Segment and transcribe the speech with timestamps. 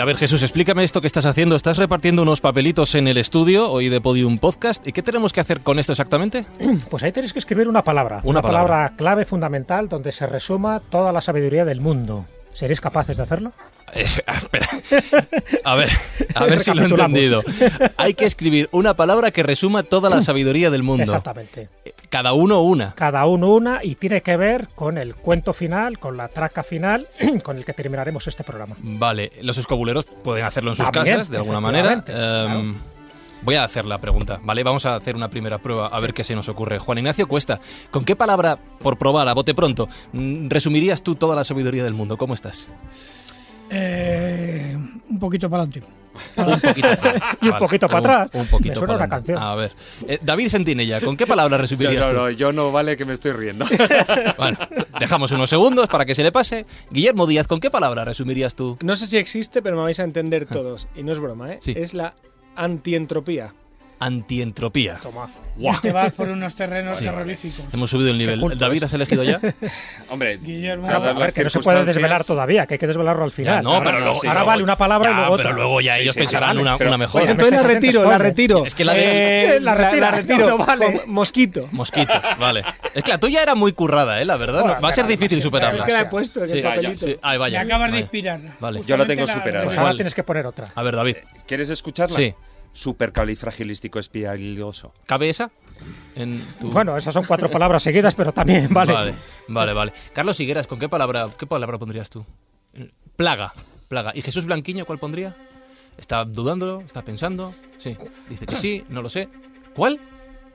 [0.00, 1.56] A ver, Jesús, explícame esto que estás haciendo.
[1.56, 4.86] ¿Estás repartiendo unos papelitos en el estudio hoy de Podium Podcast?
[4.86, 6.46] ¿Y qué tenemos que hacer con esto exactamente?
[6.90, 8.20] Pues ahí tenéis que escribir una palabra.
[8.24, 8.92] Una palabra.
[8.96, 12.24] clave fundamental donde se resuma toda la sabiduría del mundo.
[12.52, 13.52] ¿Seréis capaces de hacerlo?
[13.94, 14.68] Eh, espera.
[15.64, 15.88] A ver,
[16.34, 17.42] a ver si lo he entendido.
[17.96, 21.04] Hay que escribir una palabra que resuma toda la sabiduría del mundo.
[21.04, 21.68] Exactamente.
[22.08, 22.94] Cada uno una.
[22.94, 27.06] Cada uno una y tiene que ver con el cuento final, con la traca final,
[27.42, 28.76] con el que terminaremos este programa.
[28.78, 32.04] Vale, los escobuleros pueden hacerlo en sus También, casas, de alguna manera.
[32.06, 32.76] Em,
[33.42, 34.62] Voy a hacer la pregunta, ¿vale?
[34.62, 36.78] Vamos a hacer una primera prueba a ver qué se nos ocurre.
[36.78, 37.58] Juan Ignacio Cuesta,
[37.90, 41.94] ¿con qué palabra, por probar, a bote pronto, mm, resumirías tú toda la sabiduría del
[41.94, 42.16] mundo?
[42.18, 42.68] ¿Cómo estás?
[43.70, 44.76] Eh,
[45.08, 45.88] un poquito para adelante.
[46.36, 46.88] Un poquito
[47.40, 48.30] Y un poquito para atrás.
[48.34, 49.38] Un, poquito Me suena para una canción.
[49.38, 49.72] A ver.
[50.08, 52.16] Eh, David Sentinella, ¿con qué palabra resumirías No, tú?
[52.16, 53.64] no, yo no vale que me estoy riendo.
[54.36, 54.58] Bueno,
[54.98, 56.66] dejamos unos segundos para que se le pase.
[56.90, 58.76] Guillermo Díaz, ¿con qué palabra resumirías tú?
[58.82, 60.88] No sé si existe, pero me vais a entender todos.
[60.96, 61.58] Y no es broma, ¿eh?
[61.62, 61.72] Sí.
[61.76, 62.14] Es la
[62.56, 63.54] antientropía.
[64.00, 64.96] Antientropía.
[65.02, 65.28] Toma.
[65.82, 67.04] Te vas por unos terrenos Sí.
[67.04, 67.66] terroríficos.
[67.72, 68.40] Hemos subido el nivel.
[68.58, 69.38] ¿David has elegido ya?
[70.08, 70.86] Hombre, Guillermo.
[70.88, 73.56] Dadas A ver, que no se puede desvelar todavía, que hay que desvelarlo al final.
[73.56, 75.44] Ya, no, pero ahora, luego- ahora sí, vale una palabra y Ya, luego otra.
[75.44, 76.60] pero luego ya Sí, ellos sí, pensarán vale.
[76.62, 77.20] una, Pero- una mejor.
[77.20, 78.64] Pues entonces la retiro, la retiro.
[78.64, 80.48] Es que la de- Eh, La la, retira, la retiro.
[80.56, 81.00] no vale.
[81.02, 81.68] Con mosquito.
[81.72, 82.64] Mosquito, vale.
[82.94, 84.24] Es que la tuya era muy currada, ¿eh?
[84.24, 84.60] La verdad.
[84.62, 85.78] Bueno, no- va a ser pero difícil superarla.
[85.80, 87.06] Es que la he puesto en Sí, el papelito.
[87.06, 87.16] sí.
[87.20, 87.60] Ay, Me vaya.
[87.60, 88.00] acabas de Vale.
[88.00, 88.40] inspirar.
[88.60, 88.82] Vale.
[88.86, 89.64] Yo la tengo superada.
[89.64, 90.64] Pues la- ahora tienes que poner otra.
[90.74, 91.16] A ver, David.
[91.46, 92.16] ¿quieres escucharla?
[92.16, 92.34] Sí.
[92.72, 94.92] Supercalifragilístico espialidoso.
[95.06, 95.50] ¿Cabe esa?
[96.14, 96.70] En tu...
[96.70, 98.92] Bueno, esas son cuatro palabras seguidas, pero también vale.
[98.92, 99.14] Vale,
[99.48, 99.92] vale, vale.
[100.12, 102.24] Carlos Higueras, ¿con qué palabra, qué palabra pondrías tú?
[103.16, 103.52] Plaga,
[103.88, 104.12] plaga.
[104.14, 105.36] ¿Y Jesús Blanquiño cuál pondría?
[105.98, 106.80] ¿Está dudándolo?
[106.82, 107.54] ¿Está pensando?
[107.78, 107.96] Sí.
[108.28, 109.28] Dice que sí, no lo sé.
[109.74, 109.98] ¿Cuál?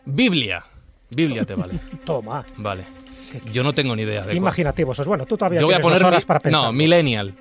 [0.06, 0.64] Biblia.
[1.10, 1.74] Biblia te vale.
[2.06, 2.46] Toma.
[2.58, 2.84] Vale.
[3.52, 4.38] Yo no tengo ni idea de Qué cuál.
[4.38, 5.08] imaginativos sois.
[5.08, 6.64] Bueno, tú todavía Yo voy a tienes poner horas mi- para pensar.
[6.64, 7.34] No, Millennial,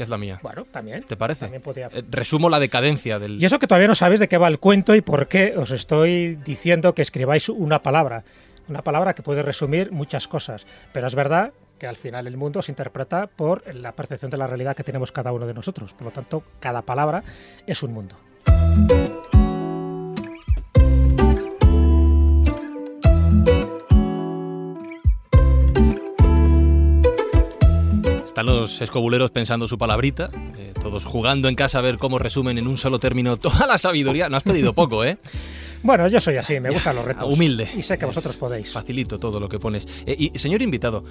[0.00, 0.40] que es la mía.
[0.42, 1.02] Bueno, también.
[1.04, 1.40] ¿Te parece?
[1.44, 4.38] También podría- Eh, resumo la decadencia del Y eso que todavía no sabéis de qué
[4.38, 8.24] va el cuento y por qué os estoy diciendo que escribáis una palabra.
[8.66, 10.66] Una palabra que puede resumir muchas cosas.
[10.94, 14.46] Pero es verdad que al final el mundo se interpreta por la percepción de la
[14.46, 15.92] realidad que tenemos cada uno de nosotros.
[15.92, 17.22] Por lo tanto, cada palabra
[17.66, 18.16] es un mundo.
[28.30, 32.58] Están los escobuleros pensando su palabrita, eh, todos jugando en casa a ver cómo resumen
[32.58, 34.28] en un solo término toda la sabiduría.
[34.28, 35.18] No has pedido poco, ¿eh?
[35.82, 37.28] Bueno, yo soy así, me gustan los retos.
[37.28, 37.68] Humilde.
[37.76, 38.70] Y sé que vosotros podéis.
[38.70, 40.04] Facilito todo lo que pones.
[40.06, 41.02] Eh, y, señor invitado,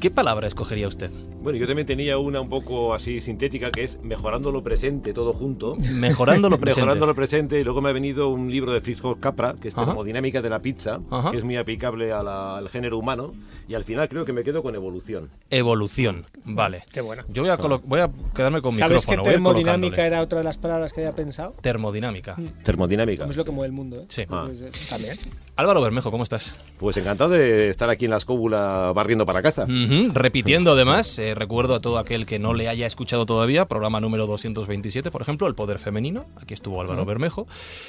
[0.00, 1.10] ¿qué palabra escogería usted?
[1.40, 5.32] Bueno, yo también tenía una un poco así sintética que es mejorando lo presente todo
[5.32, 5.76] junto.
[5.76, 6.80] Mejorando lo presente.
[6.80, 9.74] Mejorando lo presente y luego me ha venido un libro de Fritz Capra que es
[9.76, 9.86] Ajá.
[9.86, 11.30] termodinámica de la pizza, Ajá.
[11.30, 13.32] que es muy aplicable a la- al género humano
[13.68, 15.30] y al final creo que me quedo con evolución.
[15.50, 16.24] Evolución.
[16.44, 16.82] Vale.
[16.92, 17.24] Qué buena.
[17.28, 19.22] Yo voy a, voy a quedarme con ¿Sabes que micrófono.
[19.22, 21.54] a ir termodinámica era otra de las palabras que había pensado?
[21.62, 22.36] Termodinámica.
[22.64, 23.26] Termodinámica.
[23.26, 24.04] Es lo que mueve el mundo, ¿eh?
[24.08, 24.22] Sí.
[24.28, 24.44] Ah.
[24.46, 25.16] Pues, eh, También.
[25.58, 26.54] Álvaro Bermejo, ¿cómo estás?
[26.78, 29.66] Pues encantado de estar aquí en la escóbula barriendo para casa.
[30.14, 34.28] Repitiendo además, eh, recuerdo a todo aquel que no le haya escuchado todavía, programa número
[34.28, 36.26] 227, por ejemplo, El Poder Femenino.
[36.40, 37.48] Aquí estuvo Álvaro Bermejo,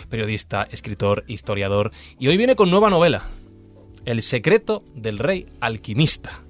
[0.09, 1.91] periodista, escritor, historiador.
[2.17, 3.21] Y hoy viene con nueva novela,
[4.03, 6.41] El secreto del rey alquimista.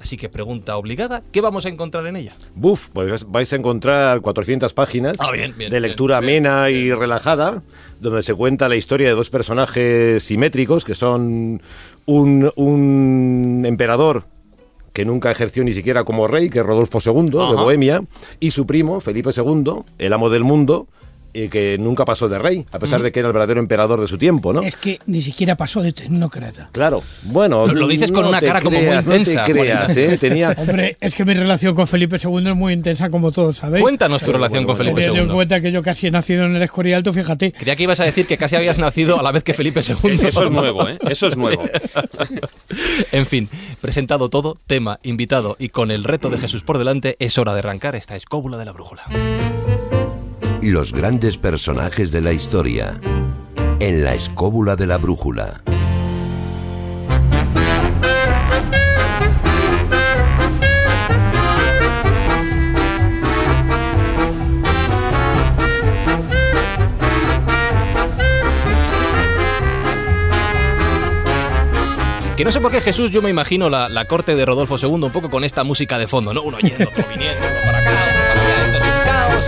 [0.00, 2.34] Así que pregunta obligada, ¿qué vamos a encontrar en ella?
[2.54, 6.92] Buf, pues vais a encontrar 400 páginas Ah, bien, bien, de lectura bien, amena y
[6.92, 7.62] relajada,
[8.00, 11.60] donde se cuenta la historia de dos personajes simétricos, que son
[12.06, 14.24] un, un emperador
[14.92, 17.36] que nunca ejerció ni siquiera como rey, que es Rodolfo II de.
[17.56, 18.02] Bohemia,
[18.40, 20.88] y su primo, Felipe II, el amo del mundo,
[21.32, 24.06] y que nunca pasó de rey, a pesar de que era el verdadero emperador de
[24.06, 24.62] su tiempo, ¿no?
[24.62, 26.68] Es que ni siquiera pasó de tecnócrata.
[26.72, 27.66] Claro, bueno.
[27.66, 29.96] Lo- lo dices con no una te cara como muy intensa, No te creas.
[29.96, 30.18] ¿eh?
[30.18, 33.82] Tenía, Hombre, es que mi relación con Felipe II es muy intensa, como todos sabéis.
[33.82, 35.34] Cuéntanos tu relación bueno, con Felipe Teniendo en II.
[35.34, 37.52] cuenta que yo casi he nacido en el Escorial, tú fíjate.
[37.52, 40.18] Creía que ibas a decir que casi habías nacido a la vez que Felipe II.
[40.26, 40.98] Eso es nuevo, ¿eh?
[41.08, 41.64] Eso es nuevo.
[43.12, 43.48] En fin,
[43.80, 47.58] presentado todo, tema, invitado y con el reto de Jesús por delante, es hora de
[47.60, 49.02] arrancar esta escóbula de la brújula.
[50.62, 53.00] Los grandes personajes de la historia.
[53.78, 55.62] En la escóbula de la brújula.
[72.36, 75.04] Que no sé por qué Jesús, yo me imagino la, la corte de Rodolfo II
[75.04, 76.42] un poco con esta música de fondo, ¿no?
[76.42, 78.09] Uno yendo, otro viniendo, uno para acá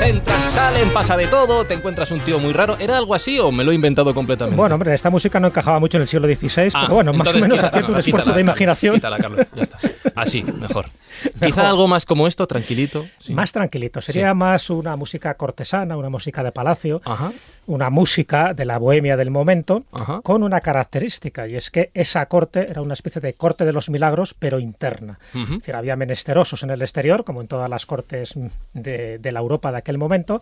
[0.01, 2.77] un entran, salen, pasa de todo, te encuentras un tío muy raro.
[2.79, 4.57] ¿Era algo así o me lo he inventado completamente?
[4.57, 7.29] Bueno, hombre, esta música no encajaba mucho en el siglo XVI, Ah, pero bueno, más
[7.29, 8.95] o menos haciendo un no, esfuerzo quítala, de imaginación.
[8.95, 9.79] Quítala, Carlos, ya está.
[10.15, 10.87] Así, mejor.
[11.43, 13.07] Quizá algo más como esto, tranquilito.
[13.19, 13.33] sí.
[13.35, 14.01] Más tranquilito.
[14.01, 14.35] Sería Sí.
[14.37, 17.31] más una música cortesana, una música de palacio, Ajá.
[17.67, 20.21] una música de la bohemia del momento, Ajá.
[20.23, 23.91] con una característica, y es que esa corte era una especie de corte de los
[23.91, 25.19] milagros, pero interna.
[25.35, 28.35] Es decir, había menesterosos en el exterior, como en todas las cortes
[28.73, 30.41] de, de la Europa de aquel momento,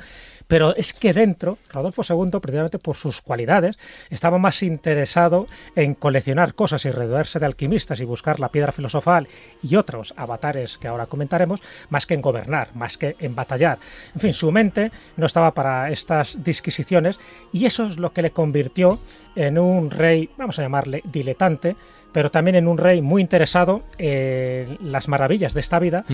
[0.50, 3.78] pero es que dentro, Rodolfo II, precisamente por sus cualidades,
[4.10, 9.28] estaba más interesado en coleccionar cosas y rodearse de alquimistas y buscar la piedra filosofal
[9.62, 13.78] y otros avatares que ahora comentaremos, más que en gobernar, más que en batallar.
[14.12, 17.20] En fin, su mente no estaba para estas disquisiciones
[17.52, 18.98] y eso es lo que le convirtió
[19.36, 21.76] en un rey, vamos a llamarle diletante,
[22.10, 26.04] pero también en un rey muy interesado en las maravillas de esta vida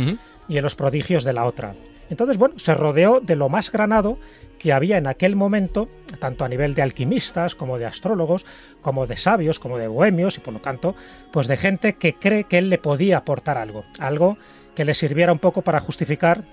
[0.46, 1.74] y en los prodigios de la otra.
[2.10, 4.18] Entonces, bueno, se rodeó de lo más granado
[4.58, 5.88] que había en aquel momento,
[6.18, 8.46] tanto a nivel de alquimistas, como de astrólogos,
[8.80, 10.94] como de sabios, como de bohemios, y por lo tanto,
[11.32, 14.38] pues de gente que cree que él le podía aportar algo, algo
[14.74, 16.44] que le sirviera un poco para justificar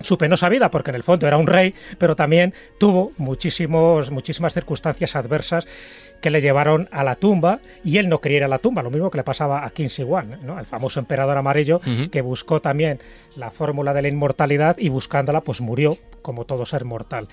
[0.00, 4.52] su penosa vida, porque en el fondo era un rey, pero también tuvo muchísimos, muchísimas
[4.52, 5.66] circunstancias adversas
[6.20, 8.90] que le llevaron a la tumba y él no quería ir a la tumba, lo
[8.90, 10.58] mismo que le pasaba a Shi Huang, ¿no?
[10.58, 11.80] el famoso emperador amarillo
[12.10, 13.00] que buscó también
[13.36, 17.28] la fórmula de la inmortalidad y buscándola pues murió como todo ser mortal.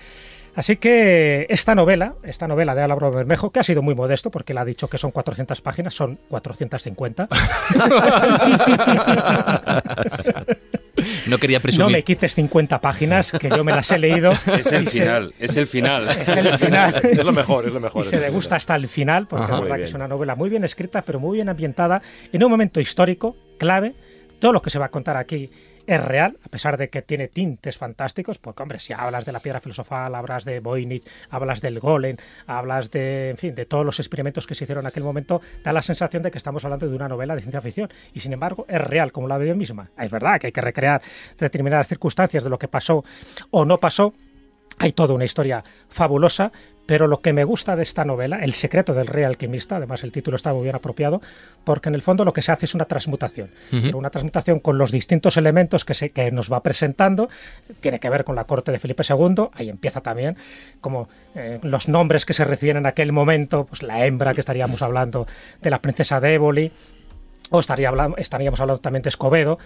[0.56, 4.54] Así que esta novela, esta novela de Álvaro Bermejo, que ha sido muy modesto porque
[4.54, 7.28] él ha dicho que son 400 páginas, son 450.
[11.28, 11.92] No quería No presumir.
[11.98, 14.32] me quites 50 páginas, que yo me las he leído.
[14.60, 16.08] Es el y se- final, es el final.
[16.22, 16.94] es el final.
[17.04, 18.06] Es lo mejor, es lo y mejor.
[18.06, 19.56] se degusta hasta el final, porque Ajá.
[19.56, 22.02] es verdad que es una novela muy bien escrita, pero muy bien ambientada,
[22.32, 23.94] en un momento histórico clave.
[24.40, 25.50] Todo lo que se va a contar aquí
[25.86, 29.40] es real, a pesar de que tiene tintes fantásticos, porque, hombre, si hablas de la
[29.40, 34.00] piedra filosofal, hablas de Voynich, hablas del golem, hablas de, en fin, de todos los
[34.00, 36.96] experimentos que se hicieron en aquel momento, da la sensación de que estamos hablando de
[36.96, 37.90] una novela de ciencia ficción.
[38.14, 39.90] Y, sin embargo, es real, como la veo misma.
[39.98, 41.02] Es verdad que hay que recrear
[41.38, 43.04] determinadas circunstancias de lo que pasó
[43.52, 44.14] o no pasó,
[44.80, 46.52] hay toda una historia fabulosa,
[46.86, 50.12] pero lo que me gusta de esta novela, El secreto del rey alquimista, además el
[50.12, 51.22] título está muy bien apropiado,
[51.64, 53.52] porque en el fondo lo que se hace es una transmutación.
[53.72, 57.30] Pero una transmutación con los distintos elementos que, se, que nos va presentando,
[57.80, 60.36] tiene que ver con la corte de Felipe II, ahí empieza también
[60.82, 64.82] como eh, los nombres que se reciben en aquel momento, pues la hembra que estaríamos
[64.82, 65.26] hablando
[65.62, 66.72] de la princesa de Éboli,
[67.50, 69.58] o estaría hablando, estaríamos hablando también de Escobedo,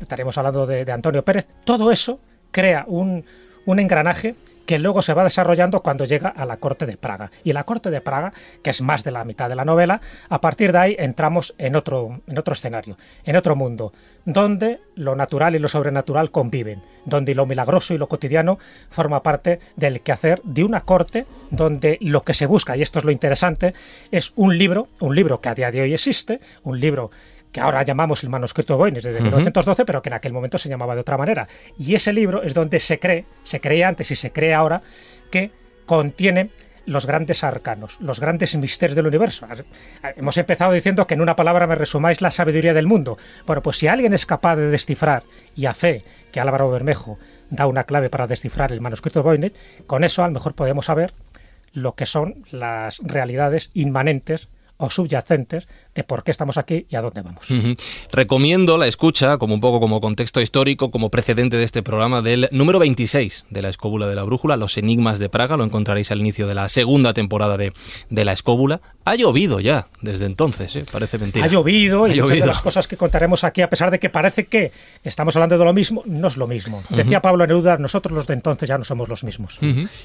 [0.00, 2.20] estaríamos hablando de, de Antonio Pérez, todo eso
[2.50, 3.24] crea un,
[3.66, 4.36] un engranaje
[4.66, 7.30] que luego se va desarrollando cuando llega a la corte de Praga.
[7.44, 8.32] Y la corte de Praga,
[8.62, 11.76] que es más de la mitad de la novela, a partir de ahí entramos en
[11.76, 13.92] otro, en otro escenario, en otro mundo,
[14.24, 18.58] donde lo natural y lo sobrenatural conviven, donde lo milagroso y lo cotidiano
[18.90, 23.04] forma parte del quehacer de una corte donde lo que se busca, y esto es
[23.04, 23.74] lo interesante,
[24.10, 27.10] es un libro, un libro que a día de hoy existe, un libro
[27.52, 30.94] que ahora llamamos el manuscrito Voynich desde 1912, pero que en aquel momento se llamaba
[30.94, 31.46] de otra manera.
[31.78, 34.82] Y ese libro es donde se cree, se creía antes y se cree ahora,
[35.30, 35.50] que
[35.84, 36.50] contiene
[36.86, 39.46] los grandes arcanos, los grandes misterios del universo.
[40.16, 43.18] Hemos empezado diciendo que en una palabra me resumáis la sabiduría del mundo.
[43.46, 45.22] Bueno, pues si alguien es capaz de descifrar,
[45.54, 47.18] y a fe que Álvaro Bermejo
[47.50, 49.54] da una clave para descifrar el manuscrito de Voynich,
[49.86, 51.12] con eso a lo mejor podemos saber
[51.72, 57.02] lo que son las realidades inmanentes o subyacentes de por qué estamos aquí y a
[57.02, 57.44] dónde vamos.
[58.12, 62.48] Recomiendo la escucha, como un poco como contexto histórico, como precedente de este programa, del
[62.52, 65.56] número 26 de la Escóbula de la Brújula, Los Enigmas de Praga.
[65.56, 67.72] Lo encontraréis al inicio de la segunda temporada de,
[68.10, 68.80] de la Escóbula.
[69.04, 70.84] Ha llovido ya desde entonces, ¿eh?
[70.90, 71.44] parece mentira.
[71.44, 74.10] Ha llovido Ha y muchas de las cosas que contaremos aquí, a pesar de que
[74.10, 74.70] parece que
[75.02, 76.82] estamos hablando de lo mismo, no es lo mismo.
[76.88, 79.58] Decía Pablo Neruda, nosotros los de entonces ya no somos los mismos.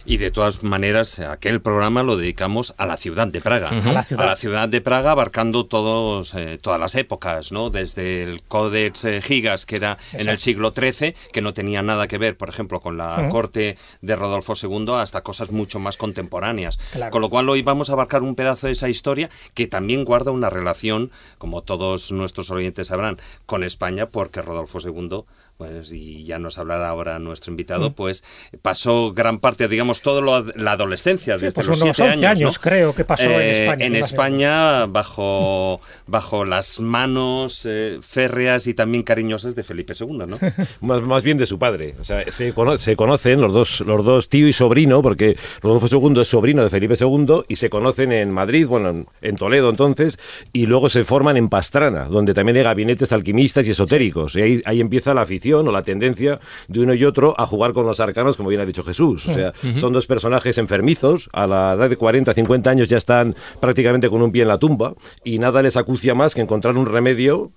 [0.06, 3.70] Y de todas maneras, aquel programa lo dedicamos a la ciudad de Praga.
[3.70, 4.04] A la
[4.36, 4.68] ciudad.
[4.68, 7.70] de Praga, abarcando todos, eh, todas las épocas, ¿no?
[7.70, 12.08] Desde el Codex eh, Gigas, que era en el siglo XIII, que no tenía nada
[12.08, 16.78] que ver, por ejemplo, con la corte de Rodolfo II, hasta cosas mucho más contemporáneas.
[16.92, 17.12] Claro.
[17.12, 20.32] Con lo cual hoy vamos a abarcar un pedazo de esa historia que también guarda
[20.32, 25.26] una relación, como todos nuestros oyentes sabrán, con España, porque Rodolfo II
[25.58, 28.24] pues, y ya nos hablará ahora nuestro invitado, pues
[28.62, 30.22] pasó gran parte, digamos, toda
[30.56, 33.64] la adolescencia, Sí, desde pues los unos siete 11 años, creo que pasó en Eh,
[33.64, 40.18] España, En España, bajo, bajo las manos eh, férreas y también cariñosas de Felipe II,
[40.28, 40.38] ¿no?
[40.82, 41.96] Más, más bien de su padre.
[42.00, 45.88] O sea, se, cono- se conocen los dos, los dos tío y sobrino, porque Rodolfo
[45.90, 49.70] II es sobrino de Felipe II y se conocen en Madrid, bueno, en, en Toledo
[49.70, 50.20] entonces,
[50.54, 54.36] y luego se forman en Pastrana, donde también hay gabinetes alquimistas y esotéricos.
[54.36, 57.74] Y ahí, ahí empieza la afición o la tendencia de uno y otro a jugar
[57.74, 59.28] con los arcanos, como bien ha dicho Jesús.
[59.28, 63.36] O sea, son dos personajes enfermizos, a la edad de 40, 50 años ya están
[63.60, 66.86] prácticamente con un pie en la tumba, y nada les acucia más que encontrar un
[66.86, 67.52] remedio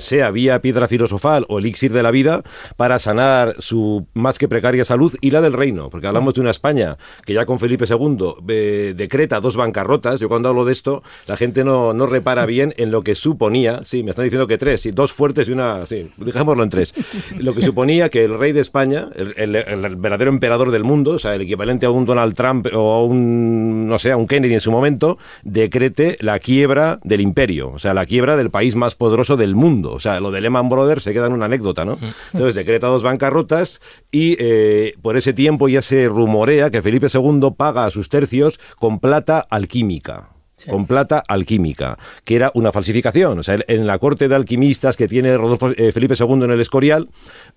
[0.00, 2.42] sea vía piedra filosofal o elixir de la vida
[2.76, 6.50] para sanar su más que precaria salud y la del reino, porque hablamos de una
[6.50, 10.20] España que ya con Felipe II eh, decreta dos bancarrotas.
[10.20, 13.80] Yo cuando hablo de esto, la gente no, no repara bien en lo que suponía,
[13.84, 16.94] sí, me están diciendo que tres, sí, dos fuertes y una, sí, dejémoslo en tres,
[17.38, 21.12] lo que suponía que el rey de España, el, el- el verdadero emperador del mundo,
[21.12, 24.26] o sea, el equivalente a un Donald Trump o a un, no sé, a un
[24.28, 28.76] Kennedy en su momento, decrete la quiebra del imperio, o sea, la quiebra del país
[28.76, 29.61] más poderoso del mundo.
[29.62, 31.98] O sea, lo de Lehman Brothers se queda en una anécdota, ¿no?
[32.32, 37.50] Entonces decreta dos bancarrotas y eh, por ese tiempo ya se rumorea que Felipe II
[37.56, 40.30] paga a sus tercios con plata alquímica.
[40.70, 43.36] Con plata alquímica, que era una falsificación.
[43.38, 46.60] O sea, en la corte de alquimistas que tiene Rodolfo, eh, Felipe II en el
[46.60, 47.08] Escorial,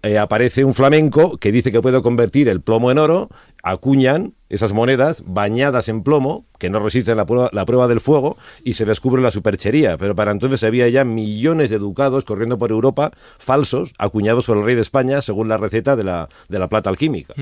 [0.01, 3.29] eh, aparece un flamenco que dice que puede convertir el plomo en oro,
[3.61, 8.37] acuñan esas monedas bañadas en plomo, que no resisten la prueba, la prueba del fuego,
[8.63, 9.97] y se descubre la superchería.
[9.97, 14.63] Pero para entonces había ya millones de ducados corriendo por Europa, falsos, acuñados por el
[14.63, 17.33] rey de España, según la receta de la, de la plata alquímica.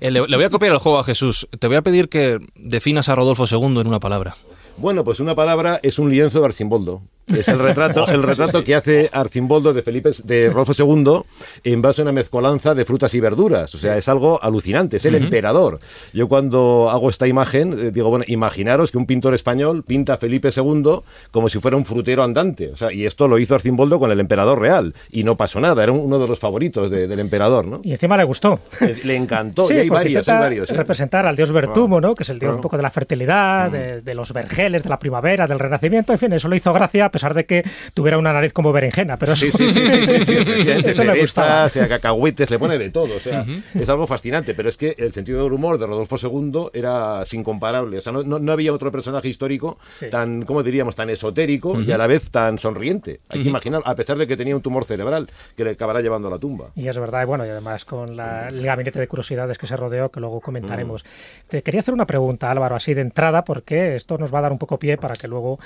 [0.00, 1.48] Eh, le, le voy a copiar el juego a Jesús.
[1.58, 4.36] Te voy a pedir que definas a Rodolfo II en una palabra.
[4.76, 7.02] Bueno, pues una palabra es un lienzo de Arcimboldo.
[7.26, 11.22] Es el retrato, el retrato que hace Arcimboldo de Felipe de Rolfo II
[11.64, 13.74] en base a una mezcolanza de frutas y verduras.
[13.74, 15.80] O sea, es algo alucinante, es el emperador.
[16.12, 20.16] Yo cuando hago esta imagen, eh, digo, bueno, imaginaros que un pintor español pinta a
[20.18, 21.00] Felipe II
[21.30, 22.70] como si fuera un frutero andante.
[22.72, 24.94] O sea, y esto lo hizo Arcimboldo con el emperador real.
[25.10, 27.80] Y no pasó nada, era uno de los favoritos de- del emperador, ¿no?
[27.82, 28.60] Y encima le gustó.
[29.04, 30.70] Le encantó, Sí, y hay varios, hay intenta varios.
[30.70, 30.74] ¿eh?
[30.74, 32.14] representar al dios Vertumo, ¿no?
[32.14, 34.98] que es el dios un poco de la fertilidad, de, de los vergeles, de la
[34.98, 38.52] primavera, del renacimiento, en fin, eso le hizo gracia pesar de que tuviera una nariz
[38.52, 41.66] como berenjena, pero Sí, eso, sí, sí, sí, sí, sí, efectivamente, eso le gustaba.
[41.66, 43.44] eh, cacahuetes, le pone de todo, o sea,
[43.74, 47.42] es algo fascinante, pero es que el sentido del humor de Rodolfo II era sin
[47.42, 50.10] comparable, o sea, no, no- no había otro personaje histórico Sí.
[50.10, 53.20] tan, ¿cómo diríamos?, tan esotérico y a la vez tan sonriente.
[53.30, 56.28] Hay que imaginar, a pesar de que tenía un tumor cerebral que le acabará llevando
[56.28, 56.70] a la tumba.
[56.74, 59.76] Y es verdad, y bueno, y además con la- el gabinete de curiosidades que se
[59.76, 61.04] rodeó, que luego comentaremos.
[61.48, 64.52] Te quería hacer una pregunta, Álvaro, así de entrada, porque esto nos va a dar
[64.52, 65.58] un poco pie para que luego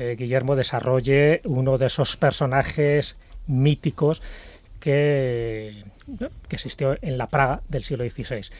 [0.00, 3.16] eh, Guillermo desarrolle uno de esos personajes
[3.46, 4.22] míticos
[4.78, 5.84] que,
[6.48, 8.50] existió en la Praga del siglo XVI.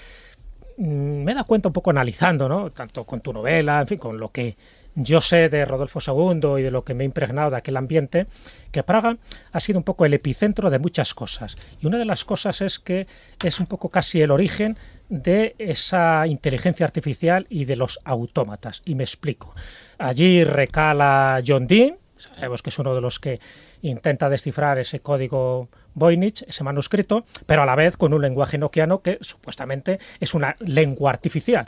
[0.76, 2.70] Mm, Me he dado cuenta un poco analizando, ¿no?
[2.70, 4.56] Tanto con tu novela, en fin, con lo que
[4.94, 8.26] yo sé de Rodolfo II y de lo que me he impregnado de aquel ambiente,
[8.70, 9.16] que Praga
[9.52, 11.56] ha sido un poco el epicentro de muchas cosas.
[11.80, 13.06] Y una de las cosas es que
[13.42, 14.76] es un poco casi el origen
[15.08, 18.82] de esa inteligencia artificial y de los autómatas.
[18.84, 19.54] Y me explico.
[20.00, 23.38] Allí recala John Dee, sabemos que es uno de los que
[23.82, 29.02] intenta descifrar ese código Voynich, ese manuscrito, pero a la vez con un lenguaje noquiano
[29.02, 31.66] que supuestamente es una lengua artificial.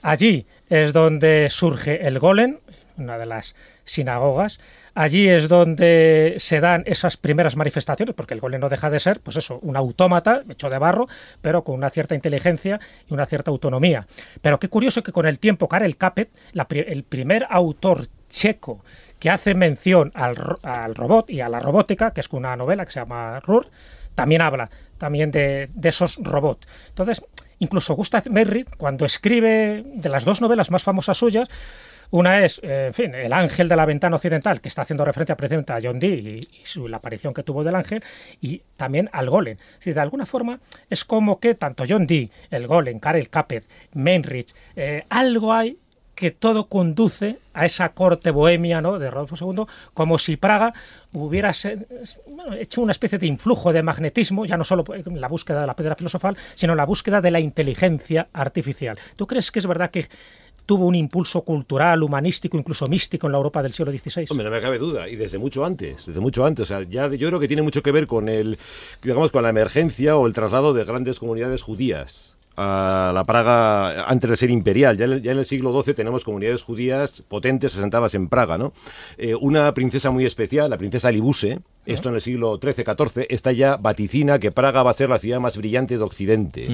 [0.00, 2.56] Allí es donde surge el golem,
[2.96, 4.60] una de las sinagogas.
[4.94, 9.20] Allí es donde se dan esas primeras manifestaciones, porque el golem no deja de ser,
[9.20, 11.08] pues eso, un autómata hecho de barro,
[11.42, 14.06] pero con una cierta inteligencia y una cierta autonomía.
[14.40, 16.30] Pero qué curioso que con el tiempo Karel Capet,
[16.70, 18.84] el primer autor checo
[19.18, 20.36] que hace mención al
[20.94, 23.68] robot y a la robótica, que es una novela que se llama Rur,
[24.14, 26.66] también habla también de, de esos robots.
[26.88, 27.24] Entonces,
[27.58, 31.48] incluso Gustav Merritt, cuando escribe de las dos novelas más famosas suyas,
[32.16, 35.36] una es, eh, en fin, El ángel de la ventana occidental, que está haciendo referencia
[35.36, 38.04] precisamente a John Dee y, su- la aparición que tuvo del ángel,
[38.40, 39.56] y también al golem.
[39.78, 44.54] Decir, de alguna forma es como que tanto John Dee, el golem, Karel Capet, Mainrich,
[44.76, 45.76] eh, algo hay
[46.14, 49.00] que todo conduce a esa corte bohemia ¿no?
[49.00, 50.72] de Rodolfo II, como si Praga
[51.12, 51.50] hubiera
[52.60, 55.74] hecho una especie de influjo de magnetismo, ya no solo en la búsqueda de la
[55.74, 58.96] piedra filosofal, sino en la búsqueda de la inteligencia artificial.
[59.16, 60.06] ¿Tú crees que es verdad que
[60.66, 64.26] tuvo un impulso cultural, humanístico, incluso místico en la Europa del siglo XVI?
[64.30, 66.64] Hombre, no me cabe duda, y desde mucho antes, desde mucho antes.
[66.64, 68.58] O sea, ya yo creo que tiene mucho que ver con el,
[69.02, 74.30] digamos, con la emergencia o el traslado de grandes comunidades judías a la Praga antes
[74.30, 74.96] de ser imperial.
[74.96, 78.72] Ya en, el, siglo XII tenemos comunidades judías potentes asentadas en Praga, ¿no?
[79.18, 83.76] Eh, una princesa muy especial, la princesa Libuse, esto en el siglo XIII-XIV, esta ya
[83.76, 86.68] vaticina que Praga va a ser la ciudad más brillante de Occidente.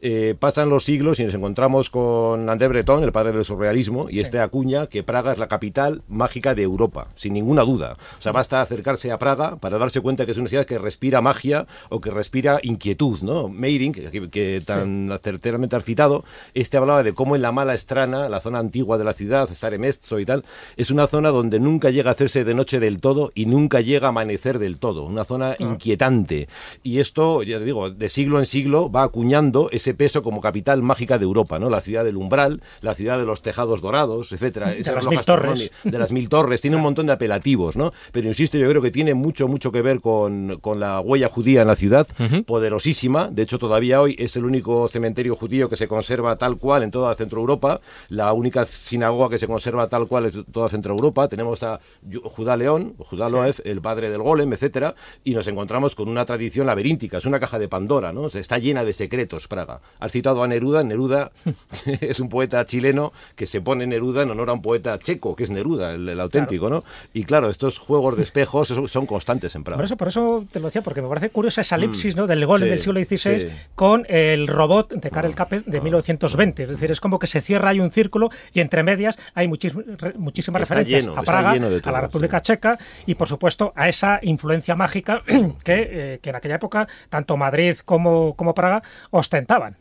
[0.00, 4.20] Eh, pasan los siglos y nos encontramos con André Breton, el padre del surrealismo, y
[4.20, 7.96] este acuña que Praga es la capital mágica de Europa, sin ninguna duda.
[8.18, 11.20] O sea, basta acercarse a Praga para darse cuenta que es una ciudad que respira
[11.20, 13.48] magia o que respira inquietud, ¿no?
[13.48, 18.28] Meiring, que, que tan certeramente has citado, este hablaba de cómo en la mala estrana,
[18.28, 20.44] la zona antigua de la ciudad, Staremestzo y tal,
[20.76, 24.06] es una zona donde nunca llega a hacerse de noche del todo y nunca llega
[24.06, 26.48] a amanecer del todo, una zona inquietante.
[26.82, 30.82] Y esto, ya te digo, de siglo en siglo va acuñando ese peso como capital
[30.82, 31.70] mágica de Europa, ¿no?
[31.70, 34.70] La ciudad del umbral, la ciudad de los tejados dorados, etcétera.
[34.70, 35.70] De las mil torres.
[35.84, 37.92] de las mil torres, tiene un montón de apelativos, ¿no?
[38.12, 41.62] Pero insisto, yo creo que tiene mucho, mucho que ver con, con la huella judía
[41.62, 42.06] en la ciudad,
[42.46, 43.28] poderosísima.
[43.30, 46.90] De hecho, todavía hoy es el único cementerio judío que se conserva tal cual en
[46.90, 51.28] toda Centro Europa, la única sinagoga que se conserva tal cual en toda Centro Europa.
[51.28, 51.80] Tenemos a
[52.24, 56.66] Judá León, Judá Loef, el padre del golem, etcétera, y nos encontramos con una tradición
[56.66, 58.22] laberíntica, es una caja de Pandora, ¿no?
[58.22, 59.80] O sea, está llena de secretos, Praga.
[60.00, 61.30] Has citado a Neruda, Neruda
[62.00, 65.44] es un poeta chileno que se pone Neruda en honor a un poeta checo, que
[65.44, 66.84] es Neruda, el, el auténtico, ¿no?
[67.12, 69.76] Y claro, estos juegos de espejos son- constantes en Praga.
[69.76, 72.26] Por eso, por eso te lo decía, porque me parece curiosa esa elipsis ¿no?
[72.26, 72.58] del Mm.
[72.58, 73.48] sí, del siglo XVI sí.
[73.74, 76.62] con el robot de Karel Capel de 1920.
[76.64, 80.60] Es decir, es como que se cierra ahí un círculo y entre medias hay muchísimas
[80.60, 82.44] referencias lleno, a Praga, lleno de a la República sí.
[82.44, 85.22] Checa y, por supuesto, a esa influencia mágica
[85.64, 89.76] que, eh, que en aquella época tanto Madrid como, como Praga ostentaban.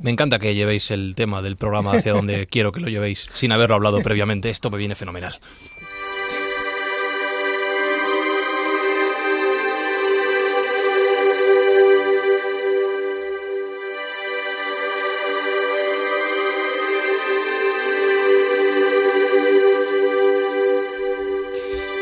[0.00, 3.52] Me encanta que llevéis el tema del programa hacia donde quiero que lo llevéis, sin
[3.52, 4.50] haberlo hablado previamente.
[4.50, 5.34] Esto me viene fenomenal.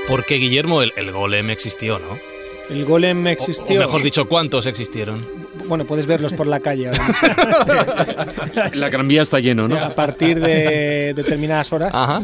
[0.09, 2.19] Porque Guillermo, el, el golem existió, ¿no?
[2.71, 3.77] El golem existió.
[3.77, 5.25] O, mejor dicho, ¿cuántos existieron?
[5.67, 8.65] Bueno, puedes verlos por la calle ahora mismo.
[8.75, 9.85] La Gran Vía está lleno, O sea, ¿no?
[9.85, 12.23] a partir de determinadas horas Ajá.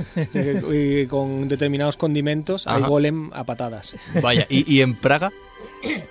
[0.70, 2.88] y con determinados condimentos hay Ajá.
[2.88, 3.94] golem a patadas.
[4.20, 5.32] Vaya, ¿y, y en Praga?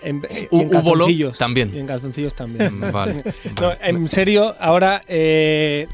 [0.01, 1.71] En, lo calzoncillos también.
[1.73, 2.79] Y en calzoncillos también.
[2.79, 3.23] Mm, Vale.
[3.61, 5.87] No, en serio, ahora eh,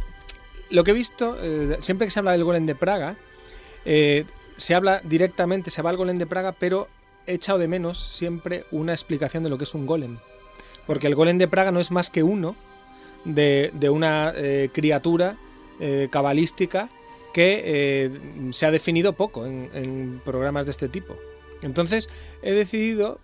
[0.69, 3.15] lo que he visto, eh, siempre que se habla del golem de Praga,
[3.85, 4.25] eh,
[4.57, 6.87] se habla directamente, se va al golem de Praga, pero
[7.25, 10.17] he echado de menos siempre una explicación de lo que es un golem.
[10.85, 12.55] Porque el golem de Praga no es más que uno
[13.25, 15.37] de, de una eh, criatura
[15.79, 16.89] eh, cabalística
[17.33, 18.11] que eh,
[18.51, 21.15] se ha definido poco en, en programas de este tipo.
[21.61, 22.09] Entonces,
[22.41, 23.19] he decidido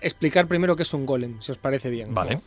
[0.00, 2.14] explicar primero qué es un golem, si os parece bien.
[2.14, 2.40] Vale.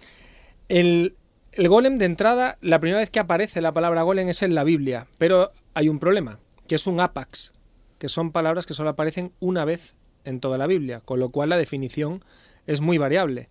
[0.70, 1.16] El,
[1.52, 4.64] el golem de entrada, la primera vez que aparece la palabra golem es en la
[4.64, 7.54] Biblia, pero hay un problema, que es un apax,
[8.04, 11.48] que son palabras que solo aparecen una vez en toda la Biblia, con lo cual
[11.48, 12.22] la definición
[12.68, 13.48] es muy variable.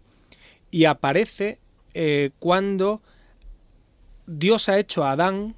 [0.71, 1.59] Y aparece
[1.95, 3.01] eh, cuando
[4.27, 5.55] Dios ha hecho a Adán,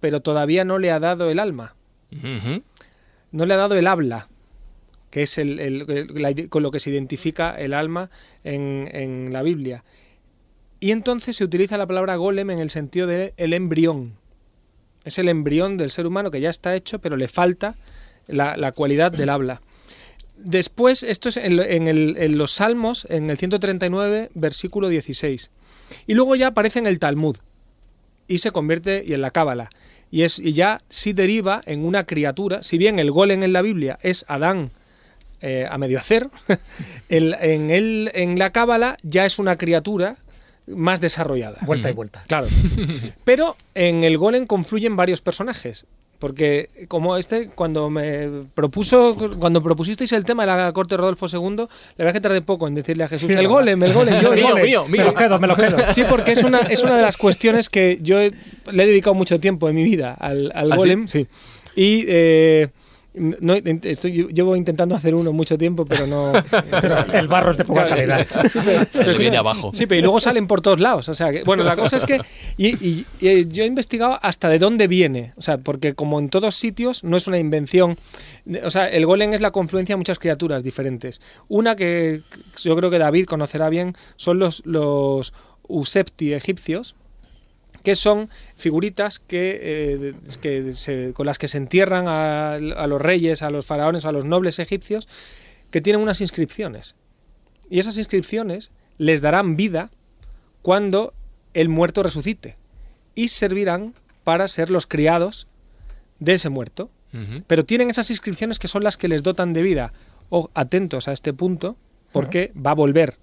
[0.00, 1.74] pero todavía no le ha dado el alma,
[3.30, 4.28] no le ha dado el habla,
[5.10, 8.08] que es el- el- el- la ide- con lo que se identifica el alma
[8.42, 9.84] en, en la Biblia.
[10.80, 14.14] Y entonces se utiliza la palabra golem en el sentido de el embrión.
[15.04, 17.74] Es el embrión del ser humano que ya está hecho, pero le falta
[18.26, 19.60] la, la cualidad del habla.
[20.36, 21.58] Después, esto es en,
[21.88, 25.50] el- en los Salmos, en el 139, versículo 16.
[26.06, 27.36] Y luego ya aparece en el Talmud
[28.28, 29.70] y se convierte y en la Cábala.
[30.10, 33.62] Y, es, y ya sí deriva en una criatura, si bien el golem en la
[33.62, 34.70] Biblia es Adán
[35.40, 36.28] eh, a medio hacer,
[37.08, 40.16] el- en, el, en la Cábala ya es una criatura
[40.66, 41.58] más desarrollada.
[41.62, 42.24] Vuelta y vuelta.
[42.26, 42.46] Claro.
[43.24, 45.86] Pero en el golem confluyen varios personajes.
[46.24, 51.26] Porque como este, cuando me propuso, cuando propusisteis el tema de la corte de Rodolfo
[51.30, 51.66] II, la
[51.98, 54.32] verdad es que tardé poco en decirle a Jesús, Sí, el golem, el golem, yo,
[54.32, 54.64] el Mío, golem".
[54.64, 55.02] mío, mío.
[55.02, 55.76] Me lo quedo, me lo quedo.
[55.92, 58.32] Sí, porque es una, es una de las cuestiones que yo he-
[58.72, 60.78] le he dedicado mucho tiempo en mi vida al, al ¿Ah, sí?
[60.78, 61.08] golem.
[61.08, 61.26] Sí.
[61.76, 62.68] Y eh,
[63.14, 66.32] no, estoy- llevo intentando hacer uno mucho tiempo, pero no.
[67.12, 68.26] El barro es de poca calidad.
[68.50, 69.70] sí, pero- Se le viene abajo.
[69.72, 71.08] Sí, pero y luego salen por todos lados.
[71.08, 72.20] O sea, que, bueno, la cosa es que.
[72.56, 75.32] Y, y- y yo he investigado hasta de dónde viene.
[75.36, 77.96] O sea, porque como en todos sitios, no es una invención.
[78.64, 81.20] O sea, el golem es la confluencia de muchas criaturas diferentes.
[81.48, 82.22] Una que
[82.62, 85.32] yo creo que David conocerá bien son los, los
[85.66, 86.94] Usepti egipcios
[87.84, 93.00] que son figuritas que, eh, que se- con las que se entierran a, a los
[93.00, 95.06] reyes, a los faraones, a los nobles egipcios,
[95.70, 96.96] que tienen unas inscripciones.
[97.70, 99.90] Y esas inscripciones les darán vida
[100.62, 101.14] cuando
[101.52, 102.56] el muerto resucite
[103.14, 103.94] y servirán
[104.24, 105.46] para ser los criados
[106.18, 106.90] de ese muerto.
[107.46, 109.92] Pero tienen esas inscripciones que son las que les dotan de vida.
[110.30, 111.76] o atentos a este punto,
[112.10, 113.18] porque va a volver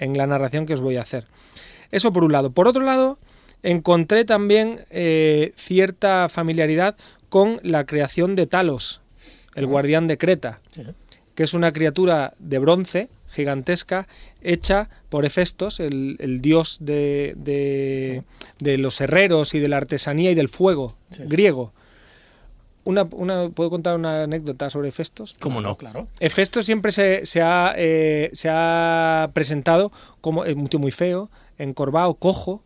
[0.00, 1.26] en la narración que os voy a hacer.
[1.92, 2.50] Eso por un lado.
[2.50, 3.18] Por otro lado,
[3.70, 6.96] encontré también eh, cierta familiaridad
[7.28, 9.00] con la creación de Talos,
[9.54, 10.60] el guardián de Creta,
[11.34, 14.06] que es una criatura de bronce gigantesca
[14.40, 18.22] hecha por Hefestos, el, el dios de, de-
[18.60, 20.94] de los herreros y de la artesanía y del fuego
[21.26, 21.72] griego.
[22.84, 25.34] Una, una- ¿Puedo contar una anécdota sobre Hefestos?
[25.40, 25.76] ¿Cómo no?
[25.76, 26.06] Claro.
[26.20, 31.28] Hefesto siempre se, se ha, eh, se ha presentado como eh, un tío muy feo,
[31.58, 32.62] encorvado, cojo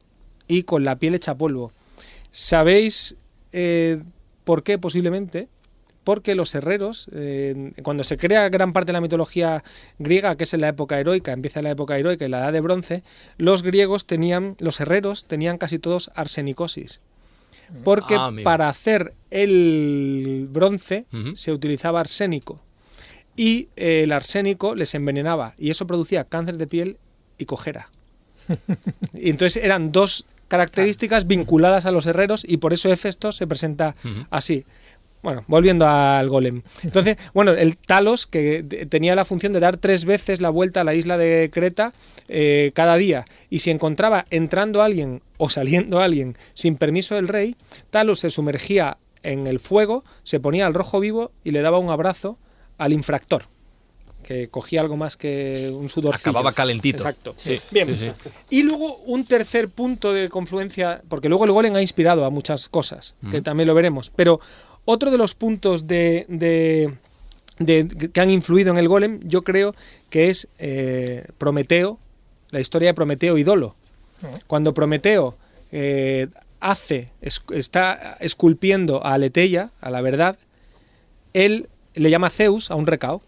[0.51, 1.73] y con la piel hecha polvo.
[2.33, 3.17] ¿Sabéis
[3.53, 4.03] eh,
[4.43, 5.49] por qué posiblemente?
[6.03, 9.63] Porque los herreros, eh, cuando se crea gran parte de la mitología
[10.01, 12.61] griega, que es en la época heroica, empieza la época heroica y la edad de
[12.61, 13.05] bronce,
[13.39, 17.01] los griegos tenían, los herreros tenían casi todos arsenicosis.
[17.85, 22.59] Porque Ah, para hacer el bronce se utilizaba arsénico
[23.37, 26.97] y eh, el arsénico les envenenaba y eso producía cáncer de piel
[27.39, 27.89] y cojera.
[29.15, 33.95] y entonces eran dos características vinculadas a los herreros y por eso Hefesto se presenta
[34.31, 34.65] así.
[35.23, 36.63] Bueno, volviendo al golem.
[36.83, 40.85] Entonces, bueno, el Talos, que tenía la función de dar tres veces la vuelta a
[40.85, 41.93] la isla de Creta
[42.29, 47.55] eh, cada día, y si encontraba entrando alguien o saliendo alguien sin permiso del rey,
[47.91, 51.91] Talos se sumergía en el fuego, se ponía al rojo vivo y le daba un
[51.91, 52.39] abrazo
[52.79, 53.45] al infractor,
[54.31, 56.14] que cogía algo más que un sudor.
[56.14, 56.99] Acababa calentito.
[56.99, 57.35] Exacto.
[57.37, 57.88] Sí, Bien.
[57.97, 58.31] sí, sí.
[58.51, 62.69] Y luego un tercer punto de confluencia, porque luego el golem ha inspirado a muchas
[62.69, 64.38] cosas, que también lo veremos, pero
[64.85, 66.95] otro de los puntos de, de-
[67.59, 69.75] de- que han influido en el golem, yo creo
[70.11, 71.99] que es eh, Prometeo,
[72.51, 73.75] la historia de Prometeo y Dolo.
[74.47, 75.35] Cuando Prometeo
[75.73, 76.29] eh,
[76.61, 80.38] hace, es- está esculpiendo a Aleteia, a la verdad,
[81.33, 83.23] él le llama Zeus a un recao,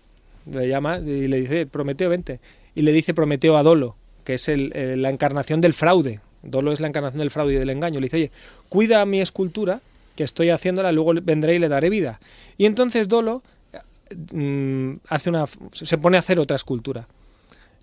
[0.51, 2.41] le llama y le dice, Prometeo, vente.
[2.75, 6.21] Y le dice Prometeo a Dolo, que es el- la encarnación del fraude.
[6.43, 8.01] Dolo es la encarnación del fraude y del engaño.
[8.01, 8.31] Le dice, oye,
[8.69, 9.81] cuida mi escultura,
[10.17, 12.21] que estoy haciéndola, luego vendré y le daré vida.
[12.59, 13.43] Y entonces Dolo
[14.33, 17.07] mm, hace una, se pone a hacer otra escultura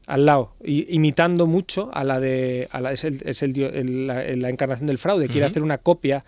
[0.06, 2.68] al lado, imitando mucho a la de.
[2.72, 5.28] A la, es el, es la, la encarnación del fraude.
[5.28, 6.26] Quiere hacer una copia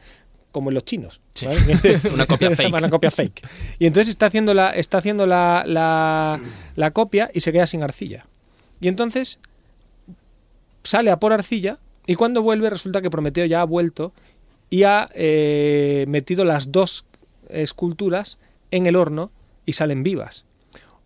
[0.51, 1.21] como en los chinos.
[1.33, 1.45] Sí.
[1.45, 1.99] ¿vale?
[2.13, 2.73] Una copia fake.
[2.73, 3.47] Una copia fake.
[3.79, 6.39] Y entonces está haciendo la, está haciendo la, la,
[6.75, 8.25] la copia y se queda sin arcilla.
[8.79, 9.39] Y entonces
[10.83, 14.13] sale a por arcilla y cuando vuelve resulta que Prometeo ya ha vuelto
[14.69, 17.05] y ha eh, metido las dos
[17.49, 18.39] esculturas
[18.71, 19.31] en el horno
[19.65, 20.45] y salen vivas.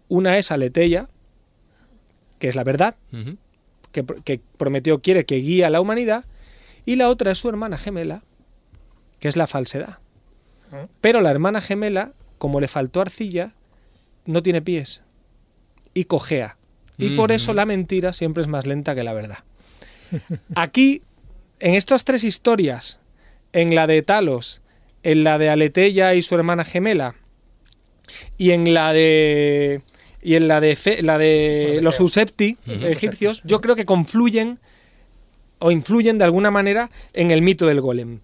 [0.08, 1.10] Una es Aleteia,
[2.40, 2.96] que es la verdad,
[3.92, 6.26] que, que Prometeo quiere que guíe a la humanidad,
[6.86, 8.22] y la otra es su hermana gemela,
[9.20, 9.98] que es la falsedad.
[11.02, 13.54] Pero la hermana gemela, como le faltó arcilla,
[14.26, 15.04] no tiene pies
[15.94, 16.58] y cojea.
[16.98, 19.40] Y por eso la mentira siempre es más lenta que la verdad.
[20.56, 21.02] Aquí,
[21.60, 23.00] en estas tres historias,
[23.54, 24.62] en la de Talos,
[25.04, 27.16] en la de Aleteia y su hermana gemela,
[28.38, 29.82] y en la de
[30.22, 32.58] y en la de Fe- la de los Usepti
[32.92, 34.60] egipcios, yo creo que confluyen
[35.60, 38.20] o influyen de alguna manera en el mito del golem.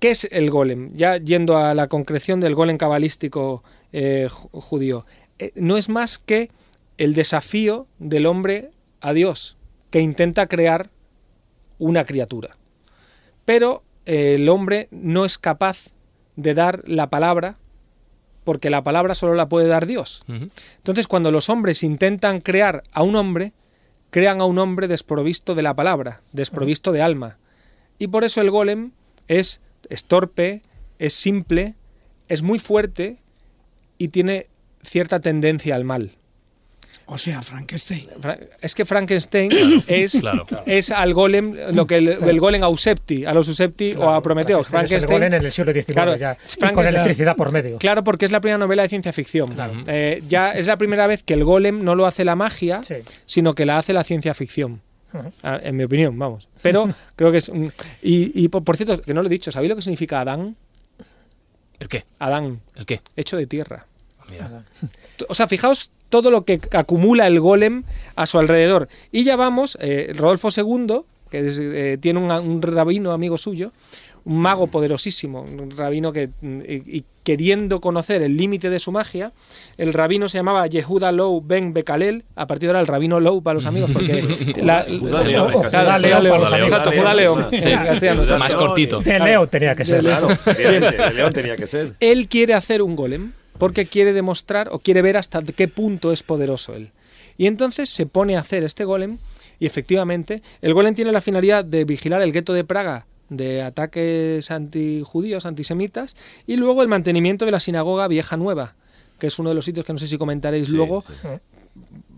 [0.00, 0.90] ¿Qué es el golem?
[0.94, 5.06] Ya yendo a la concreción del golem cabalístico eh, ju- judío.
[5.38, 6.50] Eh, no es más que
[6.98, 9.56] el desafío del hombre a Dios,
[9.90, 10.90] que intenta crear
[11.78, 12.56] una criatura.
[13.44, 15.88] Pero eh, el hombre no es capaz
[16.36, 17.58] de dar la palabra
[18.44, 20.22] porque la palabra solo la puede dar Dios.
[20.78, 23.52] Entonces, cuando los hombres intentan crear a un hombre,
[24.10, 27.36] crean a un hombre desprovisto de la palabra, desprovisto de alma.
[27.98, 28.92] Y por eso el golem
[29.28, 30.62] es, es torpe,
[30.98, 31.74] es simple,
[32.28, 33.16] es muy fuerte
[33.98, 34.46] y tiene
[34.82, 36.12] cierta tendencia al mal.
[37.06, 38.08] O sea, Frankenstein.
[38.20, 39.50] Fra- Es que Frankenstein
[39.88, 40.46] es, Claro.
[40.64, 44.22] es al golem lo que el, el golem a Usepti, a los Usepti o a
[44.22, 44.62] Prometeo.
[44.62, 47.78] Frankenstein es el golem en el siglo XIX Claro, ya, y con electricidad por medio.
[47.78, 49.56] Claro, porque es la primera novela de ciencia ficción.
[49.88, 52.96] Eh, ya es la primera vez que el golem no lo hace la magia, Sí.
[53.26, 54.80] sino que la hace la ciencia ficción.
[55.42, 56.48] Ah, En mi opinión, vamos.
[56.62, 57.48] Pero creo que es.
[57.48, 60.20] un- Y, y por, por cierto, que no lo he dicho, ¿sabéis lo que significa
[60.20, 60.56] Adán?
[61.78, 62.04] ¿El qué?
[62.18, 63.00] Adán, ¿El qué?
[63.16, 63.86] hecho de tierra.
[64.30, 64.64] Mira.
[65.28, 67.84] O sea, fijaos todo lo que acumula el golem
[68.16, 68.88] a su alrededor.
[69.10, 73.72] Y ya vamos, eh, Rodolfo II, que es, eh, tiene un, un rabino amigo suyo,
[74.24, 79.32] un mago poderosísimo, un rabino que, y, y queriendo conocer el límite de su magia,
[79.76, 83.42] el rabino se llamaba Yehuda Low Ben Bekalel, a partir de ahora el rabino Low
[83.42, 84.22] para los amigos, porque...
[84.62, 85.52] la- Judá León.
[85.52, 86.26] Judá León.
[86.62, 87.46] Exacto, Judá León.
[88.38, 89.00] Más cortito.
[89.00, 90.00] De Leo tenía que ser.
[90.00, 91.94] Claro, de León tenía que ser.
[92.00, 96.22] Él quiere hacer un golem porque quiere demostrar o quiere ver hasta qué punto es
[96.22, 96.90] poderoso él.
[97.36, 99.18] Y entonces se pone a hacer este golem
[99.58, 104.50] y efectivamente el golem tiene la finalidad de vigilar el gueto de Praga de ataques
[104.50, 106.16] antijudíos, antisemitas,
[106.46, 108.74] y luego el mantenimiento de la sinagoga vieja nueva,
[109.18, 111.28] que es uno de los sitios que no sé si comentaréis Sí, luego, sí.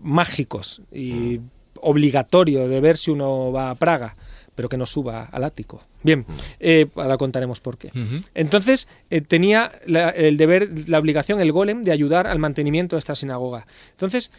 [0.01, 1.39] mágicos y
[1.81, 4.15] obligatorio de ver si uno va a Praga,
[4.55, 5.81] pero que no suba al ático.
[6.03, 6.25] Bien,
[6.59, 7.91] eh, ahora contaremos por qué.
[8.35, 12.99] Entonces eh, tenía la- el deber, la obligación, el golem, de ayudar al mantenimiento de
[12.99, 13.65] esta sinagoga.
[13.91, 14.31] Entonces,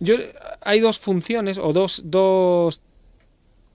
[0.00, 0.16] yo
[0.60, 2.80] hay dos funciones o dos, dos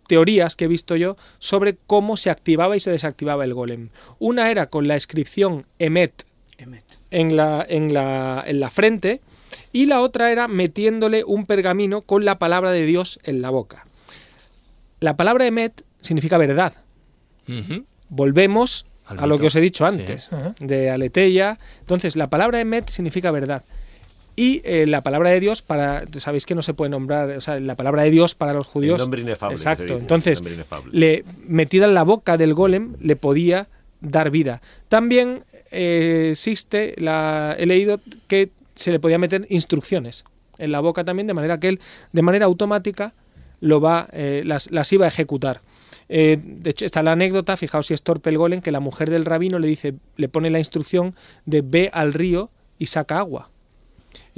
[0.08, 3.90] teorías que he visto yo sobre cómo se activaba y se desactivaba el golem.
[4.20, 6.26] Una era con la inscripción Emet
[7.12, 9.22] en la, en la, en la frente
[9.72, 13.86] y la otra era metiéndole un pergamino con la palabra de Dios en la boca.
[15.00, 16.74] La palabra Emet significa verdad.
[18.10, 21.60] Volvemos Al a lo que os he dicho antes, de aleteia.
[21.80, 23.64] Entonces, la palabra Emet significa verdad.
[24.38, 27.60] Y eh, la palabra de Dios, para sabéis que no se puede nombrar, o sea,
[27.60, 28.96] la palabra de Dios para los judíos.
[28.96, 29.56] El nombre inefable.
[29.56, 29.84] Exacto.
[29.84, 30.92] dice, Entonces, inefable.
[30.94, 33.68] le, metida en la boca del golem le podía
[34.00, 34.62] dar vida.
[34.90, 40.24] También eh, existe, la, he leído que se le podía meter instrucciones
[40.60, 41.80] en la boca también, de manera que él,
[42.14, 43.14] de manera automática,
[43.60, 45.62] lo va, eh, las, las iba a ejecutar.
[46.10, 49.10] Eh, de hecho, está la anécdota, fijaos si es torpe el golem, que la mujer
[49.10, 53.50] del rabino le dice, le pone la instrucción de ve al río y saca agua.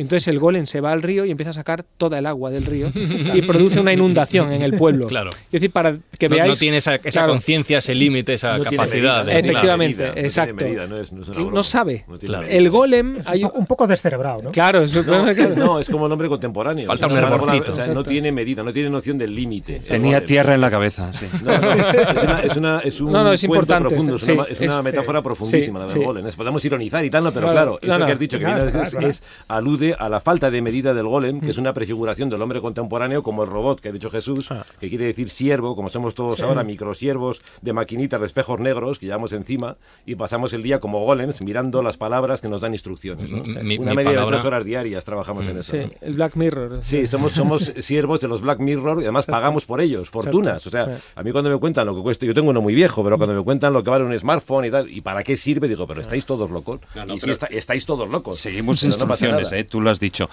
[0.01, 2.65] Entonces el golem se va al río y empieza a sacar toda el agua del
[2.65, 2.87] río
[3.33, 5.07] y produce una inundación en el pueblo.
[5.07, 5.29] Claro.
[5.31, 6.51] Es decir, para que No, veáis...
[6.53, 7.29] no tiene esa, esa Claro.
[7.33, 8.85] conciencia, ese límite, esa No capacidad.
[8.85, 10.55] medida, de- no tiene Efectivamente, medida, no tiene exacto.
[10.65, 11.55] medida, no es- no es una Sí, broma.
[11.55, 12.05] no sabe.
[12.21, 12.47] Claro.
[12.47, 13.17] El golem...
[13.17, 14.51] Es hay- un, po- un poco descerebrado, ¿no?
[14.51, 16.87] Claro, No, no, es como nombre contemporáneo.
[16.87, 17.71] Falta O un sea, hervorcito.
[17.71, 19.77] o sea, no tiene medida, no tiene noción del límite.
[19.77, 20.27] El Tenía golem.
[20.27, 21.25] tierra en la cabeza, sí.
[21.43, 25.79] No, no, es, una, es, una- es un importante profundo, es una, es metáfora profundísima
[25.79, 26.25] la del golem.
[26.27, 28.65] Es- Podemos ironizar y tal, no, pero Claro, eso que has dicho que Claro,
[29.97, 33.43] a la falta de medida del golem, que es una prefiguración del hombre contemporáneo como
[33.43, 34.65] el robot que ha dicho Jesús, Ah.
[34.79, 39.05] que quiere decir siervo, como somos todos ahora, microsiervos de maquinitas de espejos negros que
[39.05, 43.29] llevamos encima y pasamos el día como golems mirando las palabras que nos dan instrucciones.
[43.31, 43.43] ¿no?
[43.63, 45.71] Mi- una mi media palabra- de tres horas diarias trabajamos en eso.
[45.71, 45.91] Sí, ¿no?
[46.01, 46.79] el Black Mirror.
[46.81, 50.65] Sí, somos, somos siervos de los Black Mirror y además pagamos por ellos, fortunas.
[50.67, 53.03] O sea, a mí cuando me cuentan lo que cuesta, yo tengo uno muy viejo,
[53.03, 55.67] pero cuando me cuentan lo que vale un smartphone y tal, ¿y para qué sirve?
[55.67, 56.79] Digo, pero estáis todos locos.
[56.95, 58.39] No, no, y sí, está- estáis todos locos.
[58.39, 59.57] Seguimos no instrucciones, nada.
[59.59, 59.63] ¿eh?
[59.63, 60.29] tú lo has dicho.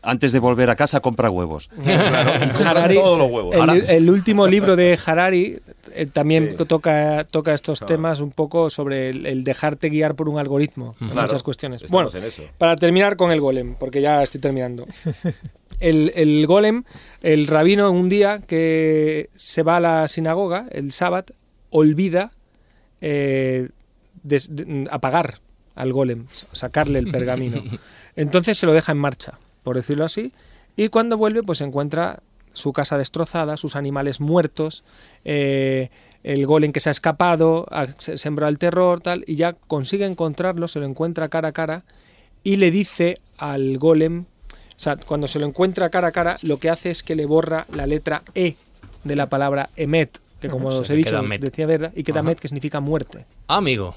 [0.00, 1.68] Antes de volver a casa, compra huevos.
[2.64, 3.54] Harari, todos los huevos.
[3.88, 5.58] El, último libro de Harari
[5.92, 6.64] eh, también Sí.
[6.66, 7.94] toca, toca estos Claro.
[7.96, 11.82] temas un poco sobre el, el dejarte guiar por un algoritmo en Claro, muchas cuestiones.
[11.82, 12.26] estamos Bueno,
[12.58, 14.86] para terminar con el golem, porque ya estoy terminando.
[15.80, 16.82] El, el golem,
[17.22, 21.34] el rabino un día que se va a la sinagoga, el sábado,
[21.70, 22.32] olvida
[23.00, 23.68] eh,
[24.24, 25.38] des- de- apagar
[25.76, 27.62] al golem, sacarle el pergamino.
[28.22, 30.32] Entonces se lo deja en marcha, por decirlo así,
[30.76, 32.20] y cuando vuelve pues encuentra
[32.52, 34.82] su casa destrozada, sus animales muertos,
[35.24, 35.90] eh,
[36.24, 40.04] el golem que se ha escapado, ha se- sembrado el terror, tal, y ya consigue
[40.04, 41.84] encontrarlo, se lo encuentra cara a cara
[42.42, 44.24] y le dice al golem,
[44.76, 47.26] o sea, cuando se lo encuentra cara a cara, lo que hace es que le
[47.26, 48.56] borra la letra E
[49.04, 52.02] de la palabra emet, que como O sea, os que he dicho, decía verdad, y
[52.02, 52.28] queda Ajá.
[52.30, 53.24] met, que significa muerte.
[53.46, 53.94] Ah, amigo.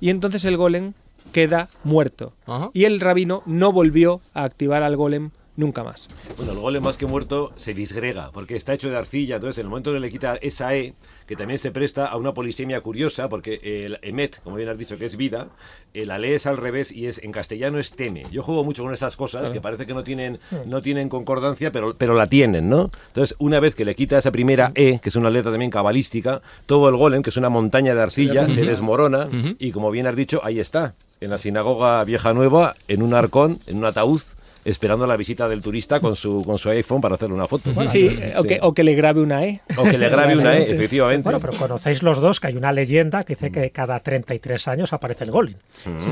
[0.00, 0.92] Y entonces el golem
[1.36, 2.32] queda muerto.
[2.46, 2.70] Ajá.
[2.72, 6.08] Y el rabino no volvió a activar al golem nunca más.
[6.36, 9.66] Bueno, el golem más que muerto se disgrega, porque está hecho de arcilla, entonces en
[9.66, 10.94] el momento que le quita esa E,
[11.26, 14.96] que también se presta a una polisemia curiosa, porque el emet, como bien has dicho,
[14.96, 15.48] que es vida,
[15.94, 18.24] eh, la lees al revés y es en castellano es teme.
[18.30, 21.96] Yo juego mucho con esas cosas que parece que no tienen, no tienen concordancia, pero,
[21.96, 22.90] pero la tienen, ¿no?
[23.08, 26.42] Entonces, una vez que le quita esa primera E, que es una letra también cabalística,
[26.66, 30.16] todo el golem, que es una montaña de arcilla, se desmorona y como bien has
[30.16, 34.20] dicho, ahí está, en la sinagoga vieja nueva, en un arcón, en un ataúd,
[34.64, 37.70] esperando la visita del turista con su, con su iPhone para hacerle una foto.
[37.86, 39.60] sí, eh, O, que, o que le grabe una E.
[39.76, 41.22] O que le grabe una E, efectivamente.
[41.22, 44.92] Bueno, pero conocéis los dos que hay una leyenda que dice que cada 33 años
[44.92, 45.54] aparece el golem.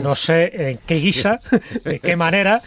[0.02, 1.40] No sé en qué guisa,
[1.84, 2.62] de qué manera,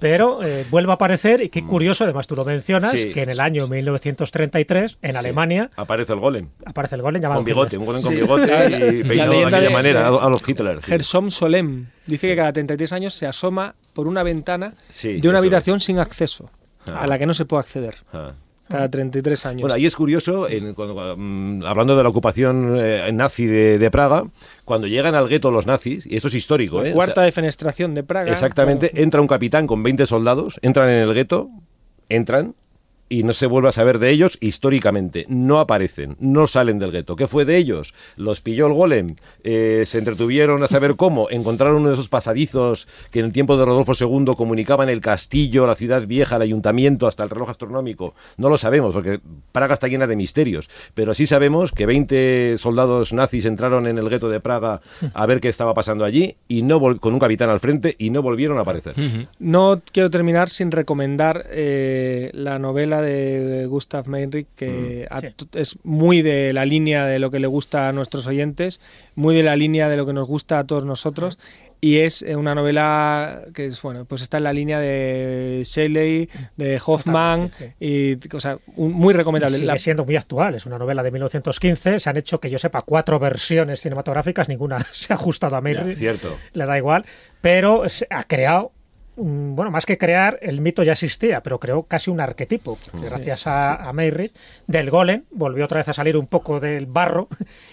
[0.00, 3.10] pero eh, vuelve a aparecer y qué curioso, además tú lo mencionas, Sí.
[3.10, 6.48] que en el año 1933, en Alemania, Aparece el golem.
[6.64, 7.80] aparece el golem llamado Con bigote, Hitler.
[7.80, 8.20] un golem con Sí.
[8.20, 10.80] bigote La- y peinado de aquella de- manera, de- a los Hitler.
[10.82, 10.86] sí.
[10.90, 15.38] Gersom Solem dice que cada 33 años se asoma por una ventana Sí, de una
[15.38, 15.84] habitación es.
[15.84, 16.50] sin acceso,
[16.86, 17.00] Ah.
[17.02, 17.96] a la que no se puede acceder.
[18.12, 18.32] Ah.
[18.68, 19.60] Cada 33 años.
[19.62, 23.90] Bueno, ahí es curioso, en- cuando- mm, hablando de la ocupación eh, nazi de, de
[23.90, 24.24] Praga,
[24.64, 26.92] cuando llegan al gueto los nazis, y esto es histórico, La ¿eh?
[26.92, 28.30] O cuarta sea, defenestración de Praga.
[28.30, 31.48] Exactamente, entra un capitán con 20 soldados, entran en el gueto,
[32.10, 32.54] entran,
[33.08, 35.26] y no se vuelve a saber de ellos históricamente.
[35.28, 37.16] No aparecen, no salen del gueto.
[37.16, 37.94] ¿Qué fue de ellos?
[38.16, 42.86] Los pilló el golem, eh, se entretuvieron a saber cómo, encontraron uno de esos pasadizos
[43.10, 47.06] que en el tiempo de Rodolfo II comunicaban el castillo, la ciudad vieja, el ayuntamiento,
[47.06, 48.14] hasta el reloj astronómico.
[48.36, 49.20] No lo sabemos, porque
[49.52, 54.08] Praga está llena de misterios, pero sí sabemos que 20 soldados nazis entraron en el
[54.08, 54.80] gueto de Praga
[55.14, 58.22] a ver qué estaba pasando allí y no con un capitán al frente y no
[58.22, 58.94] volvieron a aparecer.
[59.38, 65.12] No quiero terminar sin recomendar eh, la novela de Gustav Meinrich, que Mm.
[65.14, 65.26] a- Sí.
[65.50, 68.80] t- es muy de la línea de lo que le gusta a nuestros oyentes,
[69.14, 71.38] muy de la línea de lo que nos gusta a todos nosotros.
[71.80, 76.28] Y es eh, una novela que es, bueno, pues está en la línea de Shelley,
[76.56, 79.56] de Hoffman, Totalmente, y, o sea, un- muy Y recomendable.
[79.58, 82.58] sigue La- siendo muy actual, es una novela de 1915, se han hecho, que yo
[82.58, 86.36] sepa, cuatro versiones cinematográficas, ninguna se ha ajustado a Mary, Cierto.
[86.52, 87.04] le da igual,
[87.40, 88.77] pero se ha creado, mm,
[89.18, 93.46] bueno, más que crear, el mito ya existía, pero creó casi un arquetipo, porque gracias
[93.46, 94.30] a, a Mayrid,
[94.66, 97.28] del golem, volvió otra vez a salir un poco del barro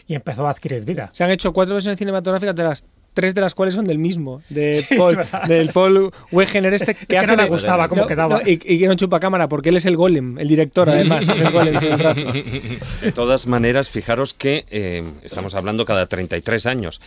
[0.07, 1.09] y empezó a adquirir vida.
[1.13, 4.41] Se han hecho cuatro versiones cinematográficas de las tres de las cuales son del mismo,
[4.49, 8.07] de Sí, Paul, del Paul Wegener este que, que hace no le gustaba cómo No,
[8.07, 8.35] quedaba.
[8.35, 11.25] no, y, y que no chupa cámara porque él es el golem, el director además,
[11.29, 11.79] el golem.
[13.01, 16.99] De todas maneras, fijaros que eh, estamos hablando cada 33 años.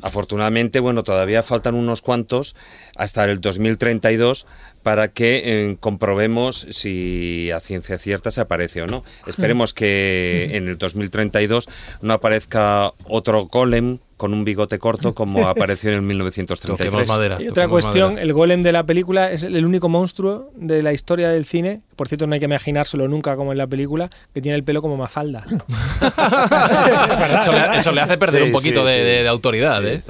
[0.00, 2.54] Afortunadamente, bueno, todavía faltan unos cuantos
[2.98, 4.44] hasta el 2032
[4.82, 9.04] para que eh, comprobemos si a ciencia cierta se aparece o no.
[9.26, 11.68] Esperemos que en el 2032
[12.02, 17.08] no aparezca otro golem con un bigote corto como apareció en el Toquemos 1933.
[17.08, 17.36] madera.
[17.40, 18.22] Y otra cuestión, madera.
[18.22, 22.08] el golem de la película es el único monstruo de la historia del cine, por
[22.08, 24.96] cierto no hay que imaginárselo nunca como en la película, que tiene el pelo como
[24.96, 25.44] Mafalda.
[27.40, 29.04] Eso le, eso le hace perder Sí, un poquito sí, de, sí.
[29.04, 30.00] de- de autoridad, ¿eh?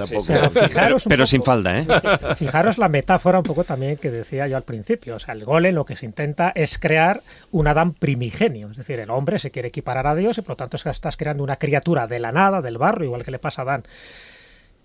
[1.07, 1.87] Pero sin falda, ¿eh?
[2.35, 5.15] Fijaros la metáfora un poco también que decía yo al principio.
[5.15, 8.71] O sea, el golem lo que se intenta es crear un Adán primigenio.
[8.71, 11.43] Es decir, el hombre se quiere equiparar a Dios y por lo tanto estás creando
[11.43, 13.83] una criatura de la nada, del barro, igual que le pasa a Adán.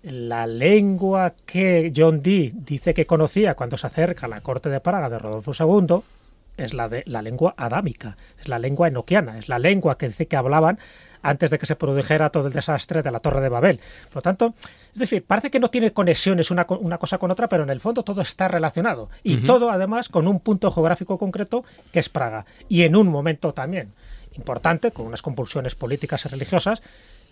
[0.03, 4.79] La lengua que John Dee dice que conocía cuando se acerca a la corte de
[4.79, 6.03] Praga de Rodolfo II
[6.57, 10.27] es la, de, la lengua adámica, es la lengua enoquiana, es la lengua que dice
[10.27, 10.79] que hablaban
[11.21, 13.79] antes de que se produjera todo el desastre de la Torre de Babel.
[14.09, 14.53] Por lo tanto,
[14.95, 17.81] es decir, parece que no tiene conexiones una, una cosa con otra, pero en el
[17.81, 19.09] fondo todo está relacionado.
[19.23, 22.45] Y todo, además, con un punto geográfico concreto que es Praga.
[22.69, 23.91] Y en un momento también
[24.37, 26.81] importante, con unas compulsiones políticas y religiosas,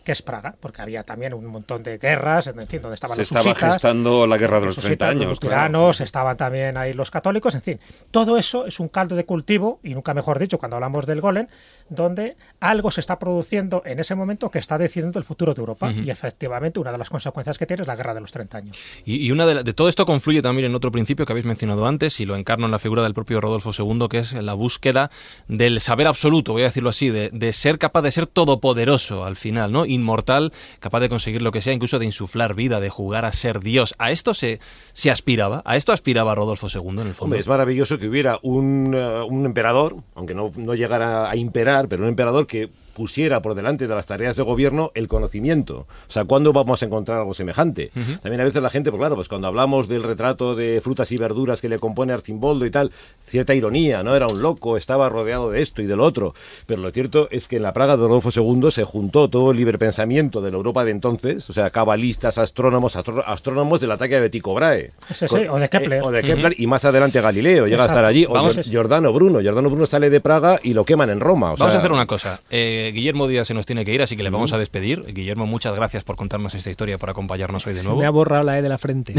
[0.04, 3.22] que es Praga, porque había también un montón de guerras, en fin, donde estaban Se
[3.22, 5.40] los estaba husitas, gestando la guerra de los los 30 husitas, los años.
[5.40, 5.90] claro.
[5.92, 7.80] estaban también ahí los católicos, en fin.
[8.12, 11.48] Todo eso es un caldo de cultivo, y nunca mejor dicho, cuando hablamos del golem,
[11.90, 15.92] donde algo se está produciendo en ese momento que está decidiendo el futuro de Europa.
[15.92, 18.78] Y efectivamente, una de las consecuencias que tiene es la guerra de los 30 años.
[19.06, 21.46] Y, y una de, la- de todo esto confluye también en otro principio que habéis
[21.46, 24.54] mencionado antes y lo encarno en la figura del propio Rodolfo II, que es la
[24.54, 25.10] búsqueda
[25.48, 29.36] del saber absoluto, voy a decirlo así, de, de ser capaz de ser todopoderoso al
[29.36, 29.86] final, ¿no?
[29.94, 33.62] Inmortal, capaz de conseguir lo que sea, incluso de insuflar vida, de jugar a ser
[33.62, 33.96] Dios.
[33.98, 34.60] ¿A esto se,
[34.94, 35.62] se aspiraba?
[35.66, 37.36] ¿A esto aspiraba Rodolfo II en el fondo?
[37.36, 42.04] Es maravilloso que hubiera un, eh, un emperador, aunque no, no llegara a imperar, pero
[42.04, 45.88] un emperador que pusiera por delante de las tareas de gobierno el conocimiento.
[46.08, 47.92] O sea, ¿cuándo vamos a encontrar algo semejante?
[48.22, 51.18] También a veces la gente, pues claro, pues cuando hablamos del retrato de frutas y
[51.18, 52.92] verduras que le compone Arcimboldo y tal,
[53.26, 54.16] cierta ironía, ¿no?
[54.16, 56.34] Era un loco, estaba rodeado de esto y del otro.
[56.66, 59.58] Pero lo cierto es que en la Praga de Rodolfo II se juntó todo el
[59.58, 64.20] libre pensamiento de la Europa de entonces, o sea, cabalistas, astrónomos, astro- astrónomos del ataque
[64.20, 64.92] de Tycho Brahe.
[65.14, 66.00] Sí, sí, o de Kepler.
[66.00, 68.26] Eh, o de Kepler y más adelante Galileo llega a estar allí.
[68.26, 69.40] O Vamos- Gior- Giordano Bruno.
[69.42, 71.54] Giordano Bruno sale de Praga y lo queman en Roma.
[71.54, 72.42] o Vamos sea, a hacer una cosa.
[72.50, 75.04] Eh, Guillermo Díaz se nos tiene que ir, así que le vamos a despedir.
[75.14, 78.00] Guillermo, muchas gracias por contarnos esta historia, por acompañarnos hoy de Se nuevo.
[78.00, 79.14] me ha borrado la E de la frente.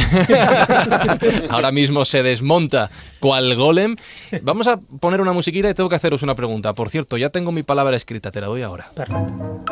[1.50, 3.96] Ahora mismo se desmonta cual golem.
[4.42, 6.74] Vamos a poner una musiquita y tengo que haceros una pregunta.
[6.74, 8.90] Por cierto, ya tengo mi palabra escrita, te la doy ahora.
[8.94, 9.64] Perfecto.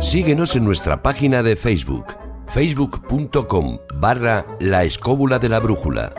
[0.00, 2.06] Síguenos en nuestra página de Facebook,
[2.48, 6.12] facebook.com barra la escóbula de la brújula.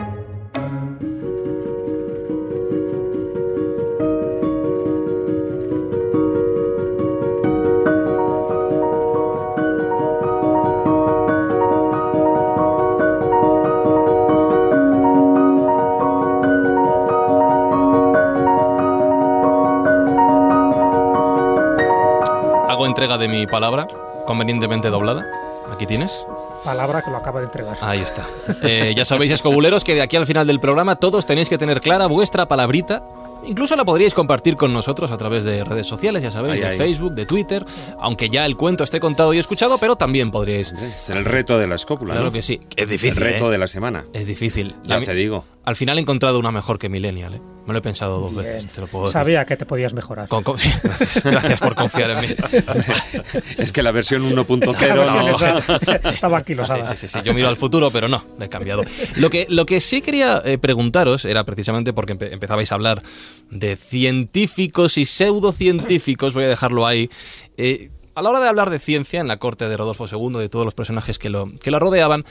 [23.17, 23.87] De mi palabra,
[24.25, 25.25] convenientemente doblada.
[25.71, 26.25] Aquí tienes.
[26.63, 27.77] Palabra que lo acaba de entregar.
[27.81, 28.25] Ahí está.
[28.63, 31.79] Eh, ya sabéis, escobuleros, que de aquí al final del programa todos tenéis que tener
[31.79, 33.03] clara vuestra palabrita
[33.47, 36.75] Incluso la podríais compartir con nosotros a través de redes sociales, ya sabéis, de.
[36.77, 37.65] Facebook, de Twitter,
[37.99, 40.73] aunque ya el cuento esté contado y escuchado, pero también podríais.
[40.95, 42.13] Es el reto de la escópula.
[42.13, 42.31] Claro ¿no?
[42.31, 42.61] que sí.
[42.75, 43.15] Es El difícil.
[43.17, 43.51] reto ¿eh?
[43.51, 44.05] de la semana.
[44.13, 44.75] Es difícil.
[44.83, 45.45] Ya La te digo.
[45.65, 47.41] Al final he encontrado una mejor que Millennial, ¿eh?
[47.65, 49.13] Me lo he pensado dos veces, te lo puedo decir.
[49.13, 50.27] Sabía que te podías mejorar.
[50.27, 52.27] Con- con- gracias, gracias por confiar en mí.
[53.57, 56.09] Es que la versión 1.0 La versión no.
[56.11, 56.83] estaba anquilosada.
[56.83, 58.83] Sí, sí, sí, sí, Yo miro al futuro, pero no, lo he cambiado.
[59.15, 63.01] Lo que, lo que sí quería eh, preguntaros era precisamente porque empe- empezabais a hablar
[63.49, 67.09] de científicos y pseudocientíficos, voy a dejarlo ahí.
[67.57, 70.49] Eh, a la hora de hablar de ciencia en la corte de Rodolfo II, de
[70.49, 72.25] todos los personajes que lo, que rodeaban,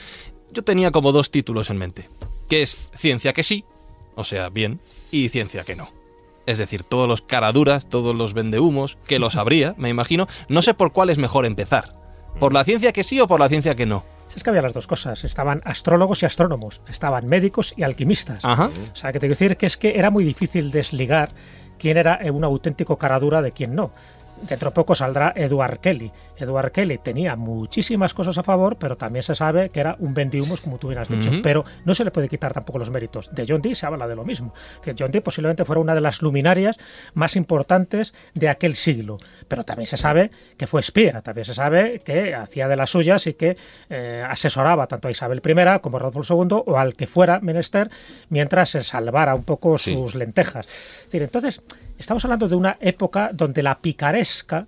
[0.51, 2.09] yo tenía como dos títulos en mente,
[2.49, 3.65] que es ciencia que sí,
[4.15, 4.79] o sea, bien,
[5.11, 5.91] y ciencia que no.
[6.45, 10.27] Es decir, todos los caraduras, todos los vendehumos, que los habría, me imagino.
[10.47, 11.93] No sé por cuál es mejor empezar.
[12.39, 14.03] ¿Por la ciencia que sí o por la ciencia que no?
[14.35, 15.23] Es que había las dos cosas.
[15.23, 16.81] Estaban astrólogos y astrónomos.
[16.87, 18.43] Estaban médicos y alquimistas.
[18.43, 18.69] Ajá.
[18.91, 21.29] O sea, que te quiero decir que es que era muy difícil desligar
[21.77, 23.91] quién era un auténtico caradura de quién no.
[24.47, 26.11] Dentro de poco saldrá Edward Kelly.
[26.37, 30.61] Edward Kelly tenía muchísimas cosas a favor, pero también se sabe que era un vendihumos,
[30.61, 31.31] como tú bien has dicho.
[31.41, 33.33] Pero no se le puede quitar tampoco los méritos.
[33.33, 34.53] De John Dee se habla de lo mismo.
[34.83, 36.77] Que John Dee posiblemente fuera una de las luminarias
[37.13, 39.17] más importantes de aquel siglo.
[39.47, 41.21] Pero también se sabe que fue espía.
[41.21, 43.57] También se sabe que hacía de las suyas y que
[43.89, 47.89] eh, asesoraba tanto a Isabel I como a Rodolfo II o al que fuera menester
[48.29, 49.93] mientras se salvara un poco Sí.
[49.93, 50.65] sus lentejas.
[50.67, 51.61] Es decir, entonces,
[51.97, 54.67] estamos hablando de una época donde la picaresca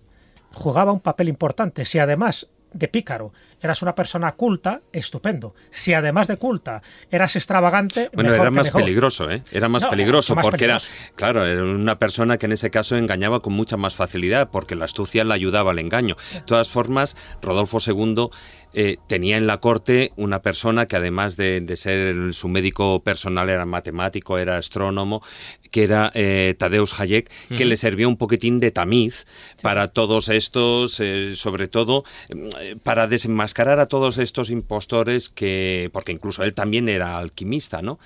[0.53, 1.85] jugaba un papel importante.
[1.85, 5.55] Si además de pícaro eras una persona culta, estupendo.
[5.71, 8.81] Si además de culta eras extravagante, Bueno, mejor era que más mejor.
[8.81, 9.41] peligroso, ¿eh?
[9.51, 10.87] Era más No, peligroso más porque peligroso.
[10.91, 14.75] era, claro, era una persona que en ese caso engañaba con mucha más facilidad porque
[14.75, 16.17] la astucia le ayudaba al engaño.
[16.33, 18.29] De todas formas, Rodolfo II
[18.73, 23.49] eh, tenía en la corte una persona que además de, de ser su médico personal
[23.49, 25.21] era matemático, era astrónomo,
[25.67, 29.25] que era eh, Tadeusz Hayek, que le servía un poquitín de tamiz
[29.61, 36.11] para todos estos, eh, sobre todo eh, para desenmascarar a todos estos impostores que, porque
[36.11, 37.99] incluso él también era alquimista, ¿no?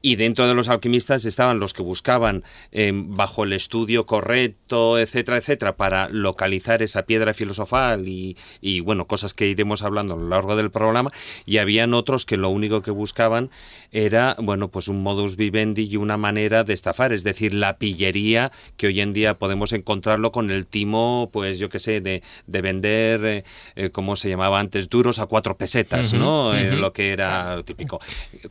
[0.00, 5.38] Y dentro de los alquimistas estaban los que buscaban, eh, bajo el estudio correcto, etcétera,
[5.38, 10.28] etcétera, para localizar esa piedra filosofal y, y, bueno, cosas que iremos hablando a lo
[10.28, 11.10] largo del programa.
[11.46, 13.50] Y habían otros que lo único que buscaban
[13.90, 18.52] era, bueno, pues un modus vivendi y una manera de estafar, es decir, la pillería
[18.76, 22.62] que hoy en día podemos encontrarlo con el timo, pues yo qué sé, de, de
[22.62, 23.44] vender, eh,
[23.76, 24.88] eh, ¿cómo se llamaba antes?
[24.88, 26.54] Duros a cuatro pesetas, ¿no?
[26.54, 28.00] Eh, lo que era típico.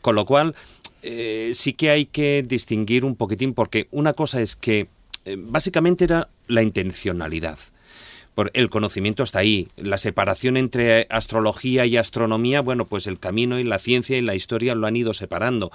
[0.02, 0.56] Con lo cual,
[1.10, 4.88] eh, sí que hay que distinguir un poquitín, porque una cosa es que
[5.24, 7.58] eh, básicamente era la intencionalidad.
[8.36, 9.70] Por el conocimiento está ahí.
[9.78, 14.36] La separación entre astrología y astronomía, bueno, pues el camino y la ciencia y la
[14.36, 15.72] historia lo han ido separando.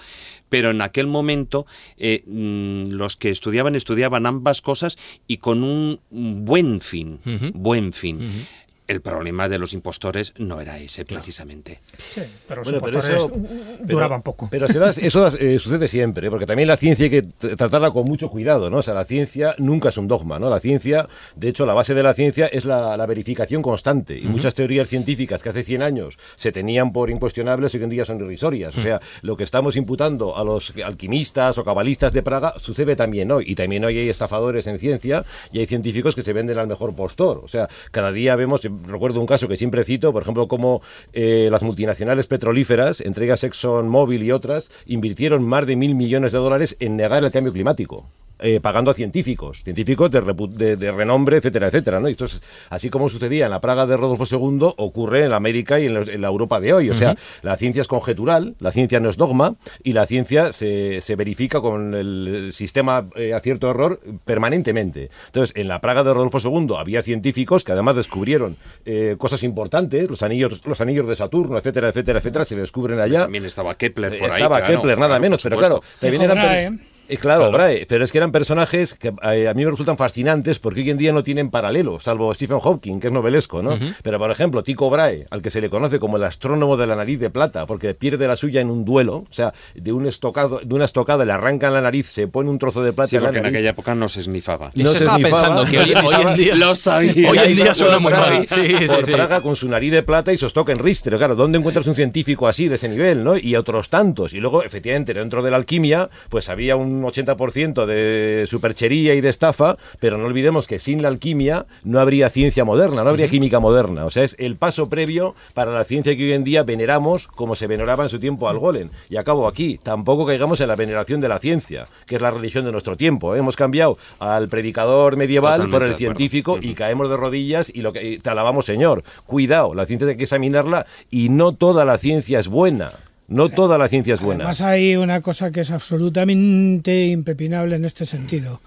[0.50, 1.66] Pero en aquel momento
[1.96, 7.20] eh, mm, los que estudiaban estudiaban ambas cosas y con un buen fin,
[7.54, 8.46] buen fin.
[8.88, 11.80] El problema de los impostores no era ese, precisamente.
[11.96, 13.32] Sí, pero los Bueno, pero impostores eso-
[13.78, 14.48] pero- duraban poco.
[14.50, 16.30] Pero se da- eso eh, sucede siempre, ¿eh?
[16.30, 18.78] porque también la ciencia hay que tratarla con mucho cuidado, ¿no?
[18.78, 20.50] O sea, la ciencia nunca es un dogma, ¿no?
[20.50, 24.18] La ciencia, de hecho, la base de la ciencia es la, la verificación constante.
[24.18, 28.04] Y muchas teorías científicas que hace 100 años se tenían por incuestionables hoy en día
[28.04, 28.76] son irrisorias.
[28.76, 33.30] O sea, lo que estamos imputando a los alquimistas o cabalistas de Praga sucede también
[33.30, 33.44] hoy.
[33.46, 36.94] Y también hoy hay estafadores en ciencia y hay científicos que se venden al mejor
[36.94, 37.40] postor.
[37.44, 41.48] O sea, cada día vemos, recuerdo un caso que siempre cito, por ejemplo, como eh,
[41.50, 46.76] las multinacionales petrolíferas, entre ellas ExxonMobil y otras, invirtieron más de mil millones de dólares
[46.80, 48.06] en negar el cambio climático.
[48.42, 52.00] Eh, pagando a científicos, científicos de, repu- de- de renombre, etcétera, etcétera.
[52.00, 52.08] ¿no?
[52.08, 55.36] Y esto es así como sucedía en la Praga de Rodolfo II, ocurre en la
[55.36, 56.90] América y en, los- en la Europa de hoy.
[56.90, 61.00] O sea, la ciencia es conjetural, la ciencia no es dogma y la ciencia se,
[61.00, 65.10] se verifica con el sistema eh, acierto-error permanentemente.
[65.26, 70.08] Entonces, en la Praga de Rodolfo II había científicos que además descubrieron eh, cosas importantes,
[70.10, 73.22] los anillos, los anillos de Saturno, etcétera, etcétera, etcétera, se descubren allá.
[73.22, 74.34] También estaba Kepler por ahí.
[74.36, 75.80] Estaba claro, Kepler, nada claro, menos, pero supuesto.
[75.80, 76.91] claro, también eran...
[77.14, 80.58] eh, claro, Brahe, pero es que eran personajes que eh, a mí me resultan fascinantes
[80.58, 83.78] porque hoy en día no tienen paralelo, salvo Stephen Hawking, que es novelesco, ¿no?
[84.02, 86.96] Pero, por ejemplo, Tycho Brahe, al que se le conoce como el astrónomo de la
[86.96, 90.60] nariz de plata, porque pierde la suya en un duelo, o sea, de un estocado,
[90.62, 93.22] de una estocada le arrancan la nariz, se pone un trozo de plata Sí, en
[93.22, 93.56] la porque en nariz.
[93.56, 94.70] aquella época no se esnifaba.
[94.74, 95.42] No Eso se estaba esnifaba.
[95.56, 96.54] pensando que hoy, hoy en día.
[96.62, 97.30] Lo sabía.
[97.30, 98.46] Hoy en día suena muy mal.
[98.48, 99.12] Sí, sí, por sí.
[99.12, 101.16] Praga con su nariz de plata y sus toca en ristre.
[101.18, 103.36] Claro, ¿dónde encuentras un científico así, de ese nivel, no?
[103.36, 104.32] Y otros tantos.
[104.32, 109.20] Y luego, efectivamente, dentro de la alquimia, pues había un un 80% de superchería y
[109.20, 113.28] de estafa, pero no olvidemos que sin la alquimia no habría ciencia moderna, no habría
[113.28, 114.04] química moderna.
[114.04, 117.56] O sea, es el paso previo para la ciencia que hoy en día veneramos como
[117.56, 118.90] se veneraba en su tiempo al golem.
[119.08, 122.64] Y acabo aquí, tampoco caigamos en la veneración de la ciencia, que es la religión
[122.64, 123.34] de nuestro tiempo.
[123.34, 123.38] ¿eh?
[123.38, 127.92] Hemos cambiado al predicador medieval Totalmente por el científico y caemos de rodillas y lo
[127.92, 129.04] que y te alabamos, Señor.
[129.26, 132.90] Cuidado, la ciencia hay que examinarla y no toda la ciencia es buena.
[133.32, 134.44] No toda la ciencia es buena.
[134.44, 138.60] Además hay una cosa que es absolutamente impepinable en este sentido.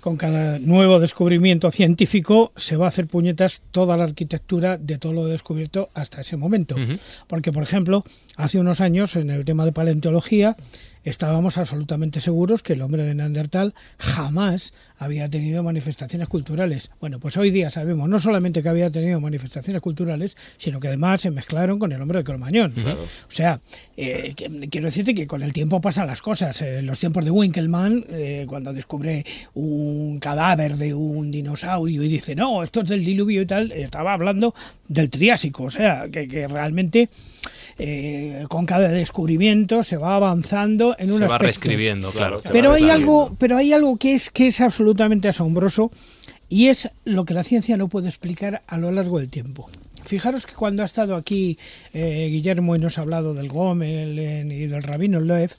[0.00, 5.12] Con cada nuevo descubrimiento científico se va a hacer puñetas toda la arquitectura de todo
[5.12, 6.76] lo descubierto hasta ese momento.
[7.26, 8.04] Porque, por ejemplo,
[8.36, 10.56] hace unos años en el tema de paleontología
[11.06, 16.90] estábamos absolutamente seguros que el hombre de Neandertal jamás había tenido manifestaciones culturales.
[17.00, 21.20] Bueno, pues hoy día sabemos no solamente que había tenido manifestaciones culturales, sino que además
[21.20, 22.74] se mezclaron con el hombre de Cromañón.
[23.28, 23.60] O sea,
[23.96, 24.34] eh,
[24.70, 26.60] quiero decirte que con el tiempo pasan las cosas.
[26.62, 32.08] Eh, En los tiempos de Winkelmann, eh, cuando descubre un cadáver de un dinosaurio y
[32.08, 34.54] dice, no, esto es del diluvio y tal, estaba hablando
[34.88, 35.64] del Triásico.
[35.64, 37.08] O sea, que, que realmente
[37.78, 42.40] eh, con cada descubrimiento se va avanzando en un Se va reescribiendo, claro.
[42.50, 45.90] Pero hay algo, pero hay algo que es que es absolutamente asombroso
[46.48, 49.68] y es lo que la ciencia no puede explicar a lo largo del tiempo.
[50.04, 51.58] Fijaros que cuando ha estado aquí
[51.92, 54.16] eh, Guillermo y nos ha hablado del Gomel
[54.52, 55.50] y del Rabino Loeb,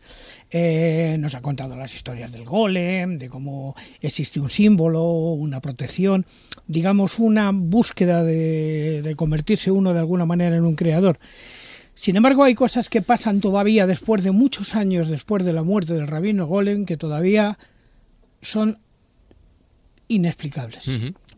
[0.49, 6.25] eh, nos ha contado las historias del golem, de cómo existe un símbolo, una protección,
[6.65, 11.19] digamos una búsqueda de, de convertirse uno de alguna manera en un creador.
[11.97, 15.95] Sin embargo, hay cosas que pasan todavía después de muchos años después de la muerte
[15.95, 17.57] del rabino Golem que todavía
[18.39, 18.77] son
[20.07, 20.85] inexplicables.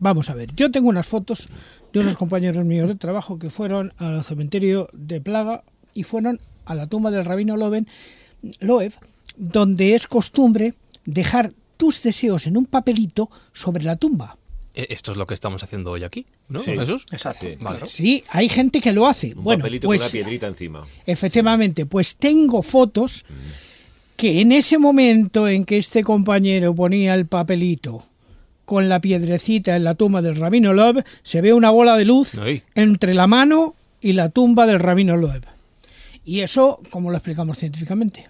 [0.00, 1.48] Vamos a ver, yo tengo unas fotos
[1.94, 6.74] de unos compañeros míos de trabajo que fueron al cementerio de Plaga y fueron a
[6.74, 8.92] la tumba del rabino Loeb,
[9.38, 10.74] donde es costumbre
[11.06, 14.36] dejar tus deseos en un papelito sobre la tumba.
[14.74, 16.76] Eh, Esto es lo que estamos haciendo hoy aquí, ¿no, Sí.
[16.76, 17.06] Jesús?
[17.10, 17.46] Exacto.
[17.48, 17.56] Sí.
[17.60, 17.80] Vale.
[17.86, 19.34] Sí, hay gente que lo hace.
[19.34, 20.86] Un bueno, papelito pues con una piedrita encima.
[21.06, 23.24] Efectivamente, pues tengo fotos
[24.16, 28.04] que en ese momento en que este compañero ponía el papelito
[28.64, 32.38] con la piedrecita en la tumba del rabino Loeb, se ve una bola de luz
[32.38, 32.62] Ay.
[32.76, 35.44] entre la mano y la tumba del rabino Loeb.
[36.24, 38.28] Y eso, ¿cómo lo explicamos científicamente?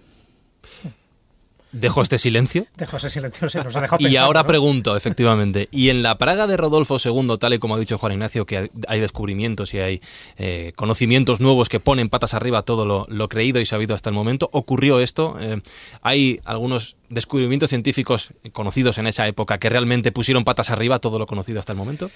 [1.72, 2.66] Dejo este silencio.
[2.76, 4.46] Dejo ese silencio, se nos ha dejado Y pensando, ahora ¿no?
[4.48, 8.12] pregunto, efectivamente, y en la Praga de Rodolfo II, tal y como ha dicho Juan
[8.12, 10.00] Ignacio, que hay- hay descubrimientos y hay
[10.38, 14.14] eh, conocimientos nuevos que ponen patas arriba todo lo, lo creído y sabido hasta el
[14.14, 15.36] momento, ocurrió esto.
[15.40, 15.60] Eh,
[16.02, 21.26] hay algunos descubrimientos científicos conocidos en esa época que realmente pusieron patas arriba todo lo
[21.26, 22.10] conocido hasta el momento.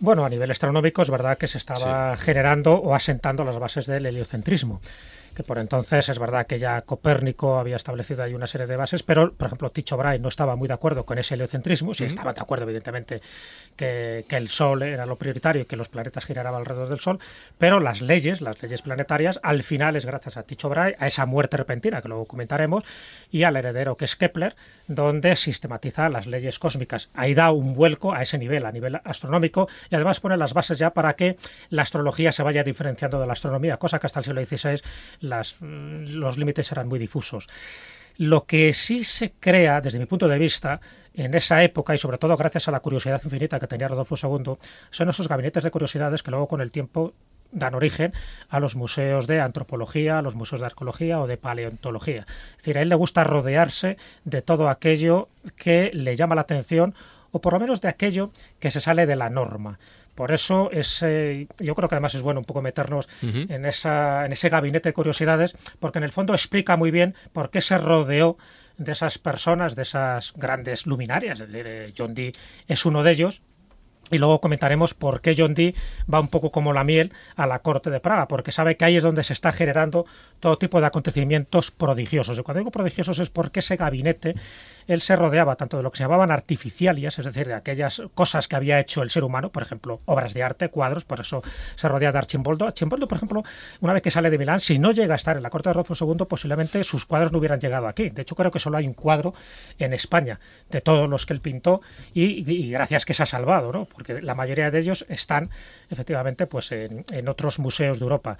[0.00, 4.06] Bueno, a nivel astronómico es verdad que se estaba generando o asentando las bases del
[4.06, 4.80] heliocentrismo.
[5.34, 9.02] Que por entonces es verdad que ya Copérnico había establecido ahí una serie de bases,
[9.02, 12.32] pero por ejemplo Tycho Brahe no estaba muy de acuerdo con ese heliocentrismo, sí estaba
[12.32, 13.20] de acuerdo evidentemente
[13.76, 17.18] que, que el Sol era lo prioritario y que los planetas giraran alrededor del Sol,
[17.58, 21.26] pero las leyes, las leyes planetarias, al final es gracias a Tycho Brahe, a esa
[21.26, 22.84] muerte repentina que luego comentaremos,
[23.30, 24.54] y al heredero que es Kepler,
[24.86, 27.10] donde sistematiza las leyes cósmicas.
[27.14, 30.78] Ahí da un vuelco a ese nivel, a nivel astronómico, y además pone las bases
[30.78, 31.36] ya para que
[31.70, 34.82] la astrología se vaya diferenciando de la astronomía, cosa que hasta el siglo XVI
[35.22, 37.48] los límites eran muy difusos.
[38.18, 40.80] Lo que sí se crea, desde mi punto de vista,
[41.14, 44.56] en esa época, y sobre todo gracias a la curiosidad infinita que tenía Rodolfo II,
[44.90, 47.14] son esos gabinetes de curiosidades que luego con el tiempo
[47.52, 48.12] dan origen
[48.48, 52.26] a los museos de antropología, a los museos de arqueología o de paleontología.
[52.52, 56.94] Es decir, a él le gusta rodearse de todo aquello que le llama la atención
[57.30, 59.78] o por lo menos de aquello que se sale de la norma.
[60.14, 64.26] Por eso es, eh, yo creo que además es bueno un poco meternos en, esa,
[64.26, 67.78] en ese gabinete de curiosidades, porque en el fondo explica muy bien por qué se
[67.78, 68.36] rodeó
[68.76, 71.42] de esas personas, de esas grandes luminarias.
[71.52, 72.32] Eh, John Dee
[72.66, 73.42] es uno de ellos,
[74.12, 75.74] y luego comentaremos por qué John Dee
[76.12, 78.96] va un poco como la miel a la corte de Praga, porque sabe que ahí
[78.96, 80.04] es donde se está generando
[80.38, 82.38] todo tipo de acontecimientos prodigiosos.
[82.38, 84.34] Y cuando digo prodigiosos es porque ese gabinete,
[84.86, 88.48] él se rodeaba tanto de lo que se llamaban artificialias, es decir, de aquellas cosas
[88.48, 91.42] que había hecho el ser humano, por ejemplo, obras de arte, cuadros, por eso
[91.74, 92.66] se rodea de Archimboldo.
[92.66, 93.42] Archimboldo, por ejemplo,
[93.80, 95.74] una vez que sale de Milán, si no llega a estar en la corte de
[95.74, 98.10] Rodolfo II, posiblemente sus cuadros no hubieran llegado aquí.
[98.10, 99.32] De hecho, creo que solo hay un cuadro
[99.78, 100.38] en España
[100.70, 101.80] de todos los que él pintó
[102.12, 103.86] y, y gracias que se ha salvado, ¿no?
[104.02, 105.48] Porque la mayoría de ellos están
[105.88, 108.36] efectivamente pues en, otros museos de Europa.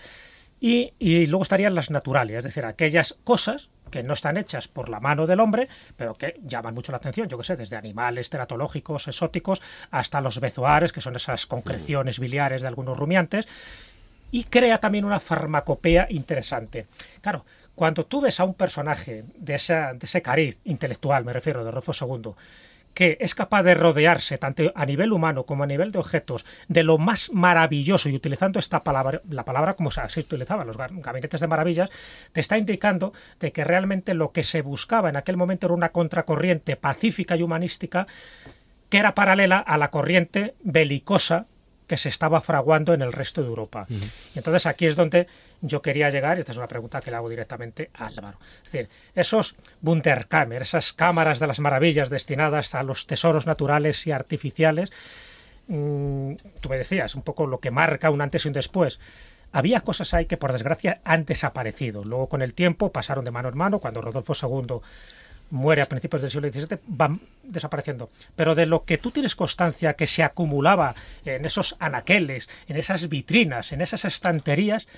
[0.61, 4.89] Y, y, luego estarían las naturales, es decir, aquellas cosas que no están hechas por
[4.89, 8.29] la mano del hombre, pero que llaman mucho la atención, yo que sé, desde animales
[8.31, 13.47] teratológicos, exóticos, hasta los bezoares, que son esas concreciones biliares de algunos rumiantes,
[14.31, 16.87] y crea también una farmacopea interesante.
[17.21, 17.45] Claro,
[17.75, 21.93] Cuando tú ves a un personaje de, de ese cariz intelectual, me refiero, de Rodolfo
[21.93, 22.33] II,
[22.95, 26.83] que es capaz de rodearse, tanto a nivel humano como a nivel de objetos, de
[26.83, 31.47] lo más maravilloso, y utilizando esta palabra, la palabra como se utilizaba, los gabinetes de
[31.47, 31.91] maravillas,
[32.33, 35.91] te está indicando de que realmente lo que se buscaba en aquel momento era una
[35.91, 38.07] contracorriente pacífica y humanística
[38.89, 41.47] que era paralela a la corriente belicosa
[41.93, 43.87] que se estaba fraguando en el resto de Europa.
[43.91, 45.27] Y entonces aquí es donde
[45.61, 48.39] yo quería llegar, y esta es una pregunta que le hago directamente a Álvaro.
[48.65, 54.11] Es decir, esos Bunterkammer, esas cámaras de las maravillas destinadas a los tesoros naturales y
[54.11, 54.91] artificiales,
[55.69, 58.99] mm, tú me decías, un poco lo que marca un antes y un después.
[59.53, 62.05] Había cosas ahí que por desgracia han desaparecido.
[62.05, 64.81] Luego con el tiempo pasaron de mano en mano, cuando Rodolfo II
[65.53, 68.11] muere a principios del siglo XVII, van desapareciendo.
[68.35, 70.95] Pero de lo que tú tienes constancia que se acumulaba
[71.25, 74.89] en esos anaqueles, en esas vitrinas, en esas estanterías,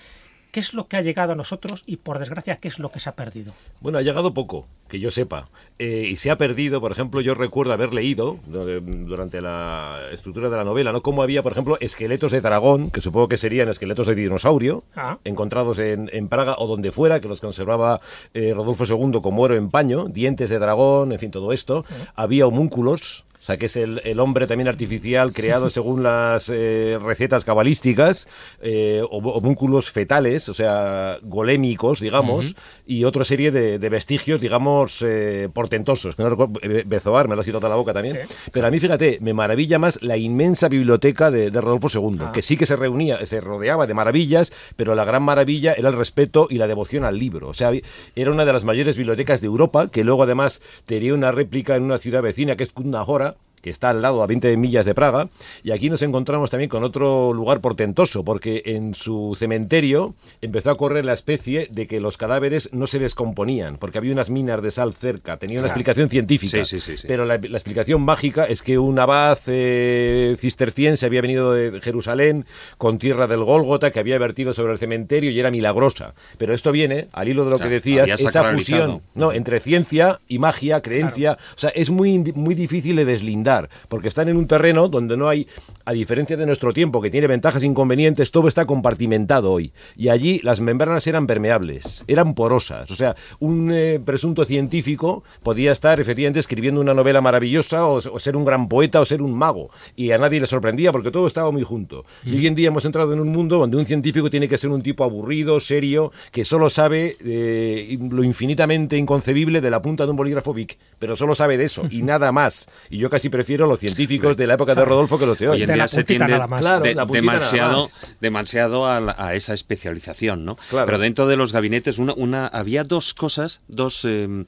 [0.55, 3.01] ¿qué es lo que ha llegado a nosotros y por desgracia qué es lo que
[3.01, 3.53] se ha perdido?
[3.81, 5.49] Bueno, ha llegado poco, que yo sepa.
[5.81, 10.57] Eh, y se ha perdido, por ejemplo, yo recuerdo haber leído durante la estructura de
[10.57, 11.01] la novela, ¿no?
[11.01, 15.19] Cómo había, por ejemplo, esqueletos de dragón, que supongo que serían esqueletos de dinosaurio, Ah.
[15.25, 18.01] encontrados en, en Praga o donde fuera, que los conservaba
[18.33, 21.85] eh, Rodolfo II como oro en paño, dientes de dragón, en fin, todo esto.
[22.15, 23.25] Había homúnculos.
[23.45, 28.27] O sea, que es el, el hombre también artificial creado según las eh, recetas cabalísticas,
[28.63, 35.03] eh, hom- homúnculos fetales, o sea, golémicos, digamos, y otra serie de, de vestigios, digamos,
[35.03, 36.19] eh, portentosos.
[36.19, 38.21] No recuerdo- Be- Bezoar, me lo has quitado a la boca también.
[38.27, 38.35] Sí.
[38.51, 42.33] Pero a mí, fíjate, me maravilla más la inmensa biblioteca de, de Rodolfo II, Ah.
[42.33, 45.97] que sí que se reunía, se rodeaba de maravillas, pero la gran maravilla era el
[45.99, 47.49] respeto y la devoción al libro.
[47.49, 47.71] O sea,
[48.17, 51.83] era una de las mayores bibliotecas de Europa, que luego además tenía una réplica en
[51.83, 53.34] una ciudad vecina que es Kundahora,
[53.65, 55.31] que está al lado, a 20 millas de Praga,
[55.63, 60.77] y aquí nos encontramos también con otro lugar portentoso, porque en su cementerio empezó a
[60.77, 64.71] correr la especie de que los cadáveres no se descomponían, porque había unas minas de
[64.71, 65.73] sal cerca, tenía una Claro.
[65.81, 70.37] explicación científica, Sí, sí, sí, pero la, la explicación mágica es que un abad eh,
[70.39, 72.45] cisterciense había venido de Jerusalén
[72.77, 76.13] con tierra del Gólgota que había vertido sobre el cementerio y era milagrosa.
[76.37, 80.21] Pero esto viene, al hilo de lo que Claro, decías, esa fusión no, entre ciencia
[80.29, 81.39] y magia, creencia.
[81.57, 83.54] O sea, es muy, muy difícil de deslindar,
[83.89, 85.47] porque están en un terreno donde no hay,
[85.85, 89.73] a diferencia de nuestro tiempo, que tiene ventajas e inconvenientes, todo está compartimentado hoy.
[89.97, 92.91] Y allí las membranas eran permeables, eran porosas.
[92.91, 98.21] O sea, un eh, presunto científico podía estar efectivamente escribiendo una novela maravillosa o, o
[98.21, 99.71] ser un gran poeta o ser un mago.
[99.97, 102.05] Y a nadie le sorprendía porque todo estaba muy junto.
[102.25, 104.71] Y hoy en día hemos entrado en un mundo donde un científico tiene que ser
[104.71, 110.11] un tipo aburrido, serio, que solo sabe eh, lo infinitamente inconcebible de la punta de
[110.11, 112.69] un bolígrafo Bic, pero solo sabe de eso y nada más.
[112.91, 115.57] Y yo casi prefiero los científicos de la época de Rodolfo que los de hoy.
[115.57, 116.27] Hoy en De día se tiende.
[116.59, 117.89] Claro, de- demasiado,
[118.21, 120.57] demasiado a, la- a esa especialización, ¿no?
[120.71, 120.87] Claro.
[120.87, 124.45] Pero dentro de los gabinetes una, una, había dos cosas, dos eh,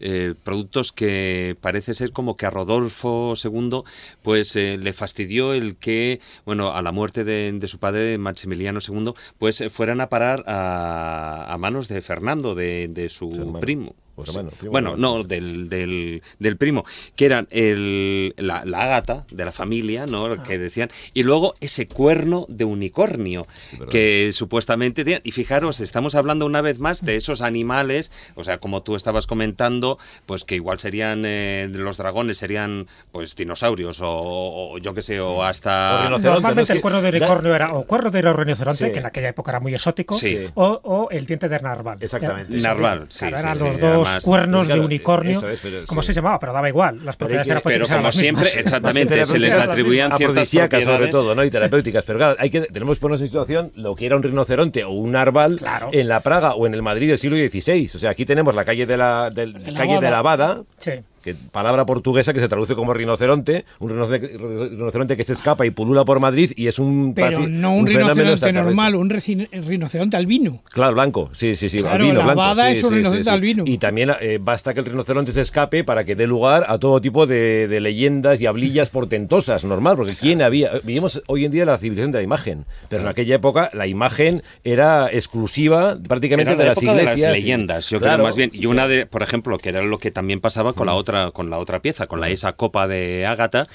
[0.00, 3.82] eh, productos que parece ser como que a Rodolfo II
[4.22, 8.80] pues eh, le fastidió el que, bueno, a la muerte de, de su padre Maximiliano
[8.86, 13.40] II, pues eh, fueran a parar a, a manos de Fernando, de, de su Su
[13.40, 13.60] hermano.
[13.60, 13.94] primo.
[14.22, 15.18] O su hermano, primo bueno, hermano.
[15.18, 16.84] no, del, del, del primo,
[17.16, 20.26] que eran el, la, la ágata de la familia, ¿no?
[20.26, 20.42] Ah.
[20.42, 23.46] Que decían, y luego ese cuerno de unicornio
[23.90, 25.20] que supuestamente tenían.
[25.24, 29.26] Y fijaros, estamos hablando una vez más de esos animales, o sea, como tú estabas
[29.26, 35.02] comentando, pues que igual serían eh, los dragones, serían pues dinosaurios o, o yo qué
[35.02, 36.08] sé, o O hasta.
[36.10, 36.18] ¿no?
[36.18, 38.92] Normalmente el cuerno de da- unicornio era o cuerno de rinoceronte, Sí.
[38.92, 40.46] que en aquella época era muy exótico, Sí.
[40.54, 41.98] o, o el diente de narval.
[42.00, 42.56] Exactamente.
[42.58, 45.78] Narval, sí, claro, sí, eran sí, los dos más- cuernos Claro, de unicornio, es, pero
[45.86, 46.06] como sí.
[46.08, 46.98] se llamaba, pero daba igual.
[47.04, 48.14] Las propiedades que- terapéuticas pero eran como mismas.
[48.16, 51.10] siempre, exactamente, se les atribuían ciertas afrodisíacas sobre propiedades.
[51.12, 51.44] todo, ¿no?
[51.44, 52.04] Y terapéuticas.
[52.04, 54.90] Pero claro, hay que, tenemos que ponernos en situación lo que era un rinoceronte o
[54.90, 55.88] un narval Claro.
[55.92, 57.90] en la Praga o en el Madrid del siglo XVI.
[57.94, 60.62] O sea, aquí tenemos la calle de la, del- De la calle de la Bada,
[60.78, 60.92] Sí.
[61.22, 65.70] Que palabra portuguesa que se traduce como rinoceronte, un rinoce- rinoceronte que se escapa y
[65.70, 70.16] pulula por Madrid y es un Pero casi no un, fenómeno rinoceronte normal, un rinoceronte
[70.16, 70.62] albino.
[70.72, 72.38] Claro, blanco, sí, sí, sí, Claro, albino, la blanco.
[72.40, 73.34] bada sí, es un sí, rinoceronte sí, sí.
[73.34, 73.64] albino.
[73.66, 77.00] Y también eh, basta que el rinoceronte se escape para que dé lugar a todo
[77.00, 80.70] tipo de, de leyendas y hablillas portentosas, normal, porque quién había...
[80.84, 84.42] Vivimos hoy en día la civilización de la imagen, pero en aquella época la imagen
[84.64, 87.30] era exclusiva prácticamente Era de la las época de iglesias.
[87.30, 88.50] las leyendas, yo Claro, creo más bien.
[88.52, 91.50] Y una de, por ejemplo, que era lo que también pasaba con la otra, con
[91.50, 93.66] la otra pieza, con la esa copa de Ágata,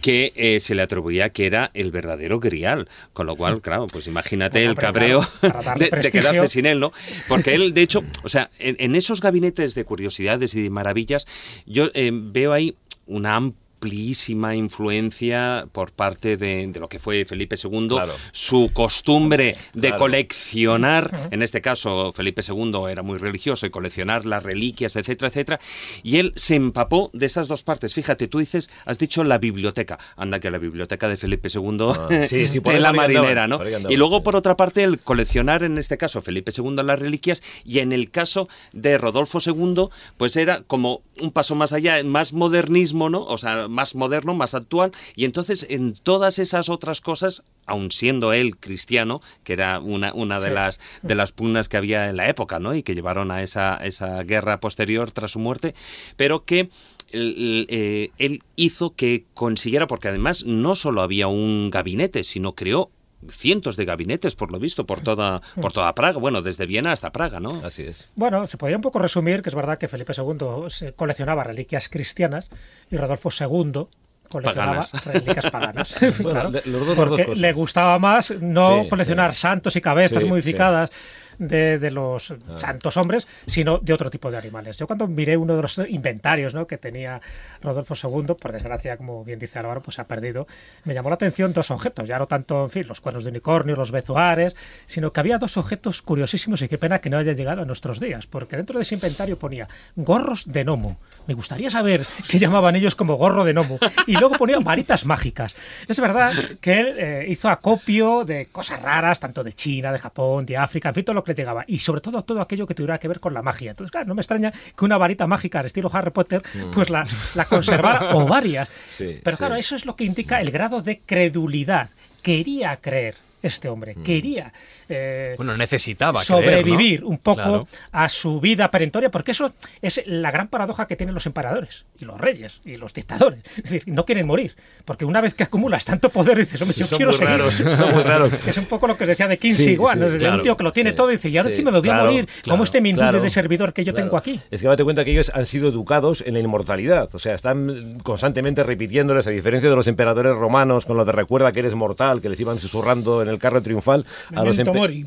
[0.00, 2.88] que eh, se le atribuía que era el verdadero grial.
[3.12, 6.92] Con lo cual, claro, pues imagínate Bueno, el cabreo claro, de, quedarse sin él, ¿no?
[7.28, 11.26] Porque él, de hecho, o sea, en, en esos gabinetes de curiosidades y de maravillas,
[11.66, 12.76] yo eh, veo ahí
[13.06, 18.12] una amplia amplísima influencia por parte de, de lo que fue Felipe II, Claro.
[18.32, 19.98] su costumbre de Claro.
[19.98, 25.60] coleccionar, en este caso Felipe II era muy religioso y coleccionar las reliquias, etcétera, etcétera,
[26.02, 27.94] y él se empapó de esas dos partes.
[27.94, 32.08] Fíjate, tú dices, has dicho la biblioteca, anda que la biblioteca de Felipe II, Ah,
[32.26, 33.60] sí, sí, por ahí tela andaban, marinera, ¿no?
[33.88, 34.22] Y luego sí.
[34.24, 38.10] por otra parte el coleccionar en este caso Felipe II las reliquias y en el
[38.10, 43.22] caso de Rodolfo II pues era como un paso más allá, más modernismo, ¿no?
[43.24, 48.32] O sea, más moderno, más actual y entonces en todas esas otras cosas aun siendo
[48.32, 50.54] él cristiano, que era una, una de, Sí.
[50.54, 52.74] las, de las pugnas que había en la época, ¿no?
[52.74, 55.74] Y que llevaron a esa, esa guerra posterior tras su muerte,
[56.16, 56.70] pero que
[57.12, 62.90] eh, él hizo que consiguiera, porque además no solo había un gabinete, sino creó
[63.30, 67.10] cientos de gabinetes, por lo visto, por toda, por toda Praga, bueno, desde Viena hasta
[67.10, 67.48] Praga, ¿no?
[67.64, 68.08] Así es.
[68.14, 72.48] Bueno, se podría un poco resumir que es verdad que Felipe II coleccionaba reliquias cristianas
[72.90, 73.86] y Rodolfo II
[74.30, 74.92] coleccionaba Paganas.
[75.06, 75.96] reliquias paganas.
[76.20, 77.38] Bueno, Claro, de- los dos- las dos porque cosas.
[77.40, 79.40] le gustaba más no Sí, coleccionar sí.
[79.40, 80.90] santos y cabezas Sí, modificadas
[81.38, 84.76] de, de los santos hombres, sino de otro tipo de animales.
[84.76, 86.66] Yo cuando miré uno de los inventarios ¿no?
[86.66, 87.20] que tenía
[87.62, 90.46] Rodolfo II, por desgracia, como bien dice Álvaro, pues se ha perdido,
[90.84, 93.76] me llamó la atención dos objetos, ya no tanto, en fin, los cuernos de unicornio,
[93.76, 97.62] los bezuares, sino que había dos objetos curiosísimos y qué pena que no hayan llegado
[97.62, 100.98] a nuestros días, porque dentro de ese inventario ponía gorros de gnomo.
[101.26, 103.78] Me gustaría saber qué llamaban ellos como gorro de gnomo.
[104.06, 105.54] Y luego ponía varitas mágicas.
[105.86, 110.46] Es verdad que él eh, hizo acopio de cosas raras, tanto de China, de Japón,
[110.46, 111.64] de África, en fin, todo lo que le llegaba.
[111.66, 113.70] Y sobre todo todo aquello que tuviera que ver con la magia.
[113.70, 117.06] Entonces, claro, no me extraña que una varita mágica al estilo Harry Potter, pues la,
[117.34, 118.68] la conservara o varias.
[118.68, 119.60] Sí, Pero claro, sí.
[119.60, 121.90] eso es lo que indica el grado de credulidad.
[122.22, 124.52] Quería creer este hombre, quería
[124.88, 126.36] eh, Bueno, necesitaba creer, ¿no?
[126.62, 127.68] sobrevivir un poco Claro.
[127.92, 132.04] a su vida perentoria, porque eso es la gran paradoja que tienen los emperadores y
[132.04, 133.40] los reyes y los dictadores.
[133.56, 136.80] Es decir, no quieren morir, porque una vez que acumulas tanto poder, dices, hombre, Sí,
[136.80, 137.30] yo son quiero muy seguir.
[137.38, 138.32] raros, son muy raros.
[138.46, 140.64] Es un poco lo que decía de Kinsey Sí, igual, sí, claro, un tío que
[140.64, 142.42] lo tiene sí, todo y dice, y ahora sí, me voy claro, a morir, claro,
[142.50, 144.06] como este claro, de servidor que yo claro.
[144.06, 144.40] tengo aquí.
[144.50, 147.08] Es que date cuenta que ellos han sido educados en la inmortalidad.
[147.12, 151.52] O sea, están constantemente repitiéndoles, a diferencia de los emperadores romanos, con lo de recuerda
[151.52, 154.04] que eres mortal, que les iban susurrando en el carro triunfal.
[154.34, 155.06] A los mori.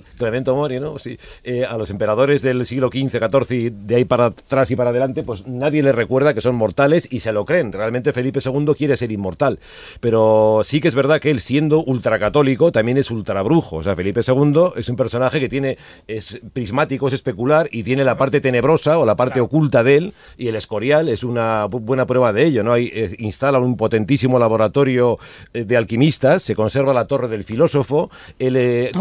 [0.56, 0.98] Mori, ¿no?
[1.00, 1.18] Sí.
[1.44, 4.90] Eh, a los emperadores del siglo XV, XIV y de ahí para atrás y para
[4.92, 7.72] adelante, pues nadie les recuerda que son mortales y se lo creen.
[7.72, 9.60] Realmente Felipe II quiere ser inmortal.
[10.00, 13.78] Pero sí que es verdad que él, siendo ultracatólico, también es ultrabrujo.
[13.78, 18.04] O sea, Felipe II es un personaje que tiene, es prismático, es especular y tiene
[18.04, 19.46] la parte tenebrosa o la parte Claro.
[19.46, 20.14] oculta de él.
[20.38, 22.64] Y el Escorial es una bu- buena prueba de ello.
[22.64, 22.74] ¿no?
[22.74, 25.18] Hay, eh, instala un potentísimo laboratorio
[25.54, 28.11] eh, de alquimistas, se conserva la torre del filósofo.
[28.40, 28.92] Él, eh.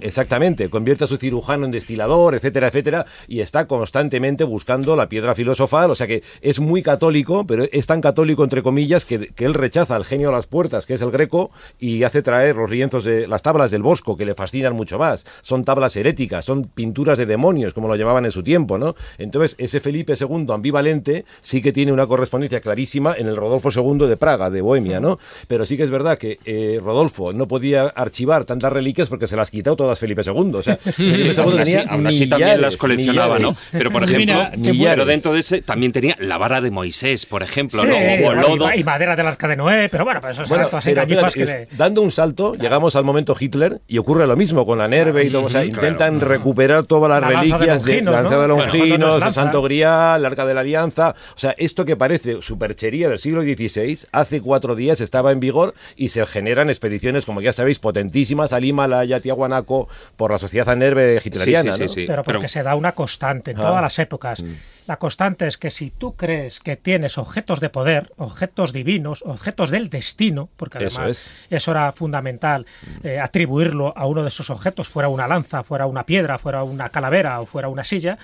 [0.00, 5.34] Exactamente, convierte a su cirujano en destilador, etcétera, etcétera, y está constantemente buscando la piedra
[5.34, 9.44] filosofal, o sea que es muy católico, pero es tan católico, entre comillas, que, que
[9.44, 12.70] él rechaza al genio a las puertas, que es el greco, y hace traer los
[12.70, 15.24] lienzos de las tablas del Bosco, que le fascinan mucho más.
[15.42, 18.94] Son tablas heréticas, son pinturas de demonios, como lo llamaban en su tiempo, ¿no?
[19.18, 24.06] Entonces, ese Felipe II ambivalente sí que tiene una correspondencia clarísima en el Rodolfo II
[24.06, 25.18] de Praga, de Bohemia, ¿no?
[25.48, 29.36] Pero sí que es verdad que eh, Rodolfo no podía archivar tantas reliquias porque se
[29.36, 30.52] las quitó todas Felipe II.
[30.54, 33.48] O sea, Felipe Sí, II aún así, aún así también millares, las coleccionaba, ¿no?
[33.50, 33.68] millares.
[33.72, 37.42] Pero por ejemplo, mira, pero dentro de ese también tenía la vara de Moisés, por
[37.42, 38.28] ejemplo, Sí, ¿no?
[38.28, 38.70] O lodo.
[38.74, 41.32] y, y madera del arca de Noé, pero bueno, pues eso Bueno, todas pero fíjate,
[41.34, 44.78] que es- le- dando un salto, llegamos al momento Hitler y ocurre lo mismo con
[44.78, 45.44] la Nerve y todo.
[45.44, 48.22] O sea, intentan recuperar todas las La de reliquias de lanza ¿no?
[48.22, 49.42] de Claro, Longinos, lanza.
[49.42, 51.14] Santo Grial, el Arca de la Alianza.
[51.34, 55.74] O sea, esto que parece superchería del siglo XVI, hace cuatro días estaba en vigor
[55.96, 57.78] y se generan expediciones, como ya sabéis,
[58.16, 61.72] potentísimas al Himalaya, Tiahuanaco, por la sociedad Nerve hitleriana.
[61.72, 61.88] Sí, sí, ¿no?
[61.88, 62.06] sí, sí.
[62.06, 63.62] pero porque pero- se da una constante en Ah.
[63.62, 64.42] todas las épocas.
[64.86, 69.70] La constante es que si tú crees que tienes objetos de poder, objetos divinos, objetos
[69.70, 71.30] del destino, porque Eso además es.
[71.50, 72.64] eso era fundamental,
[73.02, 76.88] eh, atribuirlo a uno de esos objetos, fuera una lanza, fuera una piedra, fuera una
[76.88, 78.16] calavera o fuera una silla,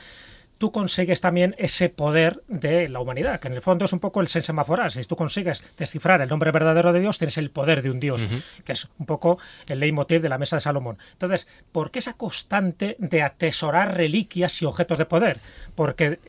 [0.62, 4.20] tú consigues también ese poder de la humanidad, que en el fondo es un poco
[4.20, 4.92] el sensemaforar.
[4.92, 8.24] Si tú consigues descifrar el nombre verdadero de Dios, tienes el poder de un Dios,
[8.64, 10.98] que es un poco el leitmotiv de la mesa de Salomón.
[11.14, 15.40] Entonces, ¿por qué esa constante de atesorar reliquias y objetos de poder?
[15.74, 16.20] Porque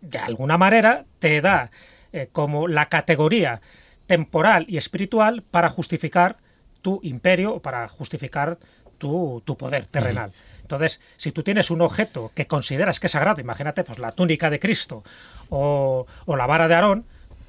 [0.00, 1.70] de alguna manera te da
[2.12, 3.60] eh, como la categoría
[4.08, 6.38] temporal y espiritual para justificar
[6.82, 8.58] tu imperio o para justificar
[8.98, 10.32] tu, tu poder terrenal.
[10.66, 14.50] Entonces, si tú tienes un objeto que consideras que es sagrado, imagínate pues la túnica
[14.50, 15.04] de Cristo
[15.48, 17.04] o, o la vara de Aarón,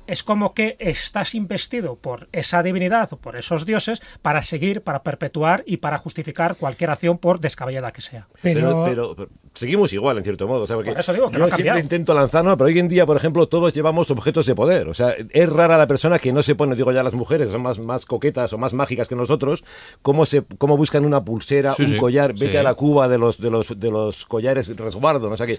[0.05, 5.03] es como que estás investido por esa divinidad o por esos dioses para seguir, para
[5.03, 8.27] perpetuar y para justificar cualquier acción por descabellada que sea.
[8.41, 10.61] Pero, pero, pero- seguimos igual, en cierto modo.
[10.63, 12.67] O sea, porque Por eso digo que yo no ha siempre intento lanzar, no, pero
[12.67, 14.87] hoy en día, por ejemplo, todos llevamos objetos de poder.
[14.87, 17.51] O sea, es rara la persona que no se pone, digo ya las mujeres, que
[17.53, 19.63] son más, más coquetas o más mágicas que nosotros,
[20.01, 22.57] cómo, se, cómo buscan una pulsera, Sí, un sí, collar, vete sí.
[22.57, 25.27] a la cuba de los, de los, de los collares resguardo.
[25.27, 25.33] ¿no?
[25.33, 25.57] O sea, que,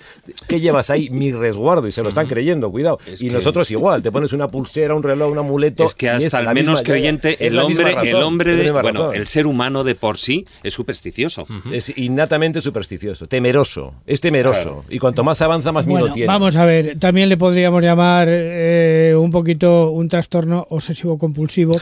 [0.48, 1.10] ¿qué llevas ahí?
[1.10, 1.86] Mi resguardo.
[1.88, 2.98] Y se lo están creyendo, cuidado.
[3.06, 5.84] Es y que- nosotros igual, te pones una pulsera, un reloj, un amuleto.
[5.84, 9.14] Es que y hasta la el menos creyente, el hombre, el hombre, de, bueno, razón.
[9.14, 11.46] el ser humano de por sí es supersticioso.
[11.72, 14.62] Es innatamente supersticioso, temeroso, es temeroso.
[14.62, 14.84] Claro.
[14.88, 16.26] Y cuanto más avanza, más miedo Bueno, tiene.
[16.26, 21.72] vamos a ver, también le podríamos llamar eh, un poquito un trastorno obsesivo-compulsivo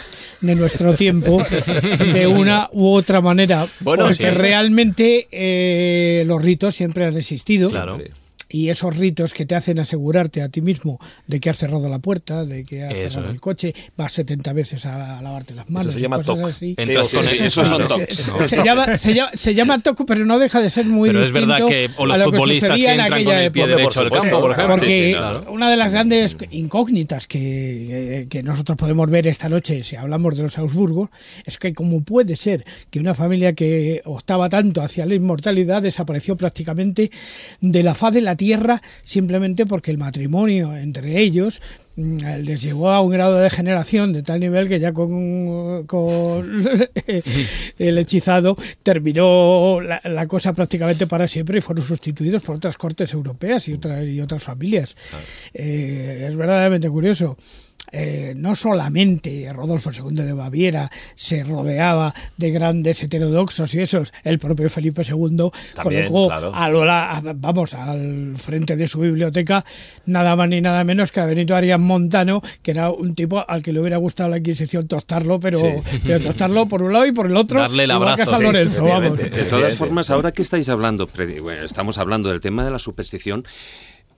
[0.41, 1.43] de nuestro tiempo,
[2.13, 4.31] de una u otra manera, Bueno, porque sí.
[4.31, 7.71] realmente eh, los ritos siempre han existido.
[7.71, 7.99] Claro.
[8.49, 11.99] Y esos ritos que te hacen asegurarte a ti mismo de que has cerrado la
[11.99, 13.35] puerta, de que has Eso cerrado es.
[13.35, 15.93] el coche, vas 70 veces a, lavarte las manos.
[15.93, 16.51] se y llama TOC.
[16.51, 16.75] Se,
[18.49, 21.33] se llama, se, llama, se llama toco, pero no deja de ser muy Pero es
[21.33, 23.67] verdad distinto que o los a lo que futbolistas que en entran con el pie
[23.67, 24.75] derecho al campo, por ejemplo.
[24.77, 25.45] Porque Sí, sí, claro.
[25.51, 30.37] una de las grandes incógnitas que, eh, que nosotros podemos ver esta noche, si hablamos
[30.37, 31.11] de los Augsburgos,
[31.45, 36.37] es que cómo puede ser que una familia que optaba tanto hacia la inmortalidad desapareció
[36.37, 37.11] prácticamente
[37.61, 41.61] de la faz de la tierra simplemente porque el matrimonio entre ellos
[41.97, 46.65] mm, les llevó a un grado de degeneración de tal nivel que ya con, con
[47.79, 53.13] el hechizado terminó la, la cosa prácticamente para siempre y fueron sustituidos por otras cortes
[53.13, 54.97] europeas y otras y otras familias.
[55.53, 57.37] Eh, es verdaderamente curioso.
[57.93, 64.39] Eh, no solamente Rodolfo II de Baviera se rodeaba de grandes heterodoxos y esos, el
[64.39, 66.53] propio Felipe II También, colocó claro.
[66.55, 69.65] a vamos, al frente de su biblioteca
[70.07, 73.63] nada más ni nada menos que a Benito Arias Montano, que era un tipo al
[73.63, 76.01] que le hubiera gustado la Inquisición tostarlo, pero, Sí.
[76.05, 78.45] pero tostarlo por un lado y por el otro, Darle el a abrazo, San sí,
[78.45, 79.19] Lorenzo, vamos.
[79.19, 81.09] De todas formas, ahora que estáis hablando,
[81.41, 83.45] bueno, estamos hablando del tema de la superstición,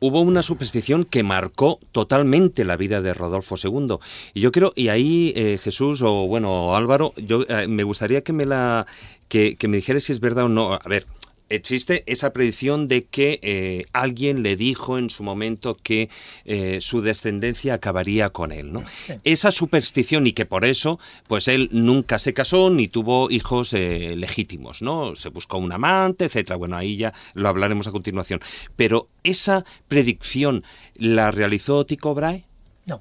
[0.01, 3.97] hubo una superstición que marcó totalmente la vida de Rodolfo II.
[4.35, 8.33] Y yo creo, y ahí eh, Jesús o bueno Álvaro, yo eh, me gustaría que
[8.33, 8.87] me la
[9.29, 10.75] que, que me dijeras si es verdad o no.
[10.75, 11.07] A ver.
[11.51, 16.11] Existe esa predicción de que eh, alguien le dijo en su momento que
[16.45, 18.85] eh, su descendencia acabaría con él, ¿no?
[19.25, 24.15] Esa superstición y que por eso, pues él nunca se casó ni tuvo hijos eh,
[24.15, 25.17] legítimos, ¿no?
[25.17, 26.57] Se buscó un amante, etcétera.
[26.57, 28.41] Bueno, ahí ya lo hablaremos a continuación.
[28.77, 30.65] Pero esa predicción
[30.97, 32.45] la realizó Tycho Brahe.
[32.85, 33.01] No.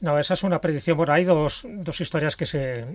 [0.00, 0.96] No, esa es una predicción.
[0.96, 2.86] Bueno, hay dos, dos historias que se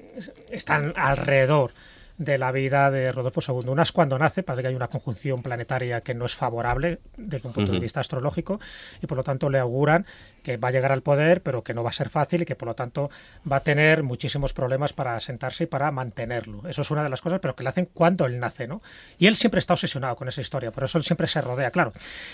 [0.49, 1.71] están alrededor
[2.17, 3.69] de la vida de Rodolfo II.
[3.69, 7.47] Una es cuando nace, parece que hay una conjunción planetaria que no es favorable desde
[7.47, 8.59] un punto de vista astrológico
[9.01, 10.05] y por lo tanto le auguran
[10.43, 12.55] que va a llegar al poder, pero que no va a ser fácil y que
[12.55, 13.09] por lo tanto
[13.49, 16.67] va a tener muchísimos problemas para sentarse y para mantenerlo.
[16.67, 18.81] Eso es una de las cosas, pero que le hacen cuando él nace, ¿no?
[19.17, 21.93] Y él siempre está obsesionado con esa historia, por eso él siempre se rodea, claro.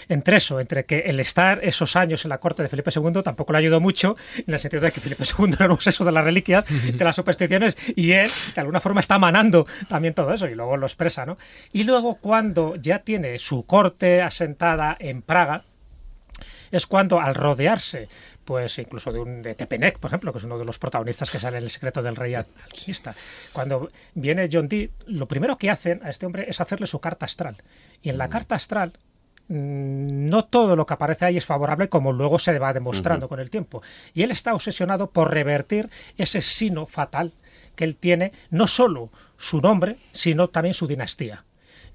[0.10, 3.53] Entre eso, entre que el estar esos años en la corte de Felipe II tampoco
[3.53, 6.24] le ayudó mucho, en el sentido de que Felipe II era un obseso de las
[6.24, 10.55] reliquias, de las supersticiones, y él de alguna forma está manando también todo eso, y
[10.55, 11.38] luego lo expresa, ¿no?
[11.72, 15.64] Y luego cuando ya tiene su corte asentada en Praga,
[16.72, 18.08] es cuando al rodearse,
[18.46, 21.40] pues incluso de un de Tepenec, por ejemplo, que es uno de los protagonistas que
[21.40, 23.16] sale en El secreto del rey alquimista,
[23.54, 27.26] cuando viene John Dee, lo primero que hacen a este hombre es hacerle su carta
[27.26, 27.58] astral.
[28.02, 28.94] Y en la carta astral
[29.48, 33.40] mm, no todo lo que aparece ahí es favorable como luego se va demostrando con
[33.40, 33.82] el tiempo.
[34.14, 37.34] Y él está obsesionado por revertir ese sino fatal
[37.76, 41.46] que él tiene, no solo su nombre, sino también su dinastía.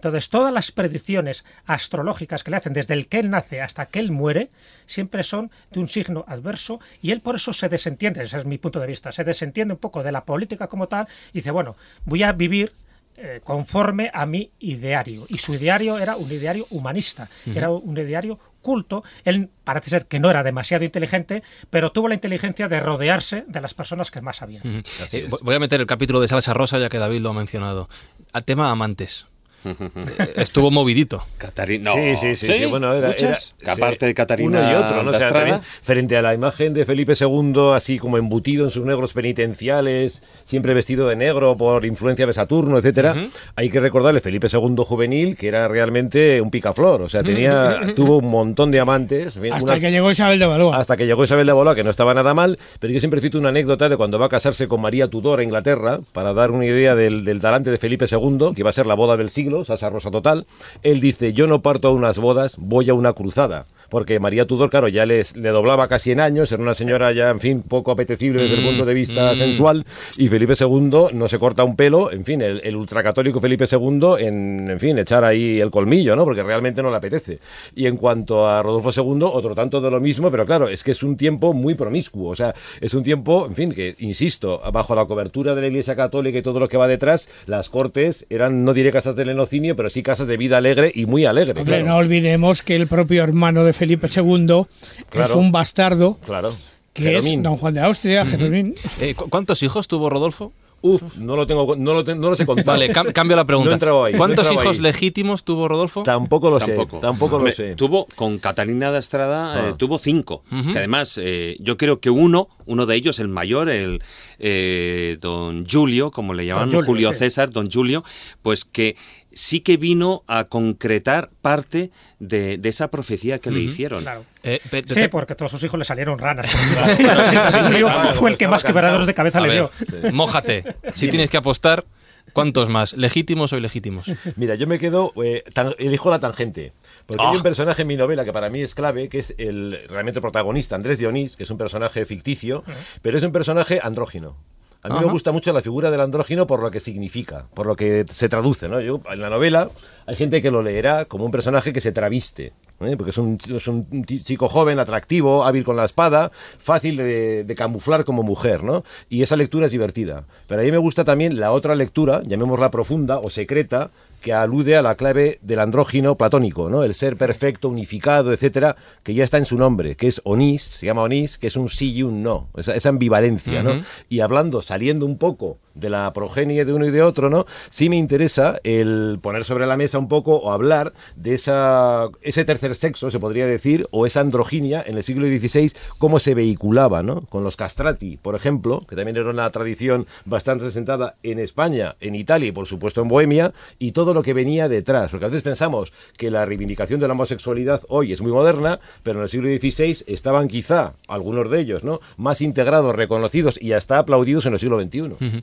[0.05, 4.01] Entonces, todas las predicciones astrológicas que le hacen desde el que él nace hasta que
[4.01, 4.51] él muere,
[4.87, 8.59] siempre son de un signo adverso y él por eso se desentiende, ese es mi
[8.59, 11.77] punto de vista, se desentiende un poco de la política como tal y dice, bueno,
[12.05, 12.73] voy a vivir
[13.17, 15.25] eh, conforme a mi ideario.
[15.29, 19.05] Y su ideario era un ideario humanista, era un ideario culto.
[19.25, 23.61] Él parece ser que no era demasiado inteligente, pero tuvo la inteligencia de rodearse de
[23.61, 24.83] las personas que más sabían.
[25.13, 27.89] Eh, Voy a meter el capítulo de Salsa Rosa ya que David lo ha mencionado.
[28.33, 29.27] Al tema amantes.
[30.37, 31.23] Estuvo movidito.
[31.39, 31.93] Catarina.
[31.93, 33.37] Sí, sí, sí, sí, Bueno, era, era-
[33.67, 35.11] aparte sí, de Catarina Uno y otro, ¿no?
[35.11, 35.33] O sea, Dastrada.
[35.47, 40.23] también frente a la imagen de Felipe II, así como embutido en sus negros penitenciales,
[40.45, 43.15] siempre vestido de negro por influencia de Saturno, etcétera,
[43.57, 47.03] hay que recordarle Felipe II juvenil, que era realmente un picaflor.
[47.03, 49.39] O sea, tenía, tuvo un montón de amantes.
[49.53, 50.77] Hasta que llegó Isabel de Valois.
[50.77, 53.39] hasta que llegó Isabel de Valois, que no estaba nada mal, pero yo siempre cito
[53.39, 56.67] una anécdota de cuando va a casarse con María Tudor a Inglaterra, para dar una
[56.67, 59.54] idea del, del talante de Felipe II, que iba a ser la boda del siglo,
[59.63, 60.47] salsa rosa total.
[60.83, 63.67] Él dice, yo no parto a unas bodas, voy a una cruzada.
[63.95, 67.31] Porque María Tudor, claro, ya les, le doblaba casi en años, era una señora ya,
[67.31, 69.37] en fin, poco apetecible desde el Mm, punto de vista mm.
[69.37, 69.85] sensual,
[70.19, 74.17] y Felipe II no se corta un pelo, en fin, el, el ultracatólico Felipe II,
[74.19, 76.25] en, en fin, echar ahí el colmillo, ¿no?
[76.25, 77.39] Porque realmente no le apetece.
[77.77, 80.91] Y en cuanto a Rodolfo II, otro tanto de lo mismo, pero claro, es que
[80.91, 84.97] es un tiempo muy promiscuo, o sea, es un tiempo, en fin, que, insisto, bajo
[84.97, 88.65] la cobertura de la Iglesia Católica y todo lo que va detrás, las cortes eran,
[88.65, 91.61] no diré casas de lenocinio, pero sí casas de vida alegre y muy alegre.
[91.61, 91.87] Hombre, claro.
[91.87, 94.65] no olvidemos que el propio hermano de Felipe II
[95.13, 96.53] es un bastardo Claro.
[96.93, 97.41] que Jeromín.
[97.41, 98.75] es don Juan de Austria, Jeromín.
[99.01, 100.53] Eh, ¿cu- ¿Cuántos hijos tuvo Rodolfo?
[100.87, 102.67] Uf, no lo tengo, no lo, te- no lo sé contar.
[102.67, 103.79] Vale, cam- cambio la pregunta.
[103.87, 104.83] No ahí, ¿Cuántos hijos ahí.
[104.83, 106.03] legítimos tuvo Rodolfo?
[106.03, 106.97] Tampoco lo Tampoco.
[106.99, 107.01] sé.
[107.01, 107.75] Tampoco lo sé.
[107.75, 109.69] Tuvo con Catalina de Estrada, Ah.
[109.71, 110.45] eh, tuvo cinco.
[110.73, 114.03] Que además, eh, yo creo que uno, uno de ellos, el mayor, el
[114.39, 117.19] eh, don Julio, como le llaman, Julio, Julio sí.
[117.21, 118.05] César, don Julio,
[118.43, 118.95] pues que
[119.33, 124.03] sí que vino a concretar parte de, de esa profecía que le hicieron.
[124.03, 124.25] Claro.
[124.45, 126.51] Eh, Sí, te- porque todos sus hijos le salieron ranas.
[126.97, 127.83] Sí, sí,
[128.15, 129.71] fue el que más quebraderos de cabeza a le ver,
[130.03, 130.13] dio.
[130.13, 130.65] mójate.
[130.93, 131.85] Si tienes que apostar,
[132.33, 132.93] ¿cuántos más?
[132.97, 134.11] ¿Legítimos o ilegítimos?
[134.37, 136.73] Mira, yo me quedo, eh, tan- elijo la tangente.
[137.07, 137.37] Porque hay Ah.
[137.37, 140.77] un personaje en mi novela que para mí es clave, que es el realmente protagonista,
[140.77, 142.65] Andrés Dionís, que es un personaje ficticio,
[143.03, 144.37] pero es un personaje andrógino.
[144.83, 145.07] A mí Ajá.
[145.07, 148.29] me gusta mucho la figura del andrógino por lo que significa, por lo que se
[148.29, 148.69] traduce.
[148.69, 148.81] ¿no?
[148.83, 149.71] Yo, en la novela
[150.07, 152.53] hay gente que lo leerá como un personaje que se traviste,
[152.87, 152.97] ¿eh?
[152.97, 158.23] porque es un, chico joven, atractivo, hábil con la espada, fácil de, de camuflar como
[158.23, 158.85] mujer, ¿no?
[159.09, 160.25] Y esa lectura es divertida.
[160.47, 163.91] Pero a mí me gusta también la otra lectura, llamémosla profunda o secreta,
[164.25, 166.83] que alude a la clave del andrógino platónico, ¿no?
[166.83, 170.87] El ser perfecto, unificado, etcétera, que ya está en su nombre, que es Onís, se
[170.87, 173.83] llama Onís, que es un sí y un no, esa, esa ambivalencia, ¿no?
[174.09, 177.45] Y hablando, saliendo un poco de la progenie de uno y de otro, ¿no?
[177.69, 182.47] Sí me interesa el poner sobre la mesa un poco o hablar de esa, ese
[182.47, 187.03] tercer sexo, se podría decir, o esa androginia en el siglo XVI, cómo se vehiculaba,
[187.03, 187.23] ¿no?
[187.23, 192.15] Con los castrati, por ejemplo, que también era una tradición bastante asentada en España, en
[192.15, 195.11] Italia y por supuesto en Bohemia, y todo lo que venía detrás.
[195.11, 199.19] Porque a veces pensamos que la reivindicación de la homosexualidad hoy es muy moderna, pero
[199.19, 202.01] en el siglo XVI estaban quizá, algunos de ellos, ¿no?
[202.17, 205.43] Más integrados, reconocidos y hasta aplaudidos en el siglo XXI.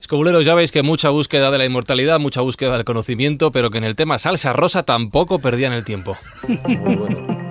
[0.00, 3.78] Escobuleros, ya veis que mucha búsqueda de la inmortalidad, mucha búsqueda del conocimiento, pero que
[3.78, 6.16] en el tema salsa rosa tampoco perdían el tiempo.
[6.46, 7.47] Muy bueno.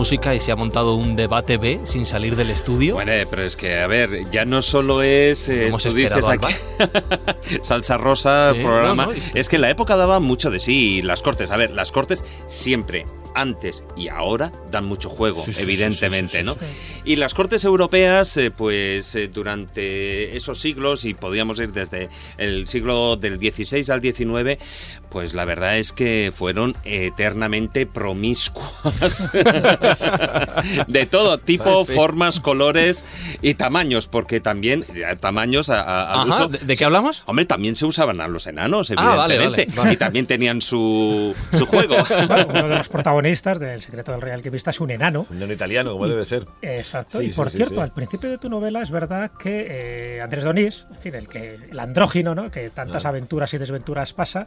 [0.00, 2.94] Música y se ha montado un debate B sin salir del estudio.
[2.94, 6.54] Bueno, pero es que, a ver, ya no solo es, eh, Hemos tú dices aquí,
[7.62, 10.96] salsa rosa, Sí, programa, no, no, y- es que la época daba mucho de sí,
[10.96, 15.52] y las cortes, a ver, las cortes siempre, antes y ahora, dan mucho juego, Sí,
[15.52, 16.60] sí, evidentemente, sí, sí, sí,
[16.99, 16.99] ¿no?
[17.04, 22.66] Y las cortes europeas, eh, pues eh, durante esos siglos, y podíamos ir desde el
[22.66, 24.62] siglo del XVI al XIX,
[25.10, 29.30] pues la verdad es que fueron eternamente promiscuas.
[30.86, 31.92] de todo tipo, sí.
[31.92, 33.04] formas, colores
[33.42, 36.48] y tamaños, porque también eh, tamaños a, a- al Ajá, uso.
[36.48, 37.22] ¿de, de qué hablamos?
[37.26, 39.72] Hombre, también se usaban a los enanos, Ah, vale, evidentemente.
[39.76, 39.92] vale, vale.
[39.94, 41.96] Y también tenían su, su juego.
[42.26, 45.26] Bueno, uno de los protagonistas del Secreto del Rey Alquimista es un enano.
[45.30, 46.46] Un neno italiano, como debe ser.
[46.90, 47.18] Exacto.
[47.18, 47.80] Sí, y por sí, cierto, sí.
[47.80, 51.54] al principio de tu novela es verdad que eh, Andrés Donís, en fin, el que
[51.70, 52.50] el andrógino, ¿no?
[52.50, 54.44] que tantas aventuras y desventuras pasa,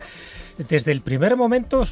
[0.57, 1.83] desde el primer momento,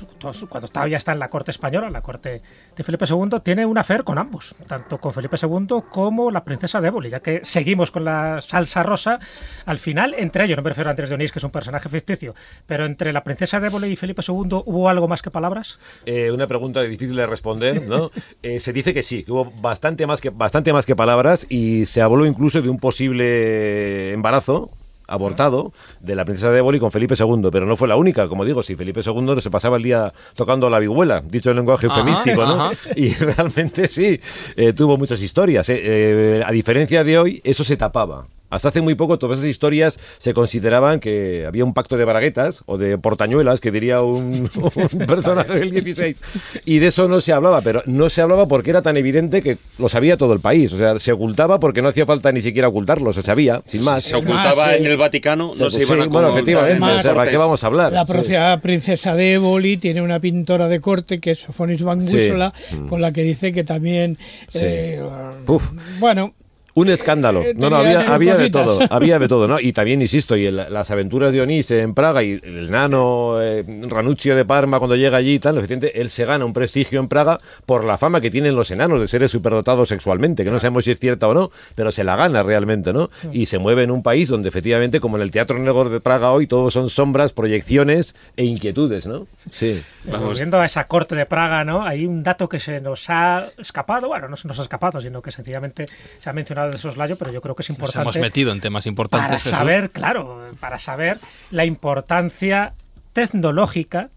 [0.49, 2.41] cuando todavía está en la corte española, en la corte
[2.75, 6.81] de Felipe II, tiene un afer con ambos, tanto con Felipe II como la princesa
[6.81, 9.19] de Éboli, ya que seguimos con la salsa rosa.
[9.65, 12.35] Al final, entre ellos, no me refiero a Andrés Donís, que es un personaje ficticio,
[12.67, 15.79] pero entre la princesa de Éboli y Felipe II, ¿hubo algo más que palabras?
[16.05, 18.11] Eh, una pregunta difícil de responder, ¿no?
[18.43, 21.85] Eh, se dice que sí, que hubo bastante más que, bastante más que palabras y
[21.85, 24.71] se habló incluso de un posible embarazo
[25.07, 28.43] abortado de la princesa de Éboli con Felipe II, pero no fue la única, como
[28.43, 32.43] digo, si Felipe II se pasaba el día tocando la vihuela, dicho en lenguaje eufemístico,
[32.43, 32.53] ¿no?
[32.53, 32.71] ajá.
[32.95, 34.19] Y realmente sí,
[34.55, 35.69] eh, tuvo muchas historias.
[35.69, 35.79] eh.
[35.83, 38.25] Eh, a diferencia de hoy, eso se tapaba.
[38.51, 42.61] Hasta hace muy poco todas esas historias se consideraban que había un pacto de braguetas
[42.67, 44.49] o de portañuelas, que diría un,
[44.93, 46.21] un personaje del 16.
[46.65, 49.57] Y de eso no se hablaba, pero no se hablaba porque era tan evidente que
[49.79, 50.71] lo sabía todo el país.
[50.73, 54.03] O sea, se ocultaba porque no hacía falta ni siquiera ocultarlo, se sabía, sin más.
[54.03, 54.79] Se ocultaba Ah, sí.
[54.83, 57.15] en el Vaticano, no Sí, se iban a bueno, efectivamente, en Además, o sea, ¿para
[57.21, 57.31] cortes.
[57.31, 57.93] qué vamos a hablar?
[57.93, 58.11] La Sí.
[58.11, 62.17] propia princesa de Éboli tiene una pintora de corte que es Sofonis Van Sí.
[62.17, 62.87] Guisola, Mm.
[62.87, 64.17] con la que dice que también.
[64.49, 64.59] Sí.
[64.61, 65.01] eh,
[65.47, 65.69] Uf.
[65.99, 66.33] bueno,
[66.73, 67.41] Un escándalo.
[67.41, 68.79] Eh, No, había, de todo.
[68.89, 69.59] Había de todo, ¿no?
[69.61, 73.63] Y también, insisto, y el- las aventuras de Onís en Praga y el nano eh,
[73.87, 75.57] Ranuccio de Parma cuando llega allí y tal,
[75.93, 79.07] él se gana un prestigio en Praga por la fama que tienen los enanos de
[79.07, 82.43] seres superdotados sexualmente, que no sabemos si es cierta o no, pero se la gana
[82.43, 83.09] realmente, ¿no?
[83.31, 86.31] Y se mueve en un país donde efectivamente, como en el Teatro Negro de Praga
[86.31, 89.27] hoy, todo son sombras, proyecciones e inquietudes, ¿no?
[89.51, 89.81] Sí.
[90.05, 90.27] Vamos.
[90.29, 91.83] Volviendo a esa corte de Praga, ¿no?
[91.83, 95.21] Hay un dato que se nos ha escapado, bueno, no se nos ha escapado, sino
[95.21, 95.85] que sencillamente
[96.17, 98.61] se ha mencionado de soslayo, pero yo creo que es Nos importante hemos metido en
[98.61, 99.27] temas importantes.
[99.27, 99.51] para Jesús.
[99.57, 101.17] saber, claro, para saber
[101.49, 102.73] la importancia
[103.13, 104.07] tecnológica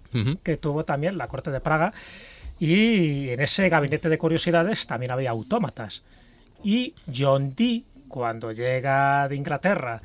[0.45, 1.93] que tuvo también la corte de Praga
[2.61, 6.03] y en ese gabinete de curiosidades también había autómatas.
[6.63, 10.01] Y John Dee, cuando llega de Inglaterra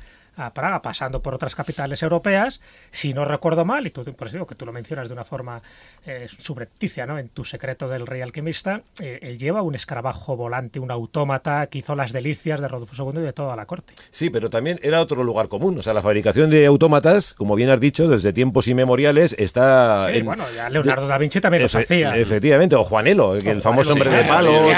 [0.46, 2.60] a Praga, pasando por otras capitales europeas,
[2.90, 5.24] si no recuerdo mal, y tú, por eso digo que tú lo mencionas de una
[5.24, 5.62] forma
[6.06, 7.18] eh, subrepticia, ¿no?
[7.18, 11.78] En tu secreto del rey alquimista, eh, él lleva un escarabajo volante, un autómata que
[11.78, 13.94] hizo las delicias de Rodolfo II y de toda la corte.
[14.10, 15.78] Sí, pero también era otro lugar común.
[15.78, 20.08] O sea, la fabricación de autómatas, como bien has dicho, desde tiempos inmemoriales está.
[20.10, 22.16] Sí, en- bueno, ya Leonardo da Vinci también los Efe- hacía.
[22.16, 24.72] Efectivamente, o Juanelo, el famoso hombre de sí, palos.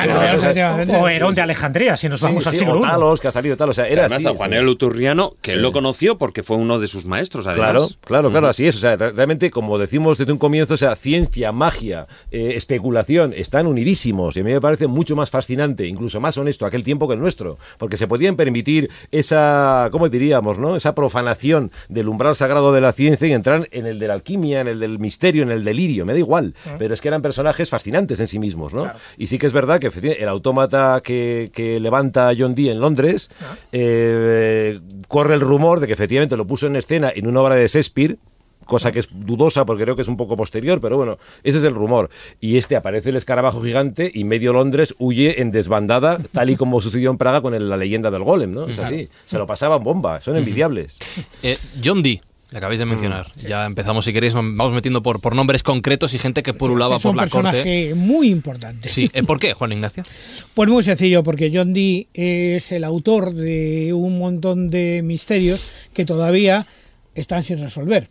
[0.87, 2.81] sí, o- Herón de Alejandría, si nos Sí, vamos al sí, siglo o.
[2.81, 3.71] Talos, que ha salido tal.
[3.71, 4.27] O sea, era Además, así.
[4.35, 7.71] a Juan el Uturriano, que él lo conoció porque fue uno de sus maestros, además.
[7.71, 8.77] Claro, claro, claro, así es.
[8.77, 13.33] O sea, re- realmente, como decimos desde un comienzo, o sea, ciencia, magia, eh, especulación,
[13.37, 14.37] están unidísimos.
[14.37, 17.21] Y a mí me parece mucho más fascinante, incluso más honesto aquel tiempo que el
[17.21, 17.59] nuestro.
[17.79, 20.77] Porque se podían permitir esa, ¿cómo diríamos, no?
[20.77, 24.61] Esa profanación del umbral sagrado de la ciencia y entrar en el de la alquimia,
[24.61, 26.05] en el del misterio, en el delirio.
[26.07, 26.55] Me da igual.
[26.79, 28.83] Pero es que eran personajes fascinantes en sí mismos, ¿no?
[28.85, 28.99] Claro.
[29.19, 29.91] Y sí que es verdad que
[30.21, 33.31] el autómata que, que levanta John Dee en Londres,
[33.73, 37.67] eh, corre el rumor de que efectivamente lo puso en escena en una obra de
[37.69, 38.17] Shakespeare,
[38.65, 41.65] cosa que es dudosa porque creo que es un poco posterior, pero bueno, ese es
[41.65, 42.09] el rumor.
[42.41, 46.81] Y este aparece el escarabajo gigante y medio Londres huye en desbandada, tal y como
[46.81, 48.67] sucedió en Praga con el- la leyenda del golem, ¿no?
[48.67, 50.99] Es así, se lo pasaban bomba, son envidiables.
[51.43, 52.21] Eh, John Dee,
[52.53, 53.27] le acabáis de mencionar.
[53.37, 56.71] Ya empezamos, si queréis, vamos metiendo por, por nombres concretos y gente que este es
[56.71, 56.79] un por
[57.17, 57.49] la corte.
[57.51, 58.89] personaje muy importante.
[58.91, 60.05] Sí, eh, ¿por qué, Juan Ignacio?
[60.55, 66.05] Pues muy sencillo, porque John Dee es el autor de un montón de misterios que
[66.05, 66.67] todavía
[67.15, 68.09] están sin resolver.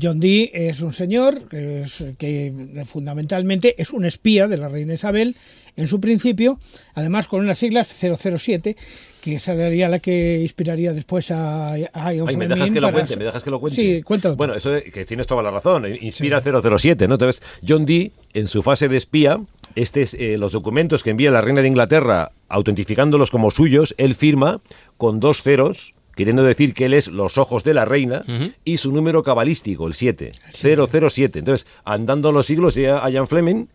[0.00, 2.52] John Dee es un señor que, es- que
[2.84, 5.36] fundamentalmente es un espía de la reina Isabel
[5.76, 6.58] en su principio,
[6.94, 8.76] además con unas siglas 007,
[9.32, 11.88] que sería la que inspiraría después a, a Ian
[12.28, 13.76] Ay, me Fleming dejas que lo cuente, su- me dejas que lo cuente.
[13.76, 14.36] Sí, cuéntalo.
[14.36, 15.84] Bueno, eso de- que tienes toda la razón.
[16.00, 17.14] Inspira 007, ¿no?
[17.14, 19.40] Entonces, John Dee, en su fase de espía,
[19.74, 24.14] este es, eh, los documentos que envía la reina de Inglaterra, autentificándolos como suyos, él
[24.14, 24.60] firma
[24.96, 28.24] con dos ceros, queriendo decir que él es los ojos de la reina,
[28.64, 31.38] y su número cabalístico, el 7, 007.
[31.40, 33.66] Entonces, andando los siglos, llega a Ian Fleming,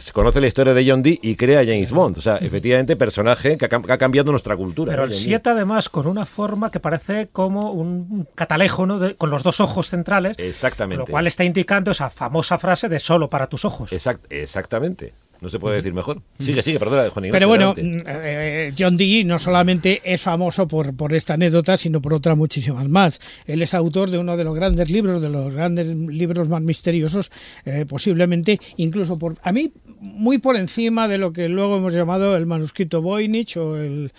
[0.00, 2.18] se conoce la historia de John Dee y crea a James Bond.
[2.18, 4.90] O sea, efectivamente, personaje que ha, cam- que ha cambiado nuestra cultura.
[4.92, 5.06] Pero ¿no?
[5.06, 5.24] el John Dee.
[5.30, 8.98] 7 además con una forma que parece como un catalejo, ¿no?
[8.98, 10.98] De- con los dos ojos centrales, Exactamente.
[10.98, 13.92] lo cual está indicando esa famosa frase de solo para tus ojos.
[13.92, 15.14] Exact- exactamente.
[15.42, 16.22] No se puede decir mejor.
[16.38, 20.68] Sigue, sigue, perdona, Juan Ignacio, Pero bueno, mm, eh, John Dee no solamente es famoso
[20.68, 23.18] por, por esta anécdota, sino por otras muchísimas más.
[23.44, 27.32] Él es autor de uno de los grandes libros, de los grandes libros más misteriosos,
[27.64, 32.36] eh, posiblemente incluso por, a mí, muy por encima de lo que luego hemos llamado
[32.36, 34.12] el manuscrito Voynich o el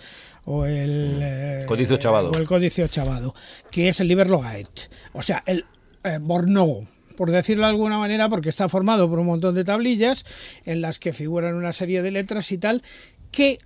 [0.44, 2.32] o el eh, Codicio Chavado.
[2.32, 3.34] o el Chavado,
[3.70, 5.64] que es el Liber Logaet, o sea, el
[6.04, 6.86] eh, Borno,
[7.16, 10.24] por decirlo de alguna manera, porque está formado por un montón de tablillas
[10.64, 12.82] en las que figuran una serie de letras y tal,
[13.30, 13.58] que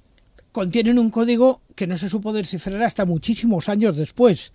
[0.52, 4.52] contienen un código que no se supo descifrar hasta muchísimos años después.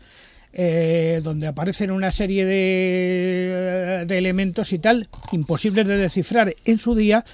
[0.55, 6.93] eh, donde aparecen una serie de, de elementos y tal imposibles de descifrar en su
[6.93, 7.25] día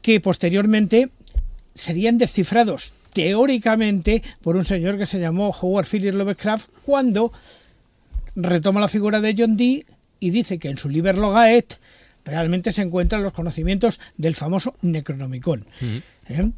[0.00, 1.10] que posteriormente
[1.74, 7.32] serían descifrados teóricamente por un señor que se llamó Howard Phillips Lovecraft cuando
[8.34, 9.84] retoma la figura de John Dee
[10.20, 11.78] y dice que en su Liber Logaet
[12.24, 15.66] realmente se encuentran los conocimientos del famoso Necronomicon.
[16.28, 16.50] ¿Eh?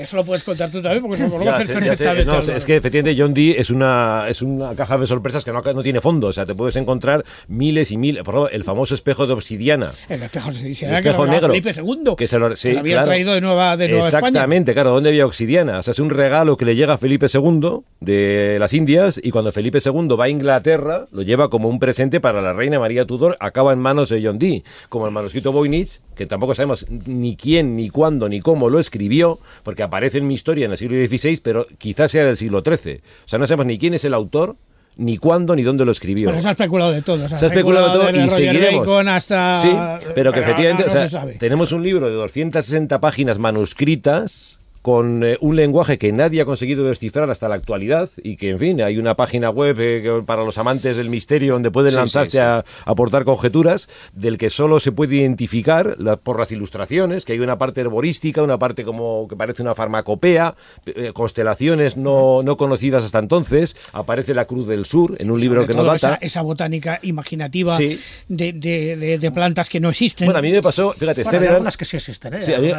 [0.00, 2.24] Eso lo puedes contar tú también, porque eso lo conoces perfectamente.
[2.24, 5.60] No, es que efectivamente John Dee es una, es una caja de sorpresas que no,
[5.60, 6.28] no tiene fondo.
[6.28, 8.22] O sea, te puedes encontrar miles y miles.
[8.22, 9.92] Por ejemplo, el famoso espejo de obsidiana.
[10.08, 11.48] El espejo, se dice, El espejo negro.
[11.48, 13.06] Felipe II, Que se lo, sí, que lo había claro.
[13.06, 14.28] traído de Nueva, de Nueva España.
[14.28, 15.78] Exactamente, claro, ¿dónde había obsidiana?
[15.78, 19.30] O sea, es un regalo que le llega a Felipe II de las Indias y
[19.30, 23.04] cuando Felipe II va a Inglaterra lo lleva como un presente para la reina María
[23.04, 27.36] Tudor, acaba en manos de John Dee, como el manuscrito Voynich, que tampoco sabemos ni
[27.36, 30.96] quién, ni cuándo, ni cómo lo escribió, porque aparece en mi historia en el siglo
[30.96, 33.00] XVI, pero quizás sea del siglo XIII.
[33.24, 34.54] O sea, no sabemos ni quién es el autor,
[34.96, 36.28] ni cuándo, ni dónde lo escribió.
[36.28, 37.26] Bueno, se ha especulado de todo.
[37.26, 38.86] Se ha especulado de todo y Roger seguiremos.
[38.86, 39.56] Bacon hasta...
[39.56, 39.72] Sí,
[40.14, 45.22] pero que efectivamente, no o sea, se tenemos un libro de 260 páginas manuscritas con
[45.24, 48.80] eh, un lenguaje que nadie ha conseguido descifrar hasta la actualidad y que, en fin,
[48.82, 52.36] hay una página web eh, para los amantes del misterio donde pueden Sí, lanzarse sí,
[52.36, 52.38] sí.
[52.38, 57.40] A, aportar conjeturas del que solo se puede identificar la- por las ilustraciones, que hay
[57.40, 60.54] una parte herborística, una parte como que parece una farmacopea,
[60.86, 65.66] eh, constelaciones no, no conocidas hasta entonces, aparece la Cruz del Sur en un libro
[65.66, 65.96] que no data.
[66.14, 67.98] Esa, esa botánica imaginativa de,
[68.28, 68.52] de-
[68.96, 70.26] de- de plantas que no existen.
[70.26, 71.64] Bueno, a mí me pasó, fíjate, este Bueno, verano...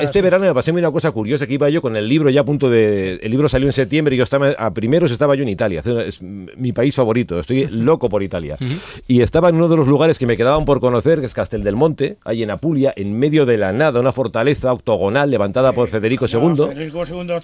[0.01, 2.45] este verano me mí una cosa curiosa que iba yo con el libro ya a
[2.45, 3.15] punto de...
[3.21, 4.49] El libro salió en septiembre y yo estaba...
[4.57, 5.81] A primeros estaba yo en Italia.
[6.05, 7.39] Es mi país favorito.
[7.39, 8.57] Estoy loco por Italia.
[9.07, 11.63] Y estaba en uno de los lugares que me quedaban por conocer, que es Castel
[11.63, 15.87] del Monte, ahí en Apulia, en medio de la nada, una fortaleza octogonal levantada por
[15.89, 16.67] Federico No, II.
[16.73, 17.37] Federico II.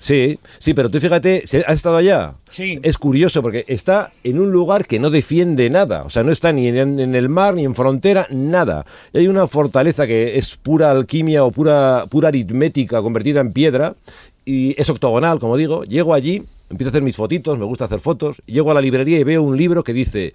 [0.00, 2.34] Sí, sí, pero tú fíjate, ¿se- ¿has estado allá?
[2.58, 6.52] Es curioso porque está en un lugar que no defiende nada, o sea, no está
[6.52, 8.84] ni en, el mar, ni en frontera, nada.
[9.12, 13.96] Hay una fortaleza que es pura alquimia o pura, pura aritmética convertida en piedra
[14.44, 15.84] y es octogonal, como digo.
[15.84, 19.18] Llego allí, empiezo a hacer mis fotitos, me gusta hacer fotos, llego a la librería
[19.18, 20.32] y veo un libro que dice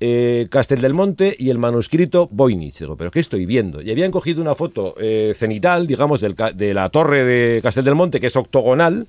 [0.00, 2.80] eh, Castel del Monte y el manuscrito Voynich.
[2.80, 3.80] Digo, ¿pero qué estoy viendo?
[3.80, 8.18] Y habían cogido una foto eh, cenital, digamos, de la torre de Castel del Monte,
[8.18, 9.06] que es octogonal,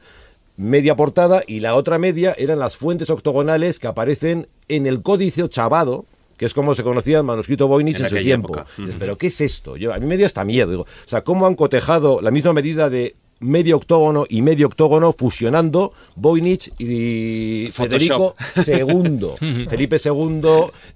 [0.58, 5.48] media portada, y la otra media eran las fuentes octogonales que aparecen en el Códice
[5.50, 6.06] Chavado,
[6.38, 8.54] que es como se conocía el manuscrito Voynich En en, su tiempo.
[9.00, 9.78] ¿Pero qué es esto?
[9.78, 10.70] Yo, a mí me dio hasta miedo.
[10.72, 15.12] Digo, o sea, ¿cómo han cotejado la misma medida de medio octógono y medio octógono
[15.12, 18.36] fusionando Voynich y Photoshop.
[18.38, 19.66] Federico II?
[19.70, 20.42] Felipe II,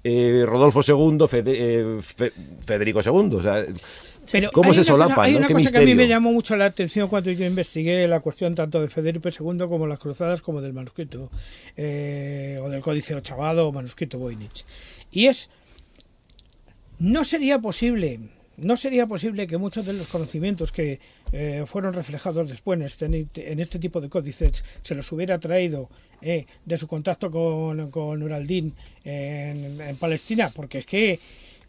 [0.04, 2.32] eh, Rodolfo II, Fede- eh, Fe-
[2.64, 3.34] Federico II.
[3.36, 3.64] O sea,
[4.32, 5.24] Pero ¿Cómo se cosa- solapan?
[5.24, 5.38] Hay ¿no?
[5.38, 8.20] una Qué cosa que a mí me llamó mucho la atención cuando yo investigué la
[8.20, 11.30] cuestión tanto de Federico II como las cruzadas como del manuscrito
[11.76, 14.64] eh, o del códice ochavado o manuscrito Voynich.
[15.10, 15.48] Y es,
[16.98, 18.20] no sería posible,
[18.56, 21.00] no sería posible que muchos de los conocimientos que
[21.32, 25.88] eh, fueron reflejados después en este, en este tipo de códices se los hubiera traído
[26.20, 28.74] eh, de su contacto con, con Nur al-Din
[29.04, 31.20] en, en Palestina, porque es que,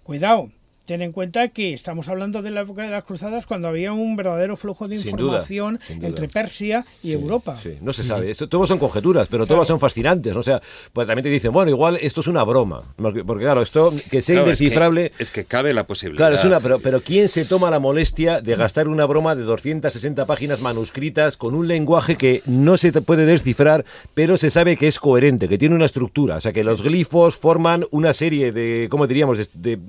[0.04, 0.50] cuidado,
[0.90, 4.16] ten en cuenta que estamos hablando de la época de las cruzadas cuando había un
[4.16, 6.08] verdadero flujo de Sin información duda.
[6.08, 7.58] entre Persia y Sí, Europa.
[7.62, 8.32] Sí, no se sabe.
[8.32, 9.58] Esto, todos son conjeturas, pero Claro.
[9.58, 10.34] todas son fascinantes.
[10.34, 10.40] ¿no?
[10.40, 10.60] O sea,
[10.92, 12.82] pues también te dicen, bueno, igual esto es una broma.
[12.96, 15.12] Porque, porque, claro, esto que sea Claro, es que- indescifrable.
[15.20, 16.18] Es que, cabe la posibilidad.
[16.26, 19.44] Claro, es una, pero, pero ¿quién se toma la molestia de gastar una broma de
[19.44, 23.86] 260 páginas manuscritas con un lenguaje que no se puede descifrar,
[24.16, 26.38] pero se sabe que es coherente, que tiene una estructura?
[26.38, 29.80] O sea, que los glifos forman una serie de, ¿cómo diríamos?, de, de,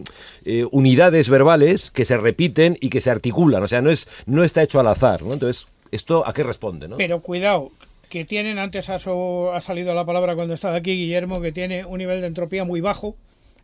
[0.45, 3.63] eh, unidades verbales que se repiten y que se articulan.
[3.63, 5.23] O sea, no, es, no está hecho al azar.
[5.23, 5.33] ¿no?
[5.33, 6.89] Entonces, ¿esto a qué responde?
[6.89, 6.97] ¿no?
[6.97, 7.71] Pero cuidado,
[8.09, 11.85] que tienen, antes ha, so- ha salido la palabra cuando estaba aquí Guillermo, que tiene
[11.85, 13.17] un nivel de entropía muy bajo,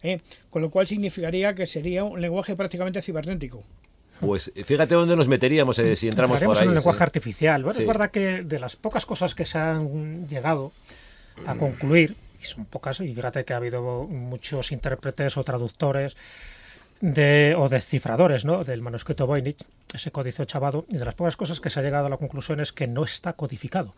[0.02, 0.20] ¿eh?
[0.50, 3.62] con lo cual significaría que sería un lenguaje prácticamente cibernético.
[4.20, 6.62] Pues fíjate dónde nos meteríamos eh, si entramos por ahí.
[6.62, 7.02] en un lenguaje sí.
[7.02, 7.62] artificial.
[7.62, 7.82] Bueno, Sí.
[7.82, 10.72] es verdad que de las pocas cosas que se han llegado
[11.46, 16.16] a concluir, y son pocas, y fíjate que ha habido muchos intérpretes o traductores
[17.00, 18.64] de, o descifradores ¿no?
[18.64, 22.06] del manuscrito Voynich, ese códice ochavado, y de las pocas cosas que se ha llegado
[22.06, 23.94] a la conclusión es que no está codificado.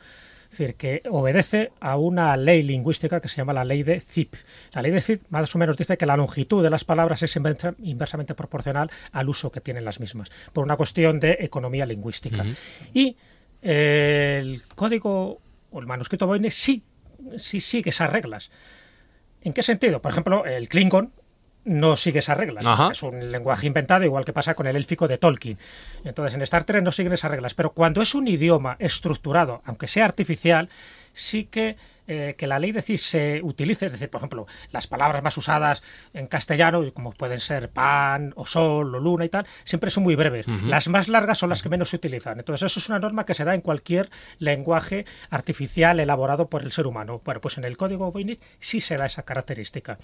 [0.50, 4.44] Es decir, que obedece a una ley lingüística que se llama la ley de Zipf.
[4.72, 7.36] La ley de Zipf más o menos dice que la longitud de las palabras es
[7.36, 12.46] inversa- inversamente proporcional al uso que tienen las mismas, por una cuestión de economía lingüística.
[12.94, 13.16] Y
[13.60, 16.82] eh, el código o el manuscrito Voynich sí,
[17.36, 18.50] sí sigue esas reglas.
[19.42, 20.00] ¿En qué sentido?
[20.00, 21.12] Por ejemplo, el Klingon
[21.64, 22.64] no sigue esas reglas.
[22.64, 22.90] Ajá.
[22.92, 25.58] Es un lenguaje inventado, igual que pasa con el élfico de Tolkien.
[26.04, 27.54] Entonces, en Star Trek no siguen esas reglas.
[27.54, 30.68] Pero cuando es un idioma estructurado, aunque sea artificial,
[31.12, 31.76] sí que,
[32.06, 33.86] eh, que la ley de CIS se utilice.
[33.86, 35.82] Es decir, por ejemplo, las palabras más usadas
[36.14, 40.14] en castellano, como pueden ser pan, o sol, o luna y tal, siempre son muy
[40.14, 40.46] breves.
[40.64, 42.38] Las más largas son las que menos se utilizan.
[42.38, 44.08] Entonces, eso es una norma que se da en cualquier
[44.38, 47.20] lenguaje artificial elaborado por el ser humano.
[47.24, 49.98] Bueno, pues en el código Voynich sí se da esa característica.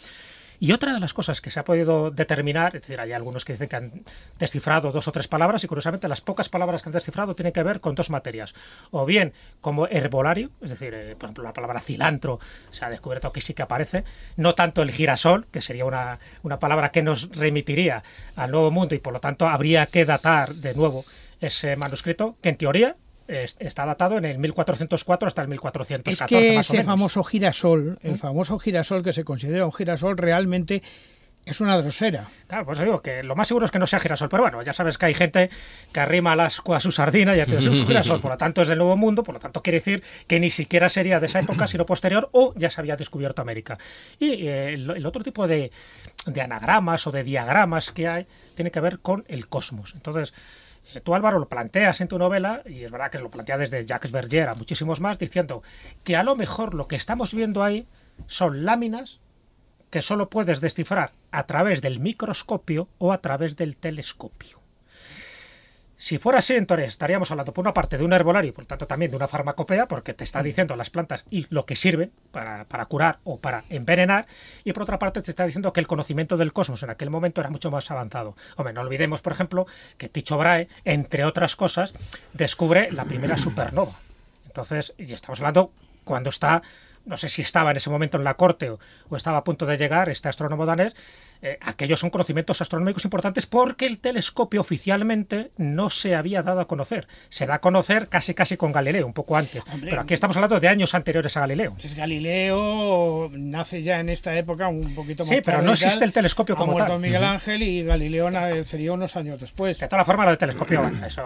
[0.60, 3.52] Y otra de las cosas que se ha podido determinar, es decir, hay algunos que
[3.54, 3.92] dicen que han
[4.38, 7.62] descifrado dos o tres palabras y curiosamente las pocas palabras que han descifrado tienen que
[7.62, 8.54] ver con dos materias.
[8.90, 12.38] O bien como herbolario, es decir, eh, por ejemplo, la palabra cilantro
[12.70, 14.04] se ha descubierto que sí que aparece,
[14.36, 18.02] no tanto el girasol, que sería una, una palabra que nos remitiría
[18.36, 21.04] al Nuevo Mundo y por lo tanto habría que datar de nuevo
[21.40, 22.96] ese manuscrito, que en teoría
[23.26, 26.86] está datado en el 1404 hasta el 1414 Es que más o ese menos.
[26.86, 30.82] famoso girasol, el famoso girasol que se considera un girasol, realmente
[31.46, 32.26] es una drosera.
[32.46, 34.72] Claro, pues digo que lo más seguro es que no sea girasol, pero bueno, ya
[34.72, 35.50] sabes que hay gente
[35.92, 38.62] que arrima al ascua a su sardina y ya es un girasol, por lo tanto
[38.62, 41.40] es del Nuevo Mundo, por lo tanto quiere decir que ni siquiera sería de esa
[41.40, 43.76] época, sino posterior, o ya se había descubierto América.
[44.18, 45.70] Y eh, el, el otro tipo de,
[46.24, 49.92] de anagramas o de diagramas que hay tiene que ver con el cosmos.
[49.94, 50.32] Entonces,
[51.00, 54.12] tú Álvaro lo planteas en tu novela, y es verdad que lo plantea desde Jacques
[54.12, 55.62] Berger a muchísimos más, diciendo
[56.02, 57.86] que a lo mejor lo que estamos viendo ahí
[58.26, 59.20] son láminas
[59.90, 64.63] que solo puedes descifrar a través del microscopio o a través del telescopio.
[66.04, 68.86] Si fuera así, entonces estaríamos hablando por una parte de un herbolario y por tanto
[68.86, 72.66] también de una farmacopea, porque te está diciendo las plantas y lo que sirven para,
[72.66, 74.26] para curar o para envenenar,
[74.64, 77.40] y por otra parte te está diciendo que el conocimiento del cosmos en aquel momento
[77.40, 78.36] era mucho más avanzado.
[78.56, 79.66] Hombre, no olvidemos, por ejemplo,
[79.96, 81.94] que Tycho Brahe, entre otras cosas,
[82.34, 83.94] descubre la primera supernova.
[84.44, 85.72] Entonces, y estamos hablando
[86.04, 86.60] cuando está,
[87.06, 88.78] no sé si estaba en ese momento en la corte o,
[89.08, 90.94] o estaba a punto de llegar este astrónomo danés,
[91.46, 96.66] eh, aquellos son conocimientos astronómicos importantes porque el telescopio oficialmente no se había dado a
[96.66, 97.06] conocer.
[97.28, 99.62] Se da a conocer casi casi con Galileo, un poco antes.
[99.70, 101.76] Hombre, Pero aquí estamos hablando de años anteriores a Galileo.
[101.82, 106.14] Es Galileo nace ya en esta época un poquito más Sí, pero no existe el
[106.14, 107.00] telescopio Ha como muerto tal.
[107.00, 109.78] Miguel Ángel y Galileo nacería unos años después.
[109.78, 111.22] De todas formas, lo del telescopio, eso,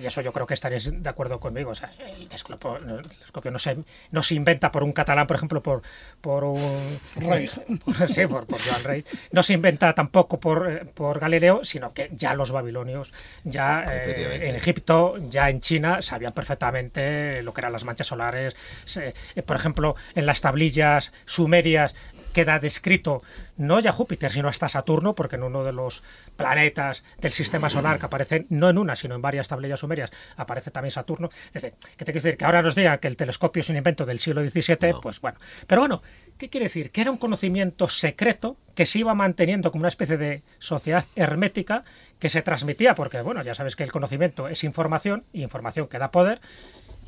[0.00, 1.72] y eso yo creo que estaréis de acuerdo conmigo.
[1.72, 3.76] O sea, el telescopio, el telescopio no, se,
[4.12, 5.82] no se inventa por un catalán, por ejemplo, por,
[6.22, 6.98] por un.
[7.22, 9.06] Por- sí, por, por Joan Reich.
[9.32, 13.12] No se inventa tampoco por, eh, por Galileo, sino que ya los babilonios,
[13.44, 18.56] ya eh, en Egipto, ya en China, sabían perfectamente lo que eran las manchas solares.
[18.96, 21.94] Eh, por ejemplo, en las tablillas sumerias
[22.32, 23.22] queda descrito
[23.56, 26.02] no ya Júpiter, sino hasta Saturno, porque en uno de los
[26.36, 30.70] planetas del sistema solar que aparecen, no en una, sino en varias tablillas sumerias, aparece
[30.70, 31.28] también Saturno.
[31.46, 32.36] Es decir, ¿qué te quiere decir?
[32.36, 35.38] Que ahora nos digan que el telescopio es un invento del siglo XVII, pues bueno.
[35.66, 36.02] Pero bueno,
[36.36, 36.90] ¿qué quiere decir?
[36.90, 41.84] Que era un conocimiento secreto que se iba manteniendo como una especie de sociedad hermética
[42.18, 45.98] que se transmitía, porque bueno, ya sabes que el conocimiento es información y información que
[45.98, 46.40] da poder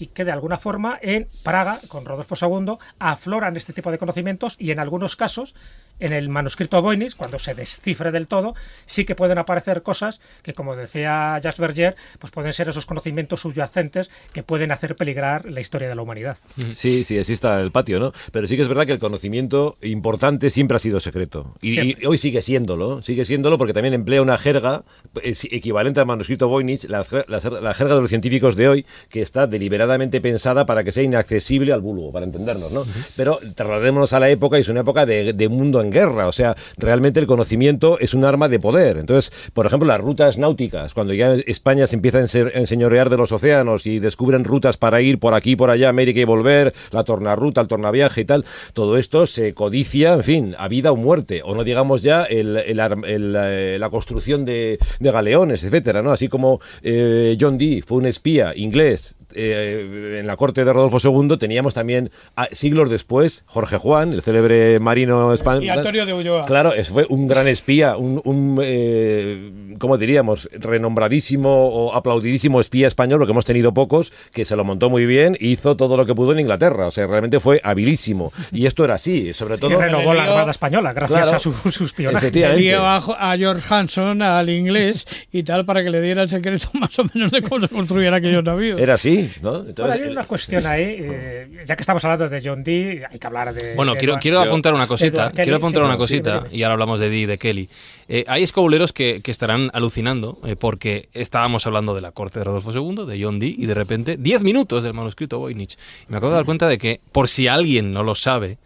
[0.00, 4.56] y que de alguna forma en Praga, con Rodolfo II, afloran este tipo de conocimientos
[4.58, 5.54] y en algunos casos,
[6.00, 8.54] en el manuscrito Voynich, cuando se descifre del todo,
[8.86, 13.40] sí que pueden aparecer cosas que, como decía Jacques Berger, pues pueden ser esos conocimientos
[13.40, 16.38] subyacentes que pueden hacer peligrar la historia de la humanidad.
[16.72, 18.12] Sí, sí, está el patio, ¿no?
[18.32, 21.54] Pero sí que es verdad que el conocimiento importante siempre ha sido secreto.
[21.60, 24.84] Y, hoy sigue siéndolo, sigue siéndolo porque también emplea una jerga
[25.22, 29.20] es equivalente al manuscrito Voynich, la, la- la jerga de los científicos de hoy, que
[29.22, 32.84] está deliberadamente pensada para que sea inaccesible al vulgo, para entendernos, ¿no?
[33.16, 36.32] Pero trasladémonos a la época y es una época de, de mundo en guerra, o
[36.32, 38.96] sea, realmente el conocimiento es un arma de poder.
[38.98, 43.10] Entonces, por ejemplo, las rutas náuticas, cuando ya España se empieza a ense- a enseñorear
[43.10, 46.72] de los océanos y descubren rutas para ir por aquí, por allá, América y volver,
[46.92, 50.96] la tornarruta, el tornaviaje y tal, todo esto se codicia, en fin, a vida o
[50.96, 56.02] muerte, o no digamos ya el- el el, eh, la construcción de, de galeones, etcétera,
[56.02, 56.12] ¿no?
[56.12, 60.98] Así como eh, John Dee fue un espía inglés eh, en la corte de Rodolfo
[61.02, 65.78] II, teníamos también ah, siglos después Jorge Juan, el célebre marino Y español.
[65.78, 66.46] Antonio de Ulloa.
[66.46, 70.48] Claro, fue un gran espía, un, un, eh, ¿cómo diríamos?
[70.52, 75.36] Renombradísimo o aplaudidísimo espía español, porque hemos tenido pocos, que se lo montó muy bien
[75.38, 76.86] y hizo todo lo que pudo en Inglaterra.
[76.86, 78.32] O sea, realmente fue habilísimo.
[78.52, 79.78] Y esto era así, sobre Y todo...
[79.80, 81.36] renovó la Armada Española gracias Claro.
[81.36, 82.26] a su, su espionaje.
[82.26, 82.62] Efectivamente.
[82.62, 82.96] Le dio a,
[83.32, 87.04] a George Hanson, al inglés, y tal, para que le diera el secreto más o
[87.14, 88.80] menos de cómo se construían aquellos navíos.
[88.80, 89.62] Era así, ¿no?
[89.64, 93.26] Bueno, hay una cuestión ahí, eh, ya que estamos hablando de John Dee, hay que
[93.26, 93.74] hablar de...
[93.74, 95.30] Bueno, quiero, quiero apuntar una cosita.
[95.30, 96.44] Kelly, quiero apuntar sí, una cosita.
[96.50, 97.68] y ahora hablamos de Dee y de Kelly.
[98.08, 102.44] Eh, hay escobuleros que, que estarán alucinando eh, porque estábamos hablando de la corte de
[102.44, 105.74] Rodolfo II, de John Dee, y de repente 10 minutos del manuscrito Voynich.
[106.08, 108.58] Y me acabo de dar cuenta de que, por si alguien no lo sabe,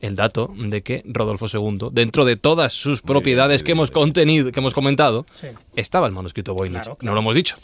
[0.00, 4.58] el dato de que Rodolfo II, dentro de todas sus propiedades que hemos contenido, que
[4.60, 5.48] hemos comentado, Sí.
[5.76, 6.82] estaba el manuscrito Voynich.
[6.84, 7.56] Claro, No lo hemos dicho.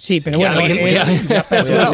[0.00, 0.96] Sí, pero Que bueno, alguien- que Sí,
[1.26, 1.86] sí, pero una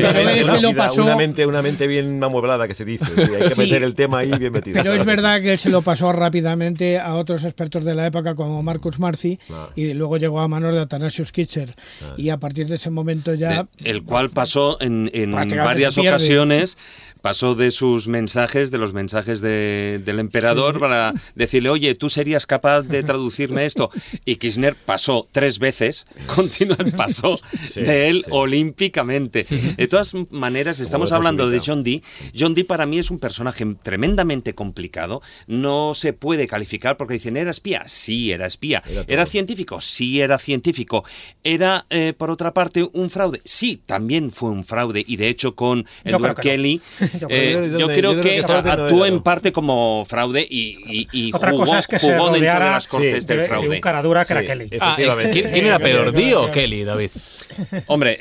[0.56, 1.02] se lo vida, pasó.
[1.05, 3.06] Una mente, una mente bien amueblada que se dice.
[3.06, 3.60] Sí, hay que Sí.
[3.62, 4.74] meter el tema ahí bien metido.
[4.82, 8.35] Pero es verdad que él se lo pasó rápidamente a otros expertos de la época
[8.35, 9.70] como Marcus Marci Ah.
[9.74, 11.74] y luego llegó a manos de Athanasius Kitcher
[12.18, 16.76] y a partir de ese momento ya de- el cual pasó en, en varias ocasiones
[17.24, 22.44] pasó de sus mensajes, de los mensajes de- del emperador, para decirle, oye, tú serías
[22.44, 23.88] capaz de traducirme esto.
[24.26, 26.06] Y Kirchner pasó tres veces,
[26.36, 27.40] continuamente pasó
[27.74, 29.46] de él olímpicamente.
[29.78, 31.62] De todas maneras, estamos de hablando de.
[31.64, 32.02] John Dee.
[32.38, 35.22] John Dee para mí es un personaje tremendamente complicado.
[35.46, 37.84] No se puede calificar porque dicen, ¿era espía?
[37.86, 38.82] Sí, era espía.
[38.86, 39.32] Era ¿Era, todo.
[39.32, 39.80] científico?
[39.80, 41.05] Sí, era científico.
[41.42, 43.40] ¿Era, eh, por otra parte, un fraude?
[43.46, 45.02] Sí, también fue un fraude.
[45.06, 46.80] Y de hecho, con Edward no.
[47.20, 51.09] Yo eh, creo- yo, creo que, que fraude actuó en parte como fraude y, y-
[51.12, 53.69] y Otra jugó, cosa es que se de las cortes sí, del de, de fraude.
[53.77, 54.47] un cara dura que era Sí.
[54.47, 54.65] Kelly.
[54.70, 55.31] Eh, Ah, Efectivamente.
[55.31, 56.12] ¿quién, quién era peor.
[56.12, 57.11] Dee o Kelly, David?
[57.86, 58.20] Hombre,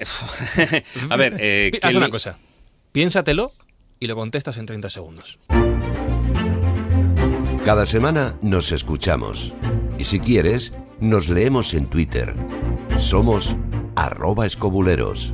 [1.10, 2.38] a ver, eh, Haz Kelly- una cosa.
[2.91, 3.52] Piénsatelo
[3.99, 5.40] y lo contestas en 30 segundos.
[7.65, 9.53] Cada semana nos escuchamos.
[9.98, 12.34] Y si quieres, nos leemos en Twitter.
[12.98, 13.56] Somos
[13.95, 15.32] arroba escobuleros.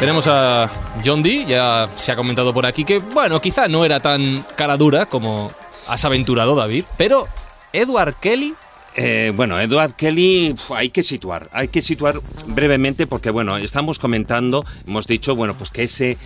[0.00, 0.70] Tenemos a
[1.04, 4.78] John Dee, ya se ha comentado por aquí que, bueno, quizá no era tan cara
[4.78, 5.52] dura como
[5.86, 7.28] has aventurado, David, pero
[7.74, 8.54] Edward Kelly.
[8.96, 14.64] Eh, bueno, Edward Kelly hay que situar, hay que situar brevemente porque bueno, estamos comentando,
[14.86, 16.16] hemos dicho, bueno, pues que ese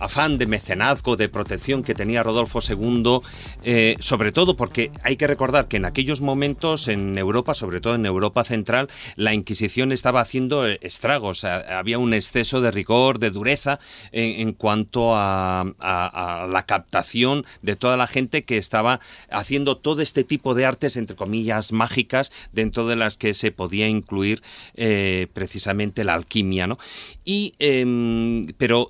[0.00, 3.18] afán de mecenazgo, de protección que tenía Rodolfo II,
[3.62, 7.94] eh, sobre todo porque hay que recordar que en aquellos momentos en Europa, sobre todo
[7.94, 13.30] en Europa central, la Inquisición estaba haciendo eh, estragos, había un exceso de rigor, de
[13.30, 13.78] dureza
[14.12, 19.00] en, cuanto a, a- a la captación de toda la gente que estaba
[19.30, 23.88] haciendo todo este tipo de artes, entre comillas, mágicas, dentro de las que se podía
[23.88, 24.42] incluir
[24.74, 26.78] eh, precisamente la alquimia, ¿no?
[27.24, 28.88] Y, em, pero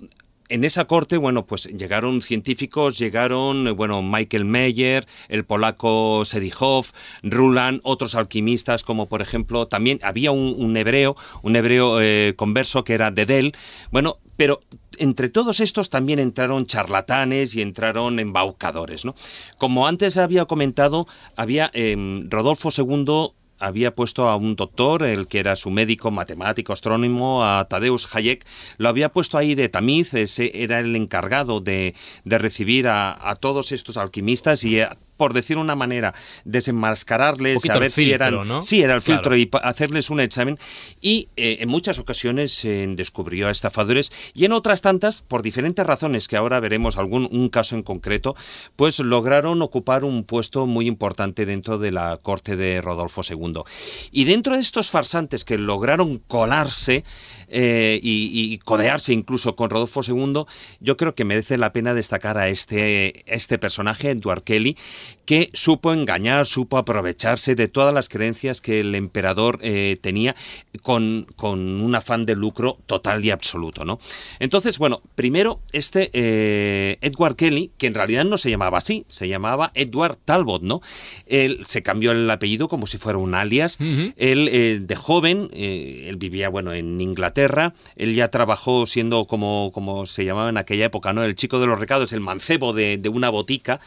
[0.55, 6.86] en esa corte, bueno, pues llegaron científicos, llegaron, bueno, Michael Meyer, el polaco Sedijov,
[7.24, 12.85] Ruland, otros alquimistas, como por ejemplo, también había un, un hebreo, un hebreo eh, converso
[12.85, 13.52] que era Dedel,
[13.90, 14.60] bueno, pero
[14.97, 19.16] entre todos estos también entraron charlatanes y entraron embaucadores, ¿no?
[19.59, 23.32] Como antes había comentado, había em, Rodolfo II
[23.66, 28.45] había puesto a un doctor, el que era su médico, matemático, astrónomo, a Tadeusz Hayek,
[28.78, 33.36] lo había puesto ahí de tamiz, ese era el encargado de, de recibir a, a
[33.36, 36.15] todos estos alquimistas y, eh, por decir una manera,
[36.45, 38.49] desenmascararles, ver si filtro, eran...
[38.49, 38.62] ¿no?
[38.62, 39.20] Sí, era el Claro.
[39.23, 40.59] filtro y hacerles un examen.
[41.01, 45.86] Y eh, en muchas ocasiones eh, descubrió a estafadores y en otras tantas, por diferentes
[45.86, 48.35] razones, que ahora veremos algún un caso en concreto,
[48.77, 53.62] pues lograron ocupar un puesto muy importante dentro de la corte de Rodolfo II.
[54.11, 57.05] Y dentro de estos farsantes que lograron colarse
[57.49, 60.45] eh, y, y codearse incluso con Rodolfo II,
[60.81, 64.77] yo creo que merece la pena destacar a este, este personaje, Edward Kelly,
[65.24, 70.35] que supo engañar, supo aprovecharse de todas las creencias que el emperador eh, tenía
[70.82, 73.85] con, con un afán de lucro total y absoluto.
[73.85, 73.98] ¿no?
[74.39, 79.28] Entonces, bueno, primero este eh, Edward Kelly, que en realidad no se llamaba así, se
[79.28, 80.82] llamaba Edward Talbot, ¿no?
[81.26, 83.78] Él se cambió el apellido como si fuera un alias.
[83.81, 90.06] Él eh, de joven, él vivía, bueno, en Inglaterra, él ya trabajó siendo como, como
[90.06, 91.22] se llamaba en aquella época, ¿no?
[91.22, 93.81] El chico de los recados, el mancebo de, de una botica.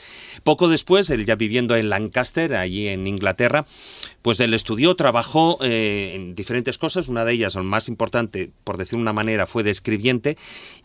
[0.43, 3.65] Poco después, él ya viviendo en Lancaster, allí en Inglaterra,
[4.21, 8.77] pues él estudió, trabajó eh, en diferentes cosas, una de ellas, o más importante, por
[8.77, 10.37] decir una manera, fue de escribiente,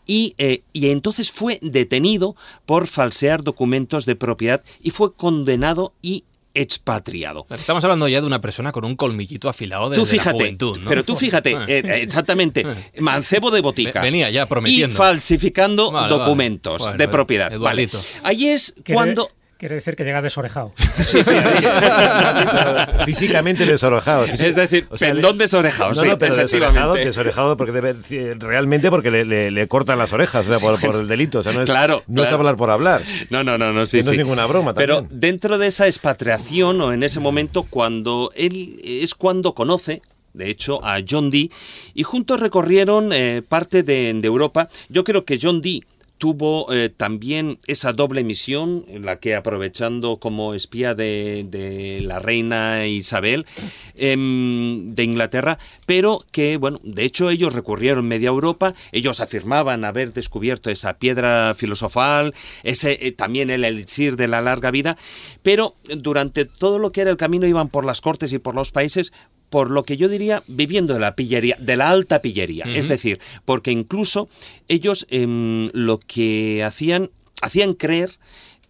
[0.05, 2.35] y, eh, y entonces fue detenido
[2.65, 6.23] por falsear documentos de propiedad y fue condenado y
[6.55, 7.45] expatriado.
[7.49, 10.89] Estamos hablando ya de una persona con un colmillito afilado fíjate, la juventud, ¿no?
[10.89, 12.65] pero tú fíjate, eh, exactamente,
[12.99, 14.01] mancebo de botica.
[14.01, 14.93] Ve- venía ya prometiendo.
[14.93, 16.23] Y falsificando Vale, vale.
[16.23, 17.57] documentos Bueno, de propiedad.
[17.57, 17.89] Vale.
[18.23, 19.29] Ahí es cuando...
[19.63, 20.73] Quiere decir que llega desorejado.
[21.01, 21.53] Sí, sí, sí.
[23.05, 24.25] Físicamente desorejado.
[24.25, 27.05] Es decir, O sea, pendón desorejado, No, sí, no, pero desorejado, efectivamente.
[27.07, 27.95] desorejado porque debe,
[28.39, 31.39] realmente porque le, le- le cortan las orejas, o sea, por, por el delito.
[31.39, 32.37] O sea, no es, Claro, no es claro.
[32.41, 33.01] hablar por hablar.
[33.29, 34.17] No, no, no, no, sí, no es sí.
[34.17, 35.19] ninguna broma Pero también.
[35.21, 40.01] dentro de esa expatriación o en ese momento cuando él es cuando conoce
[40.33, 41.51] de hecho, a John Dee,
[41.93, 44.67] y juntos recorrieron eh, parte de, de Europa.
[44.89, 45.83] Yo creo que John Dee
[46.23, 52.87] tuvo eh, también esa doble misión, la que aprovechando como espía de, de la reina
[52.87, 53.45] Isabel
[53.93, 60.13] em, de Inglaterra, pero que, bueno, de hecho ellos recurrieron media Europa, ellos afirmaban haber
[60.13, 62.33] descubierto esa piedra filosofal,
[62.63, 64.95] ese eh, también el elixir de la larga vida,
[65.41, 68.71] pero durante todo lo que era el camino iban por las cortes y por los
[68.71, 69.11] países
[69.53, 72.65] por lo que yo diría viviendo de la pillería, de la alta pillería.
[72.65, 74.27] Es decir, porque incluso
[74.67, 78.17] ellos em, lo que hacían, hacían creer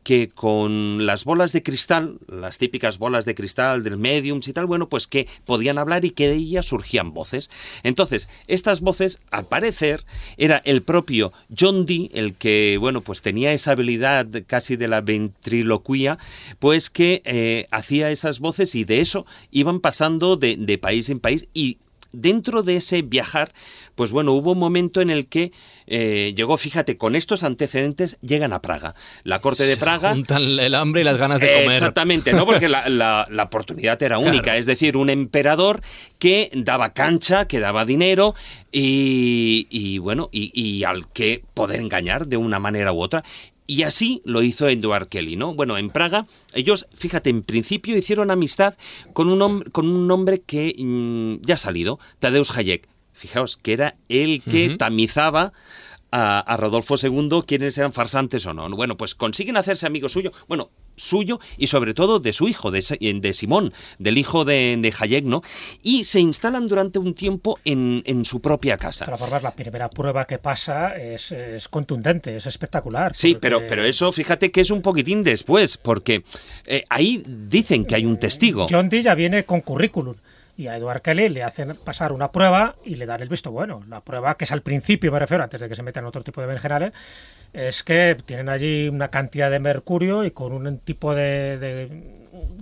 [0.04, 4.66] que con las bolas de cristal, las típicas bolas de cristal del mediums y tal,
[4.66, 7.50] bueno, pues que podían hablar y que de ellas surgían voces.
[7.84, 10.06] Entonces, estas voces, al parecer,
[10.38, 15.02] era el propio John Dee, el que, bueno, pues tenía esa habilidad casi de la
[15.02, 16.18] ventriloquía,
[16.60, 21.20] pues que eh, hacía esas voces y de eso iban pasando de, de país en
[21.20, 21.78] país y
[22.14, 23.52] dentro de ese viajar,
[23.96, 25.52] pues bueno, hubo un momento en el que
[25.88, 28.96] eh, llegó, fíjate, con estos antecedentes llegan a Praga.
[29.24, 30.14] La corte de Praga...
[30.14, 31.72] Juntan el hambre y las ganas de comer.
[31.74, 32.46] Exactamente, ¿no?
[32.46, 34.56] Porque la, la- la oportunidad era única.
[34.58, 35.82] Es decir, un emperador
[36.20, 38.34] que daba cancha, que daba dinero
[38.72, 43.24] y, y, bueno, y, y al que poder engañar de una manera u otra.
[43.74, 45.56] Y así lo hizo Edward Kelly, ¿no?
[45.56, 48.76] Bueno, en Praga, ellos, fíjate, en principio hicieron amistad
[49.14, 52.88] con un, con un hombre que mm, ya ha salido, Tadeusz Hayek.
[53.14, 55.54] Fijaos, que era el que tamizaba
[56.12, 58.70] a, a Rodolfo II quiénes eran farsantes o no.
[58.70, 62.82] Bueno, pues consiguen hacerse amigos suyo, bueno, suyo y sobre todo de su hijo, de,
[63.20, 65.42] de Simón, del hijo de, de Hayek, ¿no?
[65.82, 69.06] Y se instalan durante un tiempo en, en su propia De casa.
[69.18, 73.16] formas, la primera prueba que pasa es, es contundente, es espectacular.
[73.16, 76.24] Sí, porque- pero, pero eso fíjate que es un poquitín después, porque
[76.66, 78.66] eh, ahí dicen que hay un testigo.
[78.70, 80.16] John Dee ya viene con currículum.
[80.56, 83.84] Y a Edward Kelly le hacen pasar una prueba y le dan el visto bueno.
[83.90, 86.42] La prueba que es al principio, me refiero, antes de que se metan otro tipo
[86.42, 86.94] de berenjenales,
[87.54, 92.14] es que tienen allí una cantidad de mercurio y con un tipo de, de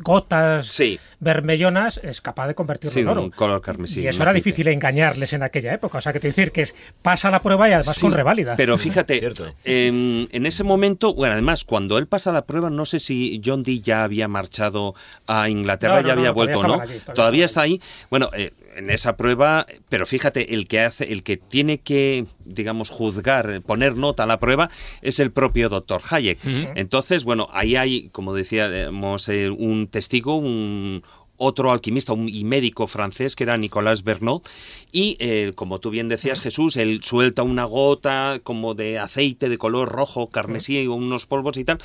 [0.03, 0.99] gotas Sí.
[1.19, 3.22] vermellonas es capaz de convertirlo Sí, en oro.
[3.23, 4.01] un color carmesí.
[4.01, 5.99] y eso era difícil engañarles en aquella época.
[5.99, 6.68] O sea, que te decir que
[7.01, 8.55] pasa la prueba y además Sí, con reválida.
[8.57, 9.22] Pero fíjate,
[9.65, 13.80] en ese momento, bueno, además, cuando él pasa la prueba, no sé si John Dee
[13.80, 14.95] ya había marchado
[15.27, 16.73] a Inglaterra, No, no, ya había no, vuelto, ¿no?
[16.73, 17.81] estaban allí, todavía todavía está ahí.
[18.09, 18.51] Bueno, eh,
[18.82, 23.95] en esa prueba, pero fíjate, el que hace, el que tiene que, digamos, juzgar, poner
[23.95, 24.70] nota a la prueba,
[25.02, 26.40] es el propio doctor Hayek.
[26.76, 31.03] Entonces, bueno, ahí hay, como decíamos, eh, un testigo, un
[31.44, 34.48] otro alquimista un- y médico francés que era Nicolas Bernot
[34.91, 39.58] y eh, como tú bien decías Jesús él suelta una gota como de aceite de
[39.58, 41.80] color rojo carmesí unos polvos y tal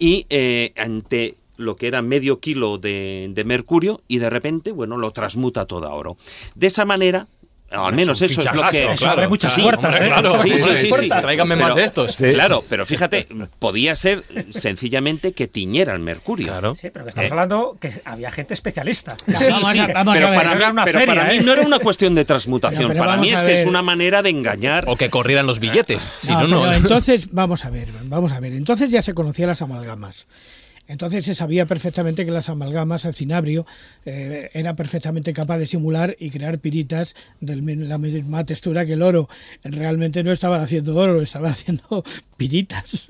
[0.00, 4.96] y eh, ante lo que era medio kilo de, de mercurio y de repente bueno
[4.96, 6.16] lo transmuta todo a oro
[6.54, 7.26] de esa manera
[7.68, 10.04] al menos un eso es lo que Eso abre muchas Sí, puertas, ¿eh?
[10.04, 11.08] claro, Sí, sí, sí, sí.
[11.08, 12.12] más de estos.
[12.12, 12.30] Sí.
[12.30, 13.26] Claro, pero fíjate,
[13.58, 14.22] podía ser
[14.52, 16.46] sencillamente que tiñera el mercurio.
[16.46, 16.76] Claro.
[16.76, 17.32] Sí, pero que estamos Eh.
[17.32, 19.16] hablando que había gente especialista.
[19.26, 20.38] Sí, vamos a- vamos pero a ver.
[20.38, 21.40] para, Era mí, una pero feria, para mí ¿eh?
[21.42, 22.86] no era una cuestión de transmutación.
[22.86, 24.84] Pero para mí es que es una manera de engañar.
[24.86, 26.08] O que corrieran los billetes.
[26.18, 26.72] Si no, No, no.
[26.72, 28.52] entonces, vamos a ver, vamos a ver.
[28.52, 30.26] Entonces ya se conocían las amalgamas.
[30.88, 33.66] Entonces se sabía perfectamente que las amalgamas, el cinabrio,
[34.04, 39.02] eh, era perfectamente capaz de simular y crear piritas de la misma textura que el
[39.02, 39.28] oro.
[39.64, 42.04] Realmente no estaban haciendo oro, estaban haciendo
[42.36, 43.08] piritas.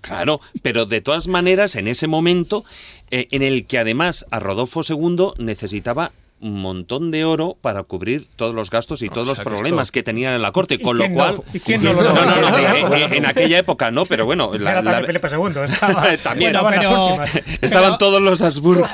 [0.00, 2.64] Claro, pero de todas maneras, en ese momento,
[3.10, 6.12] eh, en el que además a Rodolfo II necesitaba
[6.44, 9.92] un montón de oro para cubrir todos los gastos y todos los sea, problemas esto-
[9.94, 11.36] que tenían en la corte, ¿Y con lo cual...
[11.36, 11.44] no?
[11.54, 12.94] ¿Y quién no lo no, no, no, logró?
[12.94, 15.64] eh, eh, en aquella época no, pero bueno, la- Era la- también Felipe II.
[15.72, 16.50] Estaba, También.
[16.50, 17.36] estaban las Pero- últimas.
[17.62, 18.88] estaban Pero- todos los Habsburgo.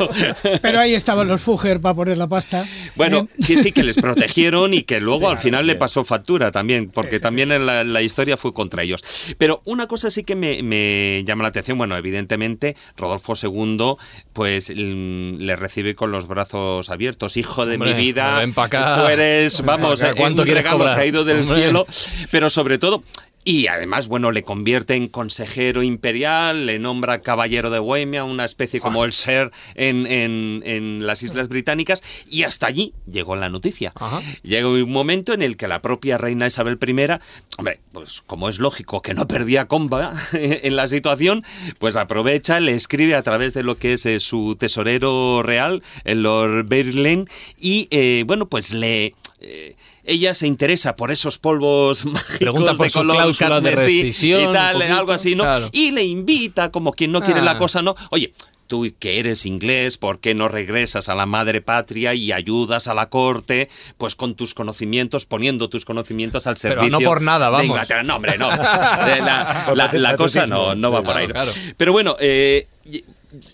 [0.62, 2.64] Pero ahí estaban los Fugger para poner la pasta.
[2.96, 6.52] Bueno, que sí, que les protegieron y que luego Sí, al final le pasó factura
[6.52, 9.02] también, porque Sí, sí, también en la, la historia fue contra ellos.
[9.38, 13.94] Pero una cosa sí que me, me llama la atención, bueno, evidentemente Rodolfo II
[14.32, 18.94] pues mm, le recibe con los brazos abiertos, hijo de Hombre, mi vida, ven acá.
[19.02, 20.96] tú eres, vamos, acá, ¿cuánto un regalo cobrar?
[20.96, 21.56] caído del Hombre.
[21.56, 21.86] cielo,
[22.30, 23.02] pero sobre todo...
[23.42, 28.80] Y además, bueno, le convierte en consejero imperial, le nombra caballero de Bohemia, una especie
[28.80, 33.92] como el ser en, en- en las Islas Británicas, y hasta allí llegó la noticia.
[33.94, 34.20] Ajá.
[34.42, 37.18] Llega un momento en el que la propia reina Isabel I,
[37.56, 41.42] hombre, pues como es lógico que no perdía comba en la situación,
[41.78, 46.22] pues aprovecha, le escribe a través de lo que es eh, su tesorero real, el
[46.24, 47.26] Lord Berlin,
[47.58, 49.14] y eh, bueno, pues le...
[49.40, 49.76] eh,
[50.10, 53.16] ella se interesa por esos polvos mágicos Pregunta por de su color
[53.62, 55.44] de y tal, algo así, ¿no?
[55.44, 55.68] claro.
[55.72, 57.44] Y le invita, como quien no quiere Ah.
[57.44, 57.94] la cosa, ¿no?
[58.10, 58.32] Oye,
[58.66, 62.94] tú que eres inglés, ¿por qué no regresas a la madre patria y ayudas a
[62.94, 63.68] la corte,
[63.98, 67.66] pues con tus conocimientos, poniendo tus conocimientos al Pero servicio no por nada, de vamos.
[67.66, 68.02] Inglaterra?
[68.04, 68.48] No, hombre, no.
[68.50, 71.26] La, la- la cosa no, no va por ahí.
[71.26, 71.50] Claro.
[71.76, 72.66] Pero bueno, eh,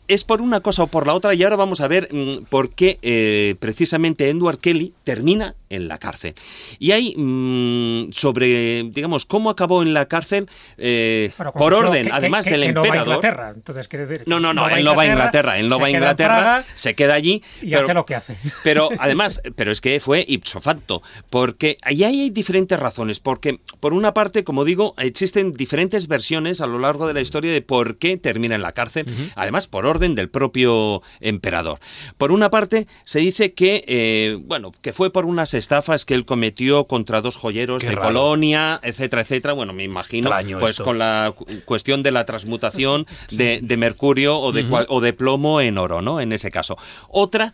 [0.09, 2.70] es por una cosa o por la otra y ahora vamos a ver mm, por
[2.70, 6.35] qué eh, precisamente Edward Kelly termina en la cárcel.
[6.79, 10.49] Y hay mm, sobre, digamos, cómo acabó en la cárcel
[10.79, 13.15] eh, Bueno, por orden, que- además que- del que no va a emperador.
[13.17, 13.53] Inglaterra.
[13.55, 15.91] Entonces, quiere decir, No, no, no, él no va a Inglaterra, él no va a
[15.91, 17.43] Inglaterra, Praga se queda allí.
[17.63, 18.37] y pero- hace lo que hace.
[18.65, 23.93] pero además, pero es que fue ipso facto, porque ahí hay diferentes razones, porque por
[23.93, 27.99] una parte, como digo, existen diferentes versiones a lo largo de la historia de por
[27.99, 31.79] qué termina en la cárcel, además por orden del propio emperador.
[32.19, 36.24] Por una parte, se dice que, eh, bueno, que fue por unas estafas que él
[36.24, 38.09] cometió contra dos joyeros Qué de raro.
[38.09, 39.55] Colonia, etcétera, etcétera.
[39.55, 40.85] Bueno, me imagino, pues esto.
[40.85, 45.61] con la cu- cuestión de la transmutación de, de mercurio o de, o de plomo
[45.61, 46.20] en oro, ¿no?
[46.20, 46.77] En ese caso.
[47.09, 47.53] Otra,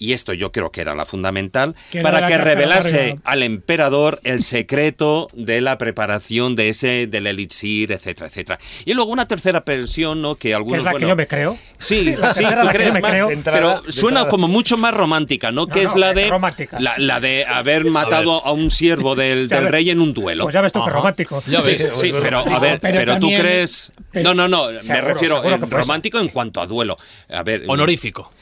[0.00, 4.18] y esto yo creo que era la fundamental, Que para la que revelase al emperador
[4.24, 8.58] el secreto de la preparación de ese, del elixir, etcétera, etcétera.
[8.84, 10.34] Y luego una tercera versión, ¿no?
[10.34, 11.56] Que Que algunos, es la bueno, que yo me creo.
[11.78, 13.28] Sí, La sí, tú la que crees yo me más, creo.
[13.44, 15.60] Pero suena como mucho más romántica, ¿no?
[15.60, 16.80] No, que no, es la que de romántica.
[16.80, 19.72] la, la de haber matado a un siervo del, Ya del ves.
[19.72, 20.44] rey en un duelo.
[20.44, 21.42] Pues ya ves tú que romántico.
[21.46, 21.90] Ya Sí, ves.
[21.94, 23.92] sí, pero a ver, Pero pero, tú crees.
[24.14, 26.96] No, no, no, me Seguro, refiero seguro en que romántico en cuanto a duelo.
[27.28, 28.32] A ver, Honorífico.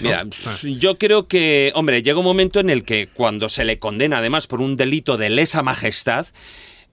[0.00, 0.26] Mira,
[0.62, 4.46] yo creo que, hombre, llega un momento en el que cuando se le condena además
[4.46, 6.26] por un delito de lesa majestad,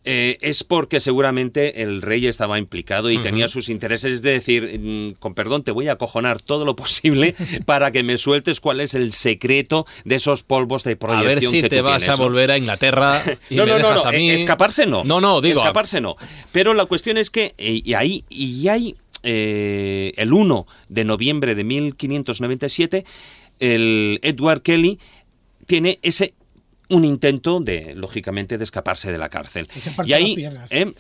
[0.06, 4.16] eh, es porque seguramente el rey estaba implicado y tenía sus intereses.
[4.16, 7.36] Es decir, mm, con perdón, te voy a acojonar todo lo posible
[7.66, 11.42] para que me sueltes cuál es el secreto de esos polvos de A proyección ver
[11.42, 14.04] si que te vas tienes, a volver a Inglaterra y no, me no, no, dejas
[14.04, 14.30] no, a mí.
[14.30, 15.06] eh, escaparse no.
[15.06, 15.62] No, no, digo.
[15.62, 16.18] Escaparse no.
[16.52, 21.56] Pero la cuestión es que, eh, y ahí, y hay eh, el 1 de noviembre
[21.56, 23.06] de 1597,
[23.60, 25.00] el Edward Kelly
[25.66, 26.34] tiene ese
[26.94, 29.68] un intento de, lógicamente, de escaparse de la cárcel.
[30.06, 30.92] Y ahí, eh,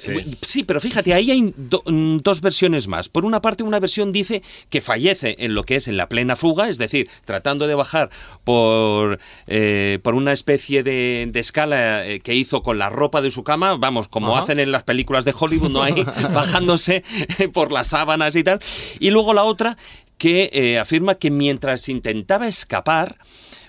[0.41, 0.63] sí.
[0.63, 3.09] pero fíjate, ahí hay do- mm, dos versiones más.
[3.09, 6.35] Por una parte, una versión dice que fallece en lo que es en la plena
[6.35, 8.09] fuga, es decir, tratando de bajar
[8.43, 13.31] por, eh, por una especie de, de escala eh, que hizo con la ropa de
[13.31, 14.43] su cama, vamos, como Ajá.
[14.43, 15.81] hacen en las películas de Hollywood, ¿no?
[15.83, 15.93] Ahí
[16.33, 17.03] bajándose
[17.53, 18.59] por las sábanas y tal.
[18.99, 19.77] Y luego la otra
[20.17, 23.17] que eh, afirma que mientras intentaba escapar,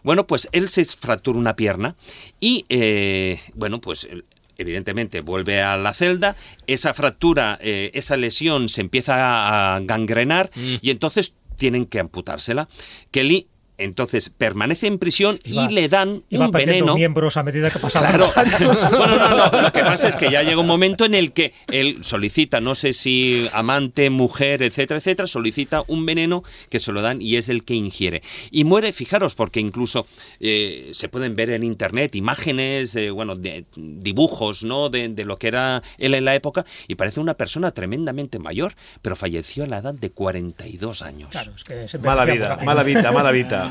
[0.05, 1.97] bueno, pues él se fractura una pierna
[2.39, 4.23] y, eh, bueno, pues eh,
[4.57, 6.37] evidentemente vuelve a la celda,
[6.69, 10.75] esa fractura, eh, esa lesión se empieza a gangrenar Mm.
[10.81, 12.69] y entonces tienen que amputársela.
[13.11, 13.49] Kelly
[13.79, 16.95] entonces permanece en prisión Iba- y le dan Iba un perdiendo veneno.
[16.95, 18.27] miembros a medida que pasaban Claro.
[18.27, 18.61] los años.
[18.91, 19.63] Bueno, no, no.
[19.63, 22.75] Lo que pasa es que ya llega un momento en el que él solicita, no
[22.75, 27.49] sé si amante, mujer, etcétera, etcétera, solicita un veneno que se lo dan y es
[27.49, 28.23] el que ingiere.
[28.51, 30.07] Y muere, fijaros, porque incluso
[30.41, 34.89] eh, se pueden ver en internet imágenes, eh, bueno, de, dibujos, ¿no?
[34.89, 38.75] De, de lo que era él en la época y parece una persona tremendamente mayor,
[39.03, 41.31] pero falleció a la edad de 42 años.
[41.31, 43.64] Claro, es que se Mala vida, mala vida, mala vida.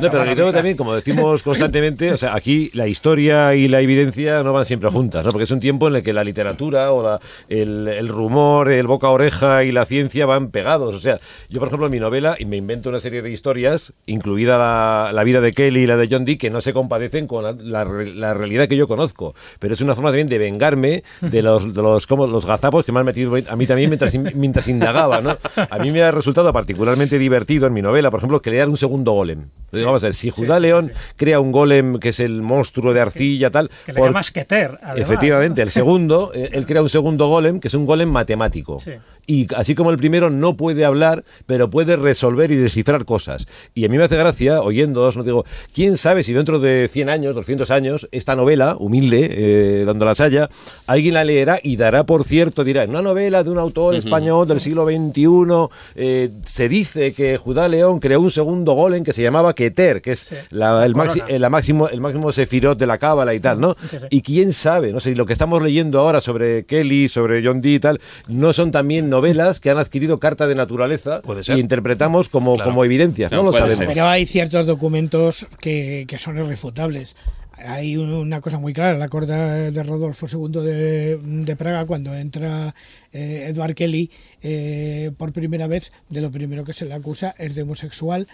[0.00, 0.52] No, pero luego vida.
[0.52, 4.90] también, como decimos constantemente, o sea, aquí la historia y la evidencia no van siempre
[4.90, 5.30] juntas, ¿no?
[5.32, 8.86] Porque es un tiempo en el que la literatura o la- el, el rumor, el
[8.86, 10.94] boca a oreja y la ciencia van pegados.
[10.94, 11.18] O sea,
[11.48, 15.12] yo, por ejemplo, en mi novela y me invento una serie de historias, incluida la,
[15.12, 17.52] la vida de Kelly y la de John Dee, que no se compadecen con la,
[17.58, 19.34] la la realidad que yo conozco.
[19.58, 22.92] Pero es una forma también de vengarme de los, de los, como, los gazapos que
[22.92, 25.36] me han metido a mí también mientras, mientras indagaba, ¿no?
[25.70, 29.12] A mí me ha resultado particularmente divertido en mi novela, por ejemplo, crear un segundo
[29.12, 29.37] golem.
[29.70, 31.00] Vamos a ver, si Judá sí, León sí.
[31.16, 33.68] crea un golem que es el monstruo de arcilla, tal.
[33.84, 34.78] Que le por- llamas Keter.
[34.82, 35.64] además, Efectivamente, ¿no?
[35.66, 38.78] el segundo, eh, él crea un segundo golem que es un golem matemático.
[38.80, 38.92] Sí.
[39.26, 43.46] Y así como el primero no puede hablar, pero puede resolver y descifrar cosas.
[43.74, 45.44] Y a mí me hace gracia, oyendo, no digo,
[45.74, 50.14] quién sabe si dentro de 100 años, 200 años, esta novela, humilde, eh, dando la
[50.14, 50.48] saya,
[50.86, 54.48] alguien la leerá y dará por cierto, dirá, en una novela de un autor español
[54.48, 59.20] del siglo XXI, eh, se dice que Judá León creó un segundo golem que se
[59.28, 62.98] llamaba Keter, que es la, el, maxi- eh, la máximo, el máximo sefirot de la
[62.98, 63.76] cábala y tal, ¿no?
[63.90, 64.06] Sí, sí.
[64.10, 67.74] Y quién sabe, no sé, lo que estamos leyendo ahora sobre Kelly, sobre John Dee
[67.74, 71.56] y tal, no son también novelas que han adquirido carta de naturaleza Puede ser.
[71.56, 72.70] y interpretamos como, Claro.
[72.70, 73.76] como evidencias, no, No, lo sabemos.
[73.76, 73.86] ser.
[73.88, 77.14] Pero hay ciertos documentos que, que son irrefutables.
[77.60, 82.14] Hay un- una cosa muy clara, la corte de Rodolfo II de, de Praga, cuando
[82.14, 82.72] entra
[83.12, 87.56] eh, Edward Kelly eh, por primera vez, de lo primero que se le acusa es
[87.56, 88.28] de homosexual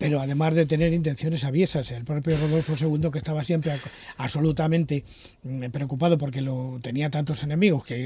[0.00, 3.72] pero además de tener intenciones aviesas, el propio Rodolfo II, que estaba siempre
[4.16, 5.04] absolutamente
[5.42, 7.96] mm, preocupado porque lo tenía tantos enemigos, que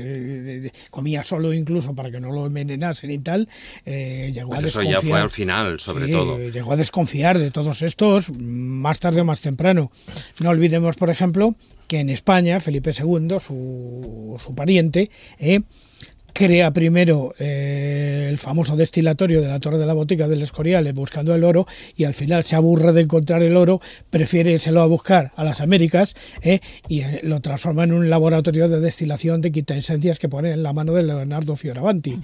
[0.66, 3.48] eh, comía solo incluso para que no lo envenenasen y tal,
[3.86, 5.02] eh, llegó a Eso desconfiar.
[5.02, 6.38] ya fue al final, sobre Sí, todo.
[6.38, 9.92] Llegó a desconfiar de todos estos más tarde o más temprano.
[10.40, 11.54] No olvidemos, por ejemplo,
[11.86, 15.60] que en España Felipe II, su, su pariente, eh,
[16.34, 20.92] crea primero eh, el famoso destilatorio de la Torre de la Botica del Escorial eh,
[20.92, 21.66] buscando el oro
[21.96, 23.80] y al final se aburre de encontrar el oro,
[24.10, 28.68] prefiere írselo a buscar a las Américas eh, y eh, lo transforma en un laboratorio
[28.68, 32.18] de destilación de quitaesencias que pone en la mano de Leonardo Fioravanti.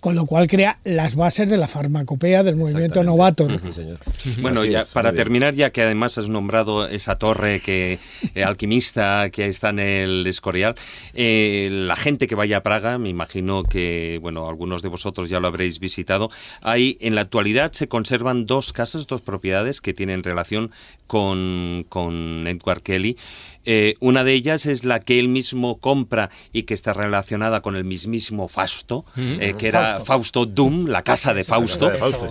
[0.00, 3.48] Con lo cual crea las bases de la farmacopea del movimiento novato.
[3.48, 3.98] Sí, señor.
[4.40, 7.98] Bueno, ya es, para terminar, ya que además has nombrado esa torre que
[8.34, 10.74] eh, alquimista que está en el Escorial,
[11.14, 15.40] eh, la gente que vaya a Praga, me imagino que, bueno, algunos de vosotros ya
[15.40, 20.22] lo habréis visitado, ahí en la actualidad se conservan dos casas, dos propiedades que tienen
[20.22, 20.70] relación
[21.06, 23.16] con, con Edward Kelly.
[23.64, 27.76] Eh, una de ellas es la que él mismo compra y que está relacionada con
[27.76, 30.04] el mismísimo Fausto, eh, que era Fausto.
[30.06, 31.88] Fausto Doom, la casa de Fausto.
[31.88, 32.26] de Fausto,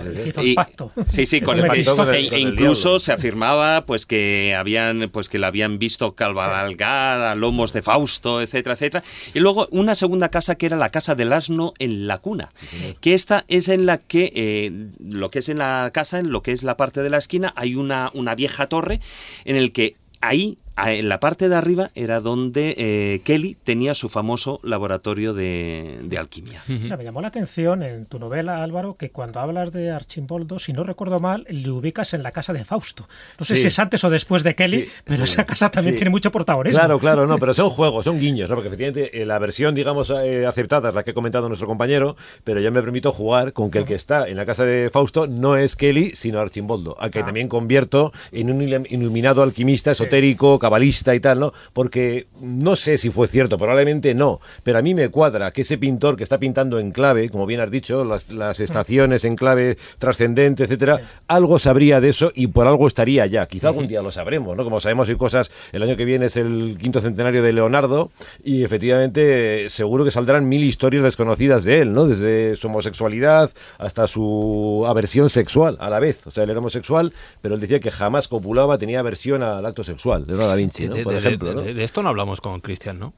[1.07, 1.39] sí, sí.
[1.39, 6.15] Con el el- e- incluso se afirmaba pues que habían pues que la habían visto
[6.15, 9.03] cabalgar a lomos de Fausto, etcétera, etcétera.
[9.34, 12.52] Y luego una segunda casa que era la casa del asno en la cuna,
[12.99, 16.41] que esta es en la que eh, lo que es en la casa, en lo
[16.43, 19.00] que es la parte de la esquina, hay una, una vieja torre
[19.46, 24.10] en el que ahí en la parte de arriba era donde eh, Kelly tenía su
[24.10, 26.64] famoso laboratorio de, de alquimia.
[26.68, 30.73] Mira, me llamó la atención en tu novela, Álvaro, que cuando hablas de Archimboldo, si
[30.73, 33.07] no recuerdo mal, le ubicas en la casa de Fausto.
[33.39, 33.61] No sé Sí.
[33.64, 35.98] si es antes o después de Kelly, Sí, pero sí, esa casa también sí.
[35.99, 36.80] tiene mucho protagonismo.
[36.80, 38.56] Claro, claro, no, pero son juegos, son guiños, ¿no?
[38.56, 42.15] Porque efectivamente eh, la versión, digamos, eh, aceptada es la que ha comentado nuestro compañero,
[42.43, 45.27] pero yo me permito jugar con que el que está en la casa de Fausto
[45.27, 47.26] no es Kelly, sino Archimboldo, a que Ah.
[47.26, 51.54] también convierto en un ilum- iluminado alquimista, esotérico, cabalista y tal, ¿no?
[51.74, 55.80] Porque no sé si fue cierto, probablemente no, pero a mí me cuadra que ese
[55.80, 59.78] pintor que está pintando en clave, como bien has dicho, las, las estaciones en clave
[59.98, 63.48] trascendente, etcétera, algo sabría de eso y por algo estaría ya.
[63.48, 64.64] Quizá algún día lo sabremos, ¿no?
[64.64, 68.12] Como sabemos hay cosas, el año que viene es el quinto centenario de Leonardo
[68.44, 72.06] y efectivamente seguro que saldrán mil historias desconocidas de él, ¿no?
[72.06, 76.28] Desde su homosexualidad hasta su aversión sexual a la vez.
[76.28, 79.84] O sea, él era homosexual, pero él decía que jamás copulaba, tenía aversión al acto
[79.84, 80.26] sexual.
[80.28, 80.95] Leonardo da Vinci, ¿no?
[80.95, 81.61] De, Por de- ejemplo, de- ¿no?
[81.61, 83.14] de- de esto no hablamos con Cristian, ¿no?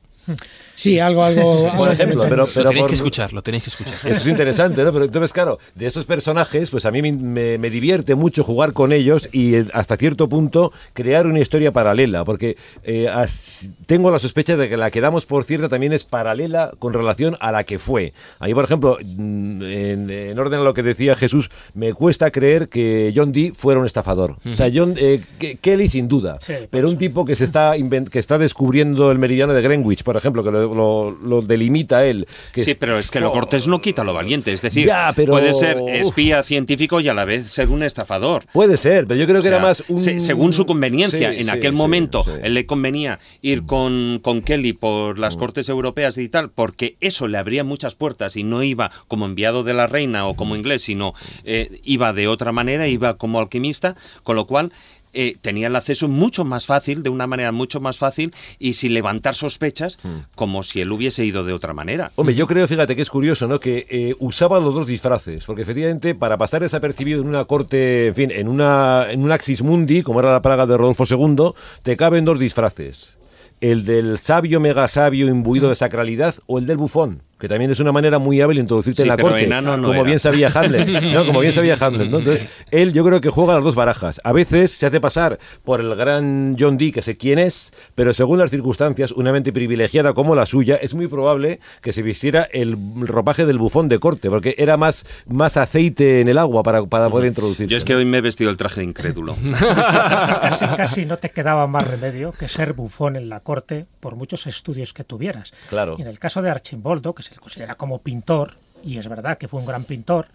[0.75, 1.71] Sí, algo, algo.
[1.75, 3.93] Por ejemplo, pero, lo pero tenéis por- que escuchar, lo tenéis que escuchar.
[4.03, 4.91] Eso es interesante, ¿no?
[4.91, 8.73] Pero entonces, claro, de estos personajes, pues a mí me, me- me divierte mucho jugar
[8.73, 14.09] con ellos y eh, hasta cierto punto crear una historia paralela, porque eh, as- tengo
[14.11, 17.51] la sospecha de que la que damos por cierta también es paralela con relación a
[17.51, 18.13] la que fue.
[18.39, 22.67] Ahí, por ejemplo, mm, en, en orden a lo que decía Jesús, me cuesta creer
[22.69, 24.37] que John Dee fuera un estafador.
[24.51, 27.73] O sea, John eh, Ke- Kelly sin duda, Sí, pero un tipo que se está
[28.11, 32.27] que está descubriendo el meridiano de Greenwich, por ejemplo, que lo, lo- lo delimita él.
[32.53, 34.51] que sí, es- pero es que lo Oh, cortés no quita lo valiente.
[34.53, 38.45] Es decir, Ya, pero- puede ser espía científico y a la vez ser un estafador.
[38.53, 39.99] Puede ser, pero yo creo que O sea, era más un...
[39.99, 44.19] se- según su conveniencia, Sí, en sí, aquel sí, momento él le convenía ir con,
[44.21, 48.43] con Kelly por las cortes europeas y tal, porque eso le abría muchas puertas y
[48.43, 51.13] no iba como enviado de la reina o como inglés, sino
[51.43, 54.71] eh, iba de otra manera, iba como alquimista, con lo cual
[55.13, 58.93] eh, tenía el acceso mucho más fácil, de una manera mucho más fácil y sin
[58.93, 59.99] levantar sospechas,
[60.35, 62.11] como si él hubiese ido de otra manera.
[62.15, 63.59] Hombre, yo creo, fíjate que es curioso, ¿no?
[63.59, 68.15] Que eh, usaba los dos disfraces, porque efectivamente para pasar desapercibido en una corte, en
[68.15, 71.97] fin, en una en un axis mundi, como era la Praga de Rodolfo II, te
[71.97, 73.17] caben dos disfraces.
[73.61, 77.81] El del sabio mega sabio imbuido de sacralidad o el del bufón, que también es
[77.81, 80.03] una manera muy hábil de introducirte Sí, en la corte, no como era.
[80.03, 81.25] bien sabía Hamlet, ¿no?
[81.25, 82.19] Como bien sabía Hamlet, ¿no?
[82.19, 84.21] Entonces, él yo creo que juega las dos barajas.
[84.23, 88.13] A veces se hace pasar por el gran John Dee, que sé quién es, pero
[88.13, 92.47] según las circunstancias, una mente privilegiada como la suya, es muy probable que se vistiera
[92.49, 96.85] el ropaje del bufón de corte, porque era más, más aceite en el agua para,
[96.85, 97.69] para poder introducirse.
[97.69, 99.35] Yo es que hoy me he vestido el traje de incrédulo.
[99.59, 104.47] casi, casi no te quedaba más remedio que ser bufón en la corte por muchos
[104.47, 105.51] estudios que tuvieras.
[105.69, 105.95] Claro.
[105.99, 109.37] Y en el caso de Archimboldo, que se le considera como pintor, y es verdad
[109.37, 110.27] que fue un gran pintor,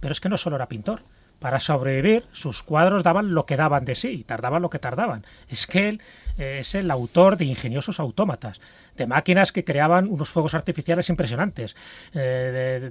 [0.00, 1.00] pero es que no solo era pintor.
[1.38, 5.26] Para sobrevivir, sus cuadros daban lo que daban de sí, tardaban lo que tardaban.
[5.48, 6.00] Es que él
[6.38, 8.60] eh, es el autor de ingeniosos autómatas,
[8.96, 11.76] de máquinas que creaban unos fuegos artificiales impresionantes,
[12.14, 12.90] eh,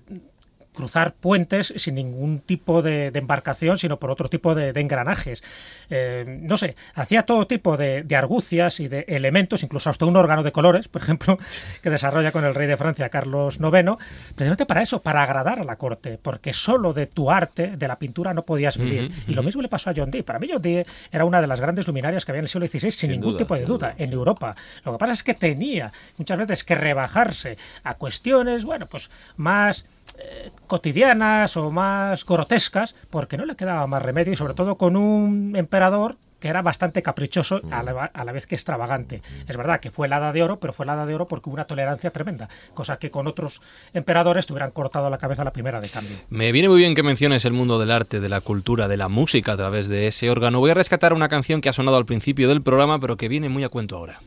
[0.76, 5.44] cruzar puentes sin ningún tipo de, embarcación, sino por otro tipo de, engranajes.
[5.90, 10.44] Eh, no sé, hacía todo tipo de, argucias y de elementos, incluso hasta un órgano
[10.44, 11.40] de colores, por ejemplo,
[11.82, 13.96] que desarrolla con el rey de Francia, Carlos IX,
[14.36, 17.98] precisamente para eso, para agradar a la corte, porque solo de tu arte, de la
[17.98, 19.12] pintura, no podías vivir.
[19.28, 20.24] Y lo mismo le pasó a John Dee.
[20.24, 22.68] Para mí John Dee era una de las grandes luminarias que había en el siglo
[22.68, 24.56] XVI, sin, ningún tipo de duda, en Europa.
[24.84, 29.86] Lo que pasa es que tenía muchas veces que rebajarse a cuestiones, bueno, pues más
[30.18, 34.96] eh, cotidianas o más grotescas, porque no le quedaba más remedio y sobre todo con
[34.96, 39.22] un emperador que era bastante caprichoso a la, vez que extravagante.
[39.48, 41.56] Es verdad que fue el hada de oro, pero fue hada de oro porque hubo
[41.56, 43.62] una tolerancia tremenda, cosa que con otros
[43.94, 46.18] emperadores te hubieran cortado la cabeza la primera de cambio.
[46.30, 49.10] Me viene muy bien que menciones el mundo del arte, de la cultura, de la
[49.10, 50.60] música a través de ese órgano.
[50.60, 53.50] Voy a rescatar una canción que ha sonado al principio del programa, pero que viene
[53.50, 54.20] muy a cuento ahora.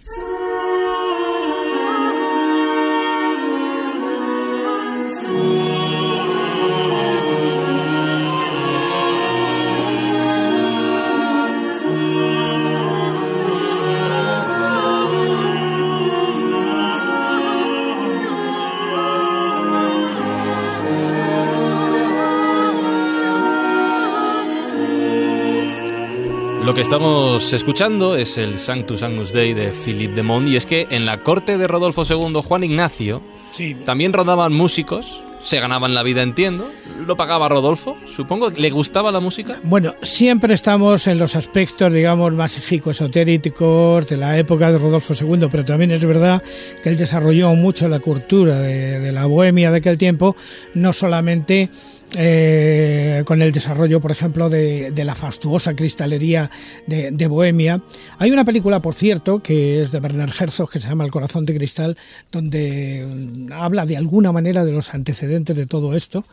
[26.79, 30.87] Que estamos escuchando es el Sanctus Agnus Dei de Philippe de Mont y es que
[30.91, 33.21] en la corte de Rodolfo II, Juan Ignacio,
[33.85, 36.71] también rodaban músicos, se ganaban la vida, entiendo.
[37.05, 37.97] ¿Lo pagaba Rodolfo?
[38.15, 38.51] Supongo.
[38.51, 39.59] ¿Le gustaba la música?
[39.65, 45.49] Bueno, siempre estamos en los aspectos, digamos, más esotéricos de la época de Rodolfo II,
[45.51, 46.45] pero también es verdad
[46.81, 50.37] que él desarrolló mucho la cultura de, de la bohemia de aquel tiempo,
[50.75, 51.71] no solamente
[52.17, 56.51] eh, con el desarrollo, por ejemplo, de, la fastuosa cristalería
[56.87, 57.83] de, Bohemia.
[58.19, 61.45] Hay una película, por cierto, que es de Bernard Herzog, que se llama El corazón
[61.45, 61.97] de cristal,
[62.33, 66.25] donde mm, habla de alguna manera de los antecedentes de todo esto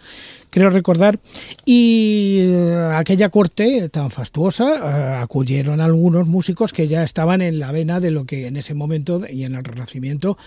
[0.56, 1.20] creo recordar,
[1.66, 7.74] y eh, aquella corte tan fastuosa eh, acudieron algunos músicos que ya estaban en la
[7.74, 10.38] vena de lo que en ese momento y en el Renacimiento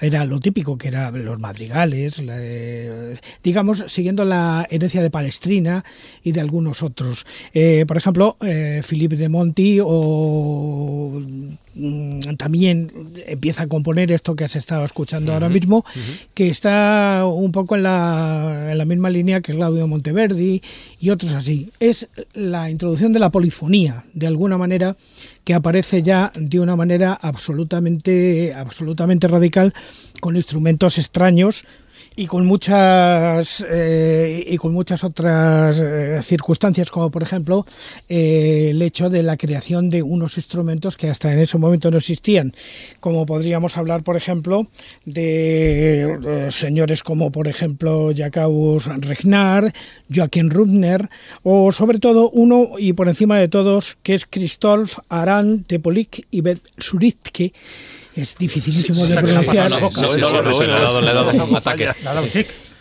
[0.00, 2.22] era lo típico, que eran los madrigales,
[3.42, 5.84] digamos, siguiendo la herencia de Palestrina
[6.22, 7.26] y de algunos otros.
[7.52, 11.22] Eh, por ejemplo, eh, Philippe de Monti o
[11.74, 12.92] mm, también
[13.26, 15.84] empieza a componer esto que has estado escuchando ahora mismo,
[16.34, 20.62] que está un poco en la, en la misma línea que Claudio Monteverdi
[21.00, 21.70] y otros así.
[21.80, 24.96] Es la introducción de la polifonía, de alguna manera,
[25.44, 29.74] que aparece ya de una manera absolutamente, absolutamente radical,
[30.20, 31.64] con instrumentos extraños,
[32.16, 37.66] y con muchas eh, y con muchas otras eh, circunstancias como por ejemplo
[38.08, 41.98] eh, el hecho de la creación de unos instrumentos que hasta en ese momento no
[41.98, 42.54] existían
[43.00, 44.68] como podríamos hablar por ejemplo
[45.04, 49.72] de señores como por ejemplo Jacobus Regnar
[50.14, 51.08] Joachim Rubner
[51.42, 56.26] o sobre todo uno y por encima de todos que es Christoph Aran de Polic
[56.30, 57.52] y Bet Suritke
[58.16, 59.72] es dificilísimo de pronunciar.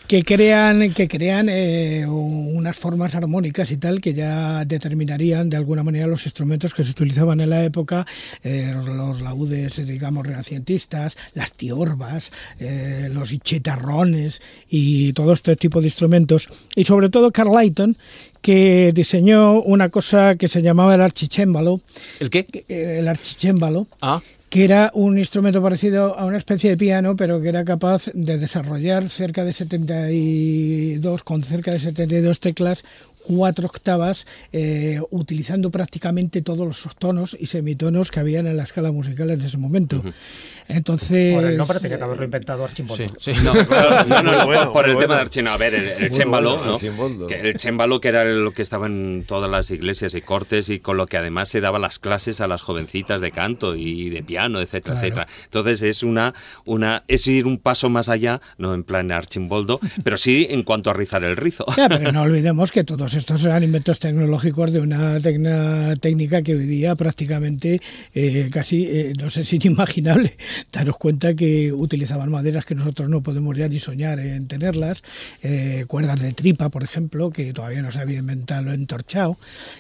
[0.07, 5.81] Que crean, que crean eh, unas formas armónicas y tal que ya determinarían de alguna
[5.81, 8.05] manera los instrumentos que se utilizaban en la época,
[8.43, 15.87] eh, los laudes, digamos, renacientistas, las tiorbas, eh, los chetarrones y todo este tipo de
[15.87, 16.49] instrumentos.
[16.75, 17.95] Y sobre todo Carl Layton,
[18.41, 21.79] que diseñó una cosa que se llamaba el archichémbalo.
[22.19, 22.65] ¿El qué?
[22.67, 23.87] El archichémbalo.
[24.01, 24.21] Ah
[24.53, 28.37] que era un instrumento parecido a una especie de piano, pero que era capaz de
[28.37, 32.85] desarrollar cerca de 72, con cerca de 72 teclas,
[33.23, 38.91] cuatro octavas, eh, utilizando prácticamente todos los tonos y semitonos que habían en la escala
[38.91, 40.01] musical en ese momento.
[40.67, 41.35] Entonces.
[41.35, 43.05] Por el nombre tenía que haberlo inventado Archimboldo.
[43.19, 43.41] Sí, sí.
[43.43, 43.53] No,
[44.07, 45.55] no, no, por, el tema de Archimboldo.
[45.55, 46.77] A ver, el, el chémbalo,
[47.27, 50.79] Que el chémbalo que era lo que estaba en todas las iglesias y cortes y
[50.79, 54.23] con lo que además se daba las clases a las jovencitas de canto y de
[54.23, 55.27] piano, etcétera, etcétera.
[55.45, 56.33] Entonces es una,
[56.65, 60.89] una, es ir un paso más allá, no en plan Archimboldo, pero sí en cuanto
[60.89, 61.65] a rizar el rizo.
[61.77, 66.65] Ya, pero no olvidemos que todos estos eran inventos tecnológicos de una técnica que hoy
[66.65, 67.81] día prácticamente
[68.13, 70.37] eh, casi, eh, no sé si inimaginable.
[70.71, 75.03] Daros cuenta que utilizaban maderas que nosotros no podemos ya ni soñar en tenerlas,
[75.41, 79.37] eh, cuerdas de tripa, por ejemplo, que todavía no se había inventado entorchado,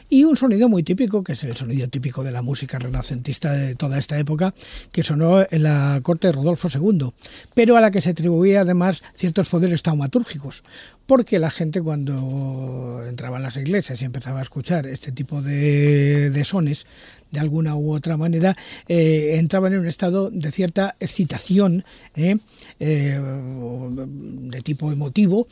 [0.09, 3.75] y un sonido muy típico, que es el sonido típico de la música renacentista de
[3.75, 4.53] toda esta época,
[4.91, 7.11] que sonó en la corte de Rodolfo II,
[7.53, 10.63] pero a la que se atribuía además ciertos poderes taumatúrgicos
[11.05, 16.41] porque la gente cuando entraba en las iglesias y empezaba a escuchar este tipo de,
[16.45, 16.85] sones,
[17.31, 18.55] de alguna u otra manera,
[18.87, 21.83] eh, entraban en un estado de cierta excitación
[22.15, 22.37] ¿eh?
[22.79, 25.47] Eh, de tipo emotivo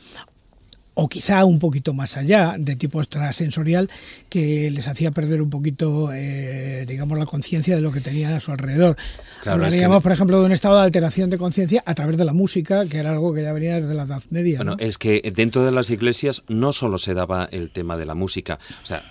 [0.94, 3.88] o quizá un poquito más allá, de tipo extrasensorial,
[4.28, 8.40] que les hacía perder un poquito, eh, digamos, la conciencia de lo que tenían a
[8.40, 8.96] su alrededor.
[9.42, 12.16] Claro, Hablaríamos, es que- por ejemplo, de un estado de alteración de conciencia a través
[12.16, 14.58] de la música, que era algo que ya venía desde la Edad Media.
[14.58, 14.76] Bueno, ¿no?
[14.78, 18.58] es que dentro de las iglesias no solo se daba el tema de la música,
[18.82, 19.02] o sea,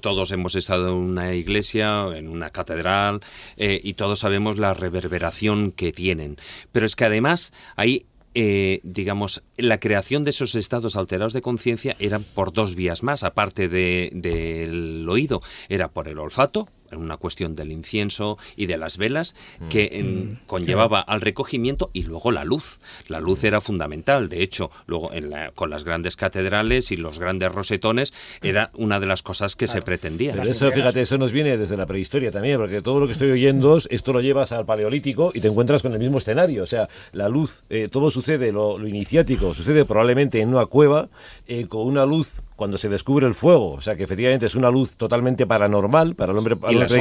[0.00, 3.20] todos hemos estado en una iglesia, en una catedral,
[3.56, 6.36] eh, y todos sabemos la reverberación que tienen.
[6.72, 8.06] Pero es que además hay,
[8.38, 13.24] eh, digamos, la creación de esos estados alterados de conciencia eran por dos vías más,
[13.24, 15.40] aparte de- del oído,
[15.70, 19.34] era por el olfato, una cuestión del incienso y de las velas,
[19.70, 22.78] que em, conllevaba al recogimiento y luego la luz.
[23.08, 24.28] La luz era fundamental.
[24.28, 29.00] De hecho, luego en la- con las grandes catedrales y los grandes rosetones era una
[29.00, 30.32] de las cosas que se pretendía.
[30.32, 33.30] Pero eso, fíjate, eso nos viene desde la prehistoria también, porque todo lo que estoy
[33.30, 36.62] oyendo, esto lo llevas al paleolítico y te encuentras con el mismo escenario.
[36.62, 41.08] O sea, la luz, eh, todo sucede, lo, lo iniciático, sucede probablemente en una cueva
[41.46, 43.72] eh, con una luz cuando se descubre el fuego.
[43.72, 47.00] O sea, que efectivamente es una luz totalmente paranormal para el hombre, para el hombre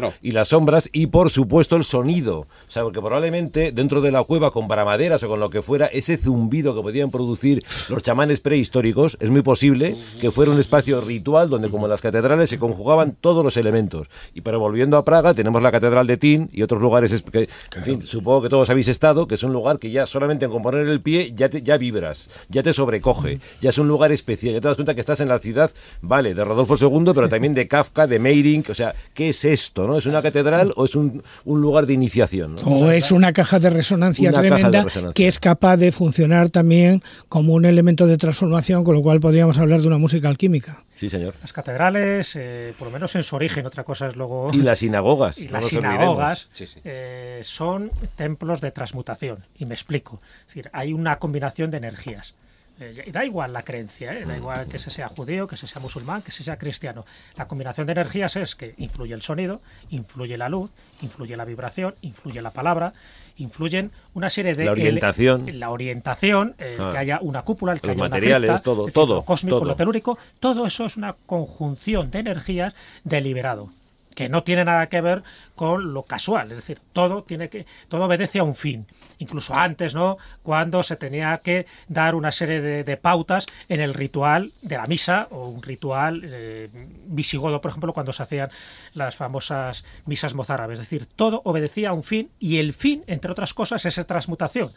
[0.00, 0.12] claro.
[0.20, 2.40] Y las sombras y, por supuesto, el sonido.
[2.40, 5.86] O sea, porque probablemente dentro de la cueva con bramaderas o con lo que fuera,
[5.86, 11.00] ese zumbido que podían producir los chamanes prehistóricos, es muy posible que fuera un espacio
[11.00, 14.08] ritual donde, como en las catedrales, se conjugaban todos los elementos.
[14.34, 17.48] Y pero volviendo a Praga, tenemos la catedral de Tin y otros lugares es- que,
[17.76, 20.50] en fin, supongo que todos habéis estado, que es un lugar que ya solamente en
[20.50, 24.54] componer el pie ya, te- ya vibras, ya te sobrecoge, ya es un lugar especial,
[24.54, 25.70] ya te das cuenta que estás en la ciudad,
[26.00, 29.86] vale, de Rodolfo II, pero también de Kafka, de Meyrink, o sea, ¿qué es esto?
[29.86, 29.96] ¿no?
[29.98, 32.56] ¿Es una catedral o es un, un lugar de iniciación?
[32.56, 32.62] ¿no?
[32.62, 35.14] O es una caja de resonancia Una caja de tremenda resonancia.
[35.14, 39.58] que es capaz de funcionar también como un elemento de transformación, con lo cual podríamos
[39.60, 40.82] hablar de una música alquímica.
[40.96, 41.34] Sí, señor.
[41.42, 44.48] Las catedrales, eh, por lo menos en su origen, otra cosa es luego...
[44.54, 45.38] Y las sinagogas.
[45.38, 46.80] y no las sinagogas Sí, sí.
[46.84, 49.44] eh, son templos de transmutación.
[49.58, 50.20] Y me explico.
[50.40, 52.34] Es decir, hay una combinación de energías.
[52.78, 54.24] Eh, y da igual la creencia, ¿eh?
[54.26, 57.06] da igual que se sea judío, que se sea musulmán, que se sea cristiano.
[57.36, 60.70] La combinación de energías es que influye el sonido, influye la luz,
[61.00, 62.92] influye la vibración, influye la palabra,
[63.38, 64.66] influyen una serie de...
[64.66, 65.48] La orientación.
[65.48, 66.90] el- la orientación, eh, Ah.
[66.92, 69.22] que haya una cúpula, el que Los haya una materiales, cripta, todo, decir, todo, lo
[69.24, 69.68] cósmico, todo.
[69.68, 72.74] lo telúrico, todo eso es una conjunción de energías
[73.04, 73.70] deliberado
[74.16, 75.22] que no tiene nada que ver
[75.54, 78.86] con lo casual, es decir, todo tiene que todo obedece a un fin,
[79.18, 80.16] incluso antes, ¿no?
[80.42, 84.86] Cuando se tenía que dar una serie de, de pautas en el ritual de la
[84.86, 86.68] misa o un ritual eh,
[87.06, 88.48] visigodo, por ejemplo, cuando se hacían
[88.94, 93.30] las famosas misas mozárabes, es decir, todo obedecía a un fin y el fin, entre
[93.30, 94.72] otras cosas, es esa transmutación.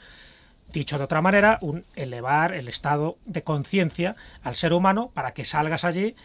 [0.71, 5.43] Dicho de otra manera, un elevar el estado de conciencia al ser humano para que
[5.43, 6.15] salgas allí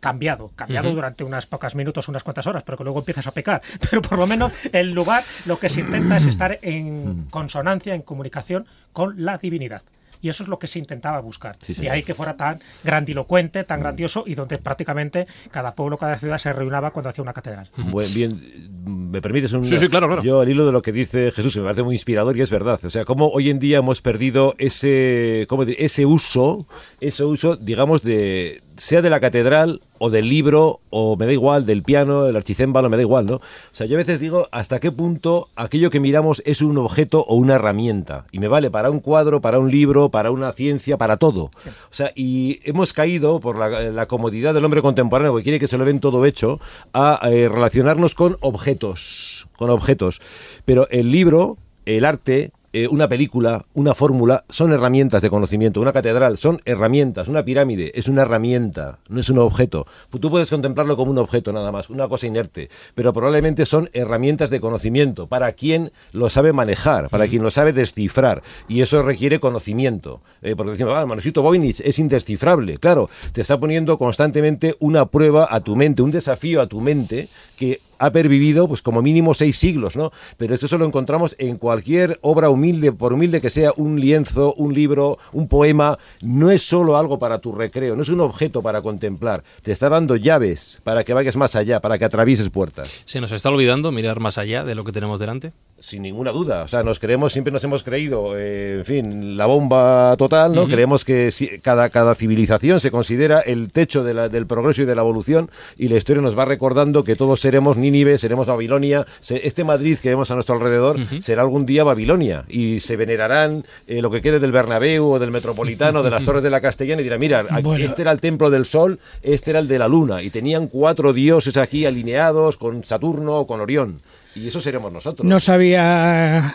[0.00, 3.62] cambiado, cambiado durante unas pocas minutos, unas cuantas horas, pero que luego empiezas a pecar.
[3.90, 8.02] Pero por lo menos el lugar lo que se intenta es estar en consonancia, en
[8.02, 9.82] comunicación con la divinidad.
[10.20, 11.56] Y eso es lo que se intentaba buscar.
[11.64, 16.18] Sí, de ahí que fuera tan grandilocuente, tan grandioso y donde prácticamente cada pueblo, cada
[16.18, 17.68] ciudad se reunaba cuando hacía una catedral.
[18.14, 20.22] Bien, ¿me permites un Sí, sí, claro, claro.
[20.22, 22.50] Yo al hilo de lo que dice Jesús, que me parece muy inspirador y es
[22.50, 22.80] verdad.
[22.84, 25.84] O sea, cómo hoy en día hemos perdido ese, ¿cómo decir?
[25.84, 26.66] ese uso,
[27.00, 31.66] ese uso, digamos, de sea de la catedral o del libro o me da igual,
[31.66, 33.36] del piano, del archicémbalo, me da igual, ¿no?
[33.36, 33.42] O
[33.72, 37.34] sea, yo a veces digo hasta qué punto aquello que miramos es un objeto o
[37.34, 41.16] una herramienta y me vale para un cuadro, para un libro, para una ciencia, para
[41.16, 41.44] todo.
[41.44, 41.50] O
[41.90, 45.76] sea, y hemos caído por la, la comodidad del hombre contemporáneo que quiere que se
[45.76, 46.60] lo ven todo hecho
[46.92, 50.20] a eh, relacionarnos con objetos, con objetos.
[50.64, 55.80] Pero el libro, el arte, eh, una película, una fórmula, son herramientas de conocimiento.
[55.80, 57.28] Una catedral son herramientas.
[57.28, 59.86] Una pirámide es una herramienta, no es un objeto.
[60.20, 64.50] Tú puedes contemplarlo como un objeto nada más, una cosa inerte, pero probablemente son herramientas
[64.50, 68.42] de conocimiento para quien lo sabe manejar, para quien lo sabe descifrar.
[68.68, 70.20] Y eso requiere conocimiento.
[70.42, 72.76] Eh, porque decimos, ah, el manuscrito Voynich es indescifrable.
[72.76, 77.28] Claro, te está poniendo constantemente una prueba a tu mente, un desafío a tu mente
[77.56, 80.12] que ha pervivido pues como mínimo seis siglos, ¿no?
[80.36, 84.54] Pero esto se lo encontramos en cualquier obra humilde, por humilde que sea un lienzo,
[84.54, 88.62] un libro, un poema, no es solo algo para tu recreo, no es un objeto
[88.62, 93.02] para contemplar, te está dando llaves para que vayas más allá, para que atravieses puertas.
[93.04, 95.52] Se nos está olvidando mirar más allá de lo que tenemos delante.
[95.80, 99.46] Sin ninguna duda, o sea, nos creemos, siempre nos hemos creído, eh, en fin, la
[99.46, 100.66] bomba total, ¿no?
[100.66, 104.86] Creemos que si- cada, cada civilización se considera el techo de la- del progreso y
[104.86, 109.06] de la evolución y la historia nos va recordando que todos seremos Nínive, seremos Babilonia,
[109.20, 113.64] se- este Madrid que vemos a nuestro alrededor será algún día Babilonia y se venerarán
[113.86, 117.02] eh, lo que quede del Bernabéu o del Metropolitano, de las Torres de la Castellana
[117.02, 117.84] y dirán, mira, Bueno.
[117.84, 121.12] este era el templo del sol, este era el de la luna y tenían cuatro
[121.12, 124.00] dioses aquí alineados con Saturno o con Orión.
[124.38, 125.26] Y eso seremos nosotros.
[125.26, 126.54] No sabía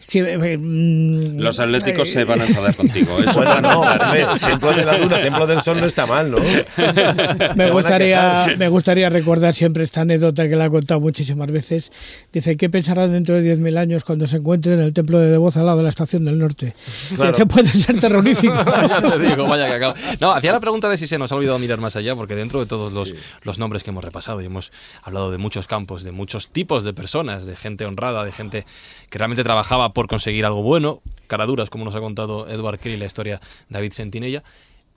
[0.00, 3.18] Sí, eh, mm, Los atléticos eh, se van a enfadar contigo.
[3.18, 6.38] Eso Bueno, no, hombre, Templo de la Luna, Templo del Sol no está mal, ¿no?
[7.54, 11.92] Me gustaría, me gustaría recordar siempre esta anécdota que la he contado muchísimas veces.
[12.32, 15.56] Dice, ¿qué pensarán dentro de 10.000 años cuando se encuentren en el templo de Devoz
[15.56, 16.74] al lado de la estación del norte?
[17.14, 17.30] Claro.
[17.30, 18.54] Ese puede ser terrorífico.
[18.64, 19.94] ya te digo, vaya que acabo.
[20.20, 22.60] No, hacía la pregunta de si se nos ha olvidado mirar más allá, porque dentro
[22.60, 24.72] de todos los, los nombres que hemos repasado y hemos
[25.02, 28.64] hablado de muchos campos, de muchos tipos de personas, de gente honrada, de gente
[29.08, 33.06] que realmente trabajaba por conseguir algo bueno, caraduras, como nos ha contado Edward Krill, la
[33.06, 34.42] historia de David Sentinella,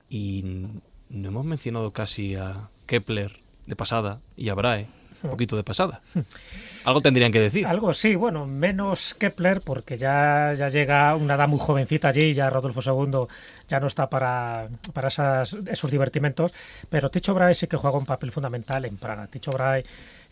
[0.09, 0.43] y
[1.09, 3.31] no hemos mencionado casi a Kepler
[3.65, 4.87] de pasada y a Brahe,
[5.23, 6.01] un poquito de pasada.
[6.85, 7.65] Algo tendrían que decir.
[7.65, 12.49] Algo sí, bueno, menos Kepler, porque ya, ya llega una edad muy jovencita allí, ya
[12.49, 13.27] Rodolfo II
[13.67, 16.53] ya no está para, para esas, esos divertimentos,
[16.89, 19.27] pero Tycho Brahe sí que juega un papel fundamental en Praga.
[19.27, 19.85] Tycho Brahe,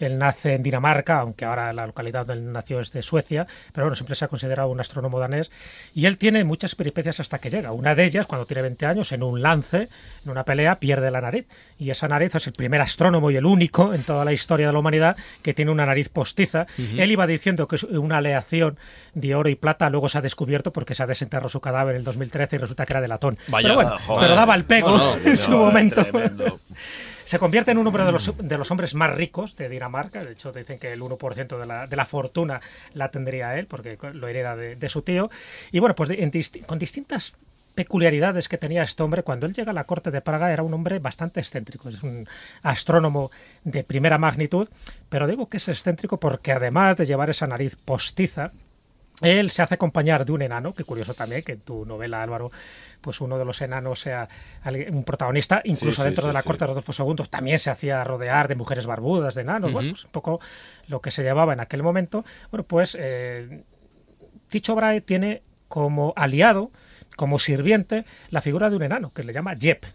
[0.06, 3.86] él nace en Dinamarca, aunque ahora la localidad donde él nació es de Suecia, pero
[3.86, 5.52] bueno, siempre se ha considerado un astrónomo danés,
[5.94, 7.72] y él tiene muchas peripecias hasta que llega.
[7.72, 9.90] Una de ellas, cuando tiene 20 años, en un lance,
[10.26, 11.46] en una pelea, pierde la nariz,
[11.78, 14.74] y esa nariz es el primer astrónomo y el único en toda la historia de
[14.74, 16.68] la humanidad que tiene una nariz postiza.
[16.78, 18.78] Él iba diciendo que es una aleación
[19.14, 22.00] de oro y plata, luego se ha descubierto porque se ha desenterrado su cadáver en
[22.00, 23.38] el 2013 y resulta que era de latón.
[23.48, 24.22] Vaya, pero bueno, joder.
[24.22, 26.06] pero daba el pego No, no, en su no, momento.
[27.26, 30.24] Se convierte en uno de los, de los hombres más ricos de Dinamarca.
[30.24, 32.62] De hecho, dicen que el 1% de la, de la fortuna
[32.94, 35.30] la tendría él, porque lo hereda de, su tío.
[35.72, 36.12] Y bueno, pues
[36.66, 37.36] con distintas
[37.76, 40.74] peculiaridades que tenía este hombre, cuando él llega a la corte de Praga era un
[40.74, 42.28] hombre bastante excéntrico, es un
[42.64, 43.32] astrónomo
[43.64, 44.68] de primera magnitud,
[45.10, 48.52] pero digo que es excéntrico porque además de llevar esa nariz postiza,
[49.22, 52.52] él se hace acompañar de un enano, que curioso también que en tu novela, Álvaro,
[53.02, 54.28] pues uno de los enanos sea
[54.92, 56.48] un protagonista, incluso sí, dentro sí, de la sí.
[56.48, 60.06] corte de Rodolfo II también se hacía rodear de mujeres barbudas, de enanos, bueno, pues
[60.06, 60.40] un poco
[60.88, 62.26] lo que se llevaba en aquel momento.
[62.50, 63.64] Bueno, pues eh,
[64.50, 66.72] Ticho Brahe tiene como aliado,
[67.16, 69.86] como sirviente, la figura de un enano, que le llama Jep.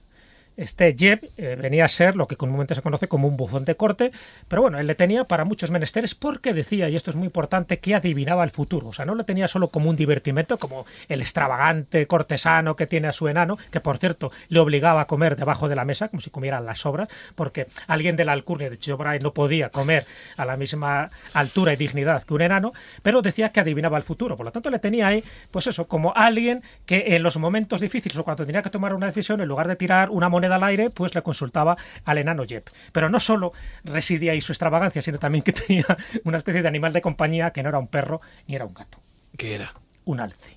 [0.57, 3.75] Este Jeb eh, venía a ser lo que comúnmente se conoce como un bufón de
[3.75, 4.11] corte,
[4.49, 7.79] pero bueno, él le tenía para muchos menesteres porque decía, y esto es muy importante,
[7.79, 8.89] que adivinaba el futuro.
[8.89, 13.09] O sea, no lo tenía solo como un divertimento, como el extravagante cortesano que tiene
[13.09, 16.23] a su enano, que por cierto le obligaba a comer debajo de la mesa, como
[16.23, 20.07] si comieran las sobras, porque alguien de la alcurnia de Chobray no podía comer
[20.39, 22.73] a la misma altura y dignidad que un enano,
[23.03, 24.39] pero decía que adivinaba el futuro.
[24.39, 28.17] Por lo tanto, le tenía ahí, pues eso, como alguien que en los momentos difíciles
[28.17, 30.91] o cuando tenía que tomar una decisión, en lugar de tirar una moneda al aire,
[30.91, 32.71] pues le consultaba al enano Jep.
[32.93, 33.53] Pero no solo
[33.85, 35.85] residía ahí su extravagancia, sino también que tenía
[36.25, 39.01] una especie de animal de compañía que no era un perro ni era un gato,
[39.37, 39.73] ¿Qué era?
[40.05, 40.56] un alce.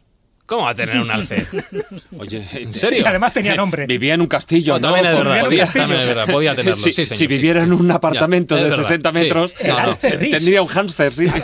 [0.50, 1.46] ¿Cómo va a tener un alce?
[2.18, 3.02] Oye, ¿En serio?
[3.02, 3.86] Y además tenía nombre.
[3.86, 4.94] Vivía en un castillo, No, ¿no?
[4.96, 5.70] también es Por- verdad, sí, ser.
[5.74, 6.76] también es verdad, podía tenerlo.
[6.76, 7.68] Si, sí, si viviera sí.
[7.68, 9.14] en un apartamento Ya, de es verdad, 60 sí.
[9.14, 9.54] metros,
[10.02, 11.28] tendría un hámster, sí.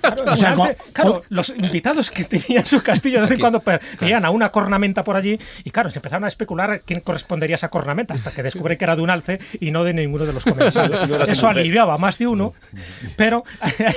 [0.00, 3.40] Claro, O sea, alce- claro, los invitados que tenía en su castillo de vez en
[3.40, 3.62] cuando
[4.00, 7.54] veían a una cornamenta por allí y claro, se empezaron a especular a quién correspondería
[7.54, 10.24] a esa cornamenta hasta que descubren que era de un alce y no de ninguno
[10.24, 11.06] de los comensales.
[11.08, 12.54] No Eso aliviaba a más de uno,
[13.16, 13.44] pero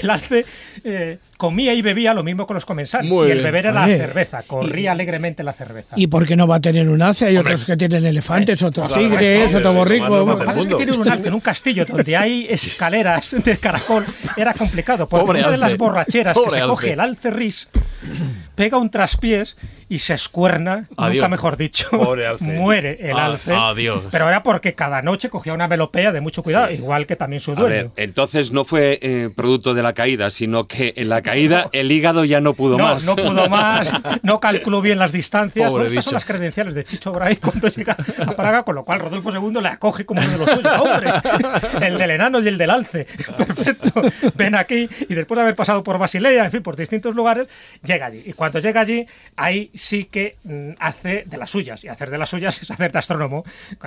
[0.01, 0.45] el alce
[0.83, 3.85] eh, comía y bebía lo mismo con los comensales Muy y el beber era la
[3.85, 5.95] cerveza, corría alegremente la cerveza.
[5.97, 7.25] ¿Y por qué no va a tener un alce?
[7.27, 10.05] Hay otros que tienen elefantes, otros Claro, tigres, eso, otro eso, borrico.
[10.05, 13.35] eso, Lo que pasa es que tiene un alce en un castillo donde hay escaleras
[13.43, 14.05] de caracol.
[14.37, 15.07] Era complicado.
[15.07, 15.67] Porque Pobre una de alce.
[15.69, 16.67] las borracheras que se alce.
[16.69, 17.67] coge el alce ris,
[18.55, 19.57] pega un traspiés
[19.89, 21.15] y se escuerna, Adiós.
[21.15, 21.89] nunca mejor dicho.
[21.89, 22.45] Pobre alce.
[22.45, 23.53] Muere el Ah, alce.
[23.53, 24.03] adiós.
[24.11, 27.51] Pero era porque cada noche cogía una melopea de mucho cuidado, igual que también su
[27.51, 27.69] A dueño.
[27.69, 31.91] ver, entonces no fue eh, producto de la caída, sino que en la caída el
[31.91, 33.05] hígado ya no pudo no, más.
[33.05, 33.91] no pudo más,
[34.23, 35.69] no calculó bien las distancias.
[35.69, 38.85] Pobre Bueno, estas son las credenciales de Chicho Bray cuando llega a Praga, con lo
[38.85, 40.71] cual Rodolfo II le acoge como uno de los suyos.
[40.81, 41.11] ¡Hombre!
[41.85, 43.05] El del enano y el del alce.
[43.37, 44.01] Perfecto.
[44.35, 47.47] Ven aquí y después de haber pasado por Basilea, en fin, por distintos lugares,
[47.83, 48.21] llega allí.
[48.25, 49.05] Y cuando llega allí,
[49.35, 51.83] ahí sí que mm, hace de las suyas.
[51.83, 53.45] Y hacer de las suyas es hacer de astrónomo,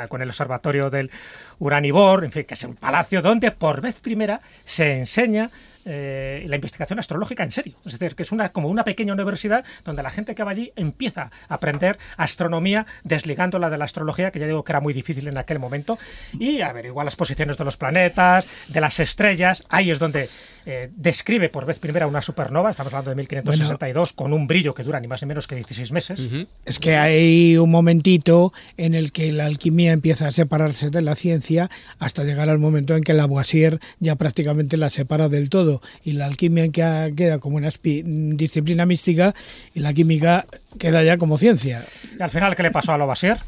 [0.09, 1.11] con el observatorio del
[1.59, 5.51] Uranibor, en fin, que es un palacio donde por vez primera se enseña
[5.85, 7.75] eh, la investigación astrológica en serio.
[7.85, 10.73] Es decir, que es una, como una pequeña universidad donde la gente que va allí
[10.77, 15.27] empieza a aprender astronomía desligándola de la astrología, que ya digo que era muy difícil
[15.27, 15.99] en aquel momento,
[16.39, 19.65] y averiguar las posiciones de los planetas, de las estrellas.
[19.69, 20.31] Ahí es donde
[20.67, 24.83] eh, describe por vez primera una supernova, estamos hablando de 1562, con un brillo que
[24.83, 26.21] dura ni más ni menos que 16 meses.
[26.65, 31.17] Es que hay un momentito en el que la alquimia empieza a separarse de la
[31.17, 36.13] ciencia hasta llegar al momento en que Lavoisier ya prácticamente la separa del todo y
[36.13, 39.35] la alquimia queda, como una disciplina mística
[39.75, 40.47] y la química
[40.79, 41.85] queda ya como ciencia.
[42.19, 43.39] Y al final, ¿qué le pasó a Lavoisier?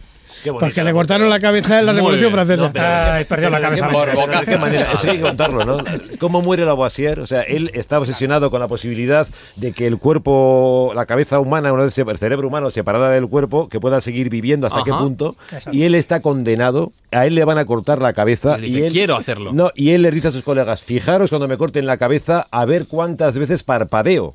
[0.44, 2.30] Porque la le cortaron la cabeza en la Revolución.
[2.30, 2.72] Francesa.
[3.14, 3.88] Ay, perdió la cabeza.
[3.88, 5.78] Por qué manera, eso hay que contarlo, ¿no?
[6.18, 7.20] ¿Cómo muere Lavoisier?
[7.20, 9.26] O sea, él está obsesionado con la posibilidad
[9.56, 13.68] de que el cuerpo, la cabeza humana, una vez el cerebro humano separada del cuerpo,
[13.68, 15.36] que pueda seguir viviendo hasta qué punto.
[15.52, 15.70] Exacto.
[15.76, 18.56] Y él está condenado, a él le van a cortar la cabeza.
[18.56, 19.52] Dice, él, "Quiero hacerlo".
[19.52, 22.64] No, y él le dice a sus colegas, fijaros cuando me corten la cabeza a
[22.64, 24.34] ver cuántas veces parpadeo.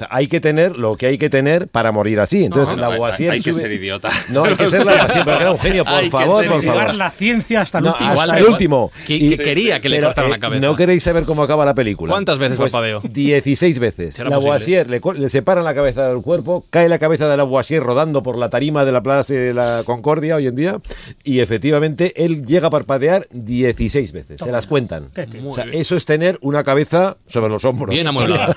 [0.00, 2.44] Sea, hay que tener lo que hay que tener para morir así.
[2.44, 4.08] Entonces, No, no, Lavoisier hay que sube- ser idiota.
[4.30, 6.50] No, hay que ser Lavoisier, pero que era un genio, por Hay que favor, ser
[6.50, 6.66] por idiota.
[6.78, 6.80] favor.
[6.90, 8.20] Llevar la ciencia hasta el No, último.
[8.20, 8.92] hasta el último.
[9.06, 10.66] Que- Y- que quería que le pero, cortaran la eh, cabeza.
[10.66, 12.12] No queréis saber cómo acaba la película.
[12.12, 13.00] ¿Cuántas veces pues, parpadeó?
[13.02, 14.14] 16 veces.
[14.14, 18.22] ¿Será Lavoisier le, le separan la cabeza del cuerpo, cae la cabeza de Lavoisier rodando
[18.22, 20.78] por la tarima de la Plaza de la Concordia hoy en día
[21.24, 24.40] y efectivamente él llega a parpadear 16 veces.
[24.40, 25.10] Se las cuentan.
[25.46, 27.92] O sea, eso es tener una cabeza sobre los hombros.
[27.94, 28.54] Bien amueblado.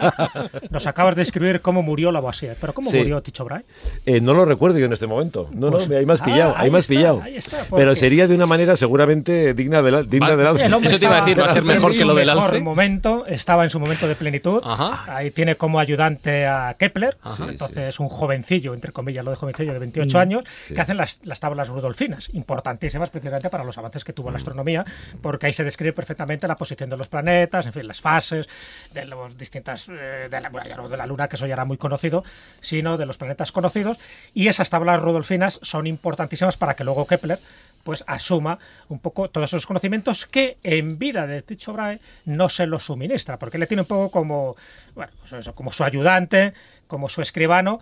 [0.70, 2.56] Nos acabas de escribir cómo murió Lavoisier.
[2.60, 2.98] ¿Pero cómo Sí.
[2.98, 3.64] murió Ticho Brahe?
[4.06, 5.50] Eh, no lo recuerdo yo en este momento.
[5.54, 7.24] No, Pues- no, ahí me has Ah, pillado, ahí me has está, pillado.
[7.26, 10.66] está, Pero sería de una manera seguramente digna del, digna del alce.
[10.66, 12.62] Eso te iba a decir, ¿va a ser mejor que lo del alce?
[12.62, 14.62] momento, estaba en su momento de plenitud.
[14.64, 15.04] Ajá.
[15.08, 17.48] Ahí tiene como ayudante a Kepler, Ajá.
[17.50, 19.82] entonces un jovencillo, entre comillas, lo de jovencillo de Mm.
[19.82, 24.30] 28 años, que hacen las, las tablas rudolfinas, importantísimas precisamente para los avances que tuvo
[24.30, 24.34] Mm.
[24.34, 24.86] la astronomía,
[25.22, 28.48] porque ahí se describe perfectamente la posición de los planetas, en fin, las fases
[28.94, 32.24] de los distintas, eh, de, la, de la Luna, que eso ya era muy conocido,
[32.60, 34.00] sino de los planetas conocidos,
[34.34, 37.40] y esas tablas rudolfinas son importantísimas para que luego Kepler
[37.84, 42.66] pues asuma un poco todos esos conocimientos que en vida de Tycho Brahe no se
[42.66, 44.56] los suministra, porque le tiene un poco como,
[44.96, 46.54] bueno, pues eso, como su ayudante,
[46.88, 47.82] como su escribano,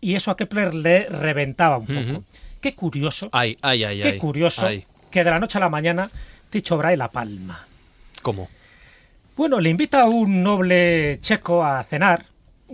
[0.00, 2.24] y eso a Kepler le reventaba un poco.
[2.60, 4.66] Qué curioso, Ay, ay, ay, qué curioso
[5.10, 6.10] que de la noche a la mañana
[6.48, 7.66] Tycho Brahe la palma.
[8.22, 8.48] ¿Cómo?
[9.36, 12.24] Bueno, le invita a un noble checo a cenar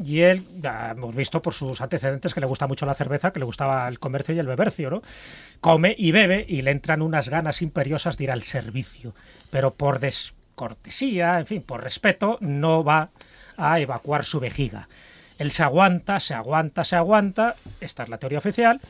[0.04, 0.46] y él,
[0.90, 3.98] hemos visto por sus antecedentes que le gusta mucho la cerveza, que le gustaba el
[3.98, 5.02] comercio y el bebercio, ¿no?
[5.60, 9.14] Come y bebe y le entran unas ganas imperiosas de ir al servicio,
[9.50, 13.10] pero por descortesía, en fin, por respeto, no va
[13.56, 14.88] a evacuar su vejiga.
[15.38, 18.80] Él se aguanta, se aguanta, se aguanta, esta es la teoría oficial,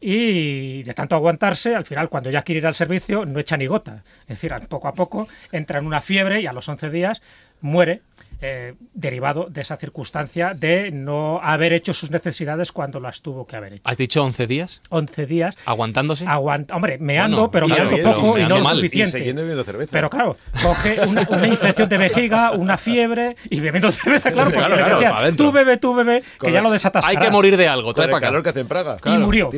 [0.00, 3.66] y de tanto aguantarse, al final, cuando ya quiere ir al servicio, no echa ni
[3.66, 4.02] gota.
[4.22, 7.22] Es decir, poco a poco entra en una fiebre y a los 11 días
[7.60, 8.02] muere,
[8.42, 13.54] eh, derivado de esa circunstancia de no haber hecho sus necesidades cuando las tuvo que
[13.56, 13.82] haber hecho.
[13.84, 14.80] ¿Has dicho 11 días?
[14.88, 16.24] 11 días ¿Aguantándose?
[16.26, 18.76] aguanta, hombre, meando, Bueno, pero claro, meando poco y no lo mal.
[18.76, 19.18] Y Y suficiente.
[19.18, 19.90] siguiendo bebiendo cerveza.
[19.92, 24.58] Pero claro, coge una, una infección de vejiga, una fiebre y bebiendo cerveza, claro, porque
[24.58, 27.04] Claro, le claro, decía, tú bebe, tú bebe, que Con ya lo desatas.
[27.04, 28.96] Hay que morir de algo, trae el para calor que hace en Praga.
[29.04, 29.50] Y murió.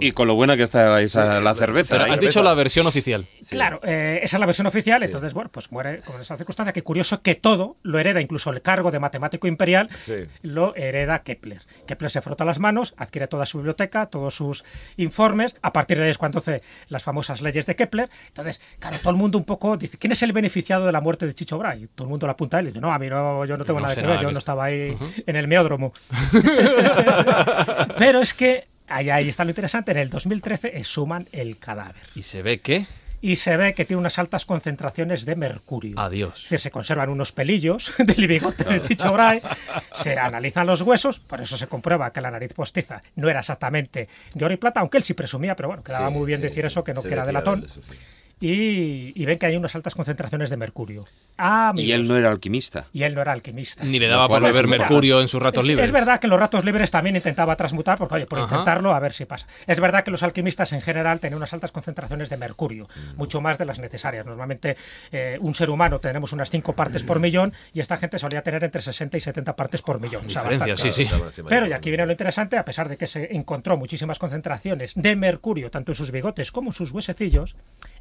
[0.00, 1.96] Y, y con lo buena que está esa, la cerveza.
[1.96, 2.12] Pero ahí.
[2.12, 3.26] has dicho la versión oficial.
[3.50, 6.72] Claro, eh, esa es la versión oficial, entonces, bueno, pues muere con esa circunstancia.
[6.72, 10.14] Qué curioso que todo lo hereda, incluso el cargo de matemático imperial, Sí.
[10.42, 11.60] lo hereda Kepler.
[11.84, 14.64] Kepler se frota las manos, adquiere toda su biblioteca, todos sus
[14.96, 18.08] informes, a partir de ahí es cuando hace las famosas leyes de Kepler.
[18.28, 21.26] Entonces, claro, todo el mundo un poco dice, ¿quién es el beneficiado de la muerte
[21.26, 21.88] de Chicho Brahe?
[21.96, 23.64] Todo el mundo lo apunta a él y dice, no, a mí no, yo no
[23.64, 24.38] tengo No nada que ver, yo no esto".
[24.38, 24.96] estaba ahí
[25.26, 25.92] en el meódromo.
[27.98, 32.22] Pero es que, ahí, ahí está lo interesante, en el 2013 exhuman el cadáver Y
[32.22, 32.86] se ve que...
[33.22, 35.92] y se ve que tiene unas altas concentraciones de mercurio.
[35.94, 36.42] Es Adiós.
[36.42, 39.42] decir, se conservan unos pelillos del bigote de Ticho Brahe,
[39.92, 44.08] se analizan los huesos, por eso se comprueba que la nariz postiza no era exactamente
[44.34, 46.48] de oro y plata, aunque él sí presumía, pero bueno, quedaba Sí, muy bien sí,
[46.48, 47.64] decir eso, que no que era de latón.
[47.64, 47.80] eso.
[48.38, 51.06] Y, y ven que hay unas altas concentraciones de mercurio.
[51.38, 52.86] Ah, Y él no era alquimista.
[52.92, 53.82] y él no era alquimista.
[53.82, 55.84] Ni le daba por es beber mercurio en sus ratos Es- libres.
[55.86, 58.46] Es verdad que en los ratos libres también intentaba transmutar, porque oye, por Ajá.
[58.54, 59.46] intentarlo, a ver si pasa.
[59.66, 62.86] Es verdad que los alquimistas en general tenían unas altas concentraciones de mercurio,
[63.16, 64.26] mucho más de las necesarias.
[64.26, 64.76] Normalmente
[65.12, 68.62] eh, un ser humano tenemos unas 5 partes por millón y esta gente solía tener
[68.64, 70.26] entre 60 y 70 partes por millón.
[70.26, 70.92] O sea, Diferencia, bastante.
[70.92, 71.42] sí, sí.
[71.48, 75.16] Pero y aquí viene lo interesante, a pesar de que se encontró muchísimas concentraciones de
[75.16, 77.56] mercurio, tanto en sus bigotes como en sus huesecillos,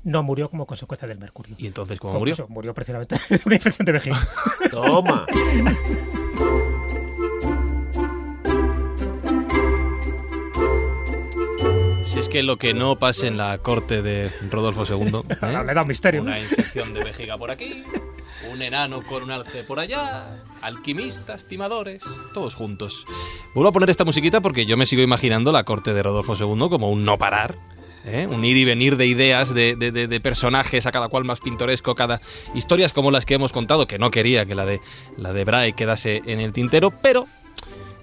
[0.06, 1.56] no murió como consecuencia del mercurio.
[1.58, 2.34] ¿Y entonces cómo Como murió?
[2.34, 4.18] eso, murió precisamente de una infección de vejiga.
[4.72, 5.26] Toma.
[12.04, 15.22] Si es que lo que no pase en la corte de Rodolfo II.
[15.42, 15.64] ¿eh?
[15.66, 16.22] Le da un misterio.
[16.22, 17.84] Una infección de vejiga por aquí,
[18.54, 22.04] un enano con un alce por allá, alquimistas, timadores,
[22.34, 23.06] todos juntos.
[23.54, 26.70] Vuelvo a poner esta musiquita porque yo me sigo imaginando la corte de Rodolfo II
[26.70, 27.56] como un no parar.
[28.06, 28.28] ¿Eh?
[28.30, 31.40] Un ir y venir de ideas, de, de- de- de personajes, a cada cual más
[31.40, 32.22] pintoresco, cada
[32.54, 34.80] historias como las que hemos contado, que no quería que la de
[35.18, 37.26] la de Brahe quedase en el tintero, pero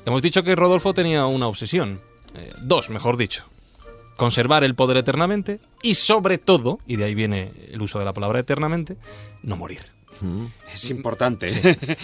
[0.04, 2.00] hemos dicho que Rodolfo tenía una obsesión,
[2.36, 3.46] eh, dos, mejor dicho
[4.16, 8.12] conservar el poder eternamente y sobre todo, y de ahí viene el uso de la
[8.12, 8.96] palabra eternamente,
[9.42, 9.80] no morir.
[10.72, 11.50] Es importante.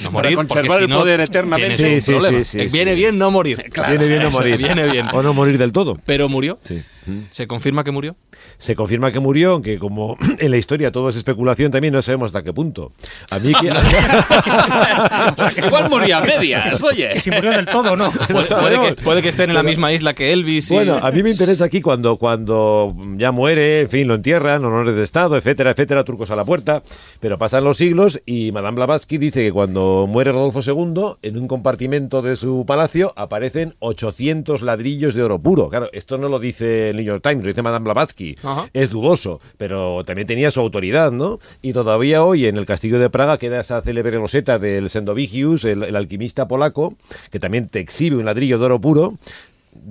[0.03, 1.77] No Para morir, porque conservar si el no, poder tienes eternamente.
[1.77, 2.97] Sí, sí, sí, sí, Eh, Viene sí.
[2.97, 3.63] bien no morir.
[3.89, 4.57] viene bien no morir.
[4.57, 5.07] Viene bien.
[5.13, 5.97] O no morir del todo.
[6.05, 6.59] Pero murió.
[6.61, 6.83] Sí.
[7.31, 8.17] ¿Se confirma que murió?
[8.59, 12.27] Se confirma que murió, aunque como en la historia todo es especulación, también no sabemos
[12.27, 12.93] hasta qué punto.
[13.31, 13.69] A mí que...
[15.67, 17.11] Igual murió a medias, oye.
[17.15, 18.11] Que si murió del todo o no.
[18.11, 20.71] Puede, que, puede que estén en la misma isla que Elvis.
[20.71, 24.65] y- Bueno, a mí me interesa aquí cuando, cuando ya muere, en fin, lo entierran,
[24.65, 26.83] honores de Estado, etcétera, etcétera, turcos a la puerta,
[27.21, 31.49] pero pasan los siglos y Madame Blavatsky dice que cuando muere Rodolfo II, en un
[31.49, 35.69] compartimento de su palacio aparecen 800 ladrillos de oro puro.
[35.69, 38.37] Claro, esto no lo dice el New York Times, lo dice Madame Blavatsky.
[38.43, 38.69] Ajá.
[38.73, 41.39] Es dudoso, pero también tenía su autoridad, ¿no?
[41.63, 45.83] Y todavía hoy en el castillo de Praga queda esa célebre loseta del Sendovigius, el,
[45.83, 46.95] el alquimista polaco,
[47.31, 49.19] que también te exhibe un ladrillo de oro puro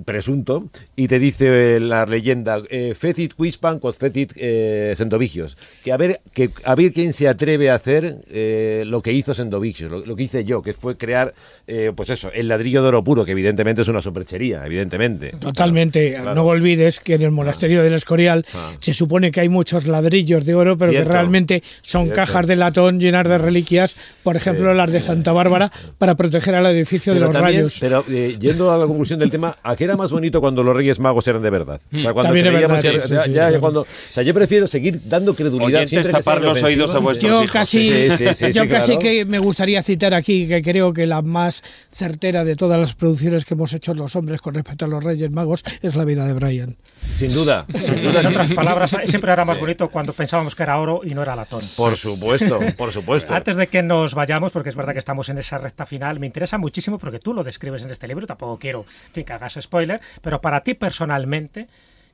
[0.04, 5.92] presunto, y te dice eh, la leyenda, eh, fecit quispan quod fecit eh, Sendovigios, que
[5.92, 9.90] a ver, que a ver quién se atreve a hacer eh, lo que hizo Sendovigios,
[9.90, 11.34] lo, lo que hice yo, que fue crear,
[11.66, 15.32] eh, pues eso, el ladrillo de oro puro, que evidentemente es una superchería, evidentemente.
[15.38, 16.14] Totalmente.
[16.14, 16.34] Claro.
[16.34, 18.72] No olvides que en el monasterio del Escorial Ah.
[18.80, 21.08] se supone que hay muchos ladrillos de oro, pero Cierto.
[21.08, 22.16] que realmente son Cierto.
[22.16, 26.66] cajas de latón llenas de reliquias, por ejemplo las de Santa Bárbara, para proteger al
[26.66, 27.76] edificio de los también, rayos.
[27.80, 30.98] pero yendo a la conclusión del tema, ¿a qué era más bonito cuando los Reyes
[30.98, 31.80] Magos eran de verdad?
[31.90, 33.60] O sea, cuando También es creíamos verdad, que- sí, sí, ya- sí, ya- claro.
[33.60, 37.30] cuando, o sea, yo prefiero seguir dando credulidad siempre que tapar los oídos a vuestros
[37.30, 37.52] Yo hijos.
[37.52, 38.98] casi, Sí, sí, sí, yo sí, casi claro.
[39.00, 43.44] que me gustaría citar aquí que creo que la más certera de todas las producciones
[43.44, 46.32] que hemos hecho los hombres con respecto a los Reyes Magos es la vida de
[46.32, 46.76] Brian.
[47.16, 48.20] Sin duda, sin duda.
[48.20, 48.32] En sí.
[48.32, 51.62] otras palabras, siempre era más bonito cuando pensábamos que era oro y no era latón.
[51.76, 53.32] Por supuesto, por supuesto.
[53.32, 56.26] Antes de que nos vayamos, porque es verdad que estamos en esa recta final, me
[56.26, 60.40] interesa muchísimo porque tú lo describes en este libro, tampoco quiero que hagas spoiler, pero
[60.40, 61.68] para ti personalmente,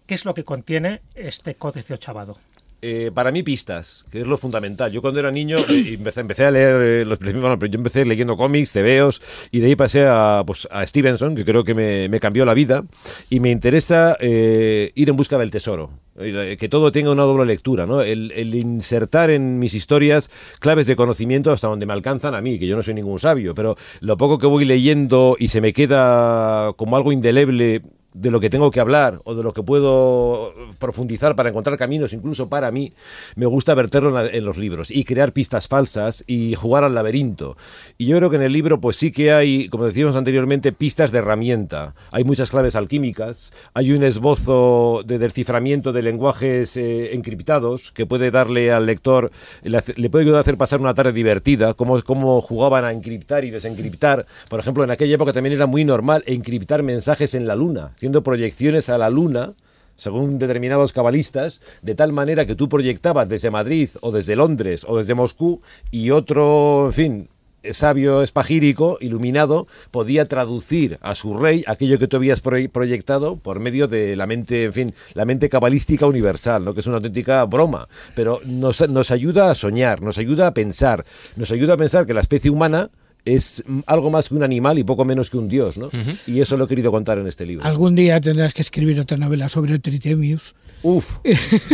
[0.07, 2.37] ¿qué es lo que contiene este códice ochavado?
[2.87, 4.93] Eh, para mí pistas, que es lo fundamental.
[4.93, 8.75] Yo cuando era niño eh, empecé, a leer eh, los bueno, yo empecé leyendo cómics,
[8.75, 12.53] tebeos y de ahí pasé a, pues, a Stevenson, que creo que me, cambió la
[12.53, 12.85] vida
[13.31, 15.93] y me interesa eh, ir en busca del tesoro.
[16.15, 18.01] Que todo tenga una doble lectura, ¿no?
[18.03, 20.31] El insertar en mis historias
[20.61, 23.53] claves de conocimiento hasta donde me alcanzan a mí, que yo no soy ningún sabio,
[23.55, 27.83] pero lo poco que voy leyendo y se me queda como algo indeleble
[28.15, 32.13] de lo que tengo que hablar o de lo que puedo profundizar para encontrar caminos
[32.13, 32.93] incluso para mí,
[33.35, 37.57] me gusta verterlo en, en los libros y crear pistas falsas y jugar al laberinto.
[37.99, 41.11] Y yo creo que en el libro pues sí que hay, como decíamos anteriormente, pistas
[41.11, 41.95] de herramienta.
[42.11, 48.31] Hay muchas claves alquímicas, hay un esbozo de desciframiento de lenguajes eh, encriptados que puede
[48.31, 49.31] darle al lector,
[49.63, 53.51] le, puede ayudar a hacer pasar una tarde divertida, cómo, cómo jugaban a encriptar y
[53.51, 54.27] desencriptar.
[54.49, 58.23] Por ejemplo, en aquella época también era muy normal encriptar mensajes en la luna, haciendo
[58.23, 59.55] proyecciones a la luna
[59.97, 64.99] según determinados cabalistas, de tal manera que tú proyectabas desde Madrid o desde Londres o
[64.99, 67.29] desde Moscú y otro, en fin,
[67.71, 73.59] sabio espagírico, iluminado, podía traducir a su rey aquello que tú habías proy- proyectado por
[73.61, 76.75] medio de la mente, en fin, la mente cabalística universal, ¿no?
[76.75, 81.07] que es una auténtica broma, pero nos, nos ayuda a soñar, nos ayuda a pensar,
[81.37, 82.91] nos ayuda a pensar que la especie humana
[83.25, 85.91] es algo más que un animal y poco menos que un dios, ¿no?
[86.27, 87.65] Y eso lo he querido contar en este libro.
[87.65, 90.55] Algún día tendrás que escribir otra novela sobre Tritemius.
[90.83, 91.17] Uf.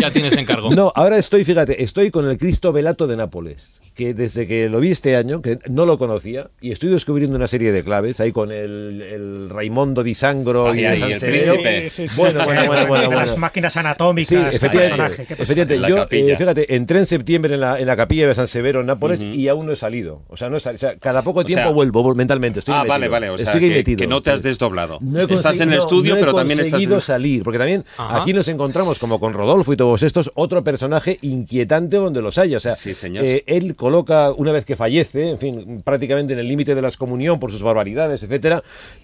[0.01, 0.70] Ya tienes encargo.
[0.72, 4.78] No, ahora estoy, fíjate, estoy con el Cristo Velato de Nápoles, que desde que lo
[4.78, 8.31] vi este año, que no lo conocía, y estoy descubriendo una serie de claves, ahí
[8.31, 11.52] con el, el Raimondo di Sangro Ay, y ay, de San el Severo.
[11.55, 11.90] príncipe.
[11.90, 12.14] Sí, sí, sí.
[12.16, 15.22] Bueno, bueno, bueno, bueno, las máquinas anatómicas, Sí, efectivamente.
[15.43, 15.89] efectivamente.
[15.89, 18.86] Yo, eh, fíjate, entré en septiembre en la, en la capilla de San Severo en
[18.86, 20.22] Nápoles y aún no he salido.
[20.28, 20.77] O sea, no he salido.
[20.77, 22.58] O sea, cada poco Tiempo sea- vuelvo mentalmente.
[22.60, 23.10] Estoy ah, vale, metido.
[23.12, 23.30] vale.
[23.30, 23.98] O sea, estoy que, metido.
[23.98, 24.98] que no te has desdoblado.
[25.00, 27.00] No estás en el estudio, no pero también estás conseguido en...
[27.02, 28.22] salir, porque también Ajá.
[28.22, 32.56] aquí nos encontramos como con Rodolfo y todos estos otro personaje inquietante donde los haya,
[32.56, 33.24] o sea, Sí, señor.
[33.24, 36.88] eh, él coloca una vez que fallece, en fin, prácticamente en el límite de la
[36.88, 38.62] excomunión por sus barbaridades, etcétera,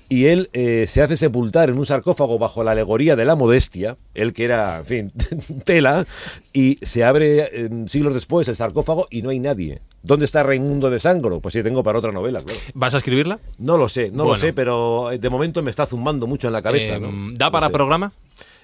[0.09, 3.97] y él eh, se hace sepultar en un sarcófago bajo la alegoría de la modestia,
[4.15, 5.13] él que era, en fin,
[5.65, 6.07] tela,
[6.53, 9.81] y se abre eh, siglos después el sarcófago y no hay nadie.
[10.07, 11.41] ¿Dónde está Raimundo de Sangro?
[11.41, 12.61] Pues sí, tengo para otra novela, claro.
[12.75, 13.39] ¿Vas a escribirla?
[13.59, 14.31] No lo sé, no Bueno.
[14.31, 16.97] lo sé, pero eh, de momento me está zumbando mucho en la cabeza.
[16.97, 17.09] Eh, ¿no?
[17.35, 17.73] ¿Da No para sé.
[17.73, 18.13] programa?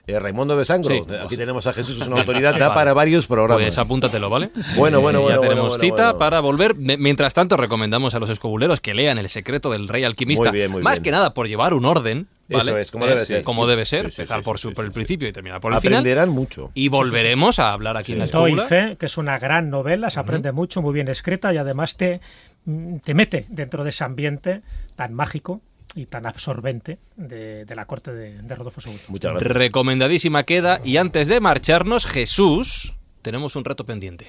[0.06, 1.02] Eh, Raimundo de Sangro, Sí.
[1.24, 2.78] aquí tenemos a Jesús, es una autoridad, Sí, da vale.
[2.78, 3.64] para varios programas.
[3.64, 4.50] Pues apúntatelo, ¿vale?
[4.76, 6.18] Bueno, bueno, Eh, bueno, Ya bueno, tenemos bueno, cita bueno.
[6.18, 6.74] para volver.
[6.76, 10.50] Mientras tanto, recomendamos a los escobuleros que lean El secreto del rey alquimista.
[10.50, 11.02] Muy bien, muy Más bien.
[11.04, 12.26] que nada por llevar un orden.
[12.52, 12.70] ¿Vale?
[12.70, 13.42] Eso es, como debe ser.
[13.42, 14.94] Como debe ser, Sí, sí, empezar sí, por, su- sí, por el sí.
[14.94, 15.98] principio y terminar por el final.
[16.00, 16.70] Aprenderán mucho.
[16.74, 18.66] Y volveremos a hablar aquí en la escóbula.
[18.66, 22.20] fe, que es una gran novela, se aprende mucho, muy bien escrita y además te,
[22.64, 24.62] mm, te mete dentro de ese ambiente
[24.96, 25.60] tan mágico
[25.94, 28.92] y tan absorbente de, de la corte de, de Rodolfo II.
[29.08, 29.52] Muchas gracias.
[29.52, 30.80] Recomendadísima queda.
[30.84, 34.26] Y antes de marcharnos, Jesús, tenemos un reto pendiente.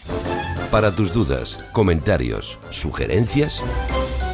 [0.71, 3.61] Para tus dudas, comentarios, sugerencias,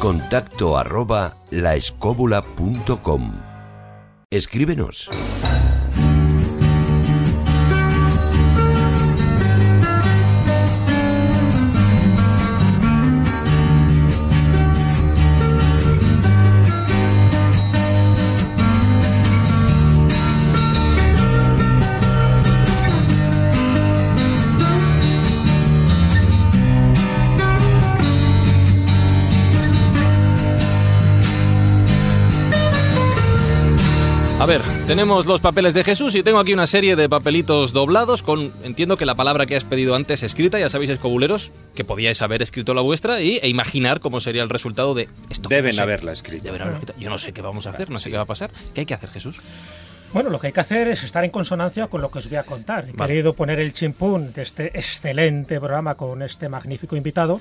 [0.00, 3.49] contacto arroba laescóbula.com.
[4.32, 5.10] Escríbenos.
[34.50, 38.52] Ver, tenemos los papeles de Jesús y tengo aquí una serie de papelitos doblados con,
[38.64, 42.42] entiendo que la palabra que has pedido antes escrita, ya sabéis, escobuleros, que podíais haber
[42.42, 45.48] escrito la vuestra y, e imaginar cómo sería el resultado de esto.
[45.48, 45.82] Deben No sé.
[45.82, 46.42] haberla escrito.
[46.42, 47.00] Deben haberla escrito.
[47.00, 48.50] Yo no sé qué vamos a hacer, no sé qué va a pasar.
[48.74, 49.36] ¿Qué hay que hacer, Jesús?
[50.12, 52.36] Bueno, lo que hay que hacer es estar en consonancia con lo que os voy
[52.36, 52.84] a contar.
[52.88, 53.12] He Vale.
[53.12, 57.40] querido poner el chimpún de este excelente programa con este magnífico invitado,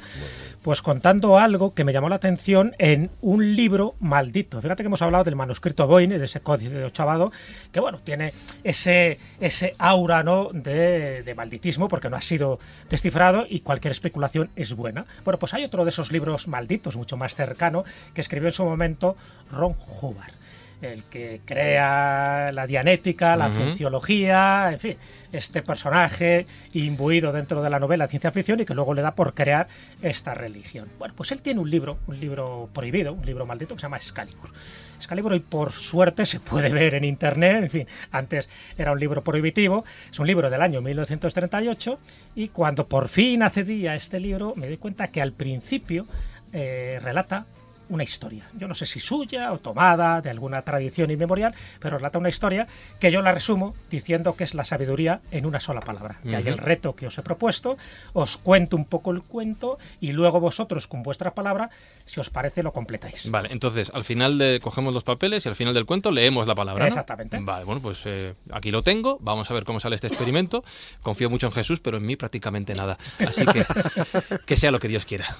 [0.61, 4.61] pues contando algo que me llamó la atención en un libro maldito.
[4.61, 7.31] Fíjate que hemos hablado del manuscrito Boyne, de ese códice de Ochavado,
[7.71, 8.33] que bueno, tiene
[8.63, 10.49] ese, ese aura ¿no?
[10.53, 15.07] de, de malditismo porque no ha sido descifrado y cualquier especulación es buena.
[15.25, 17.83] Bueno, pues hay otro de esos libros malditos, mucho más cercano,
[18.13, 19.17] que escribió en su momento
[19.51, 20.38] Ron Hubbard
[20.81, 24.97] el que crea la dianética, la cienciología, en fin,
[25.31, 29.13] este personaje imbuido dentro de la novela de ciencia ficción y que luego le da
[29.13, 29.67] por crear
[30.01, 30.87] esta religión.
[30.97, 33.97] Bueno, pues él tiene un libro, un libro prohibido, un libro maldito que se llama
[33.97, 34.49] Excalibur.
[34.97, 39.23] Excalibur hoy por suerte se puede ver en internet, en fin, antes era un libro
[39.23, 41.99] prohibitivo, es un libro del año 1938
[42.35, 46.07] y cuando por fin accedí a este libro me doy cuenta que al principio
[46.51, 47.45] eh, relata
[47.89, 48.49] una historia.
[48.53, 52.67] Yo no sé si suya o tomada de alguna tradición inmemorial, pero relata una historia
[52.99, 56.19] que yo la resumo diciendo que es la sabiduría en una sola palabra.
[56.23, 57.77] De ahí el reto que os he propuesto,
[58.13, 61.69] os cuento un poco el cuento y luego vosotros con vuestra palabra,
[62.05, 63.29] si os parece, lo completáis.
[63.29, 66.55] Vale, entonces al final de cogemos los papeles y al final del cuento leemos la
[66.55, 66.85] palabra.
[66.85, 66.87] ¿no?
[66.87, 67.37] Exactamente.
[67.41, 69.17] Vale, bueno, pues eh, aquí lo tengo.
[69.21, 70.63] Vamos a ver cómo sale este experimento.
[71.01, 72.97] Confío mucho en Jesús, pero en mí prácticamente nada.
[73.19, 73.65] Así que
[74.45, 75.37] que sea lo que Dios quiera.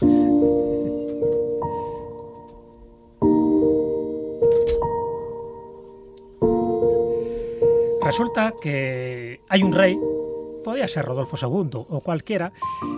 [8.10, 9.96] Resulta que hay un rey,
[10.64, 12.52] podría ser Rodolfo II o cualquiera,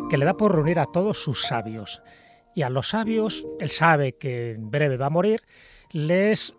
[0.10, 2.02] que le da por reunir a todos sus sabios.
[2.56, 5.42] Y a los sabios, él sabe que en breve va a morir,
[5.92, 6.56] les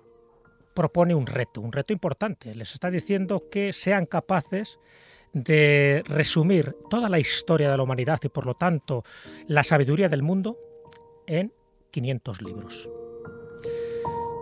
[0.74, 2.54] propone un reto, un reto importante.
[2.54, 4.78] Les está diciendo que sean capaces
[5.32, 9.02] de resumir toda la historia de la humanidad y por lo tanto
[9.46, 10.58] la sabiduría del mundo
[11.26, 11.54] en
[11.90, 12.90] 500 libros.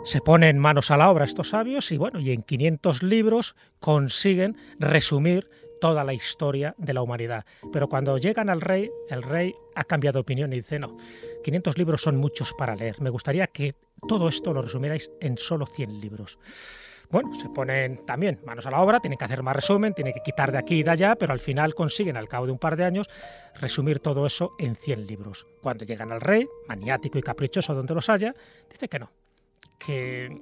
[0.02, 4.56] Se ponen manos a la obra estos sabios y bueno, y en 500 libros consiguen
[4.78, 5.50] resumir
[5.80, 7.44] toda la historia de la humanidad.
[7.72, 10.96] Pero cuando llegan al rey, el rey ha cambiado de opinión y dice, no,
[11.44, 13.00] 500 libros son muchos para leer.
[13.00, 13.74] Me gustaría que
[14.08, 16.38] todo esto lo resumierais en solo 100 libros.
[17.10, 20.20] Bueno, se ponen también manos a la obra, tienen que hacer más resumen, tienen que
[20.20, 22.76] quitar de aquí y de allá, pero al final consiguen, al cabo de un par
[22.76, 23.08] de años,
[23.56, 25.46] resumir todo eso en 100 libros.
[25.60, 28.34] Cuando llegan al rey, maniático y caprichoso donde los haya,
[28.70, 29.10] dice que no,
[29.84, 30.40] que,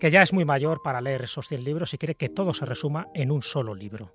[0.00, 3.08] ya es muy mayor para leer esos 100 libros y quiere que todo se resuma
[3.14, 4.12] en un solo libro.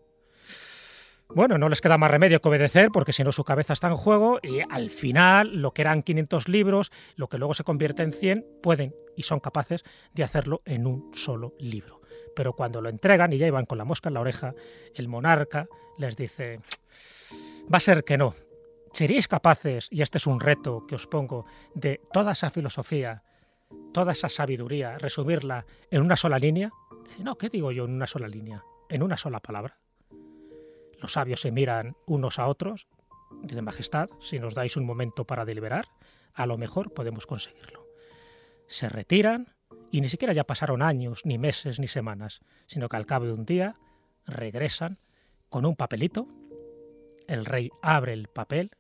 [1.30, 3.96] Bueno, no les queda más remedio que obedecer porque si no su cabeza está en
[3.96, 8.14] juego y al final lo que eran 500 libros, lo que luego se convierte en
[8.14, 9.84] 100, pueden y son capaces
[10.14, 12.02] de hacerlo en un solo libro.
[12.36, 14.54] Pero cuando lo entregan y ya iban con la mosca en la oreja,
[14.94, 15.68] el monarca
[15.98, 16.60] les dice,
[17.74, 18.36] va a ser que no.
[18.94, 21.46] ¿Seríais capaces, y este es un reto que os pongo,
[21.76, 23.24] de toda esa filosofía,
[23.94, 26.72] toda esa sabiduría, resumirla en una sola línea?
[27.04, 28.64] Dice, no, ¿qué digo yo en una sola línea?
[28.90, 29.80] En una sola palabra.
[31.00, 32.88] Los sabios se miran unos a otros.
[33.44, 35.88] Dice, Majestad, si nos dais un momento para deliberar,
[36.34, 37.88] a lo mejor podemos conseguirlo.
[38.68, 39.56] Se retiran
[39.92, 43.34] y ni siquiera ya pasaron años, ni meses, ni semanas, sino que al cabo de
[43.34, 43.78] un día
[44.26, 45.00] regresan
[45.50, 46.28] con un papelito.
[47.28, 48.72] El rey abre el papel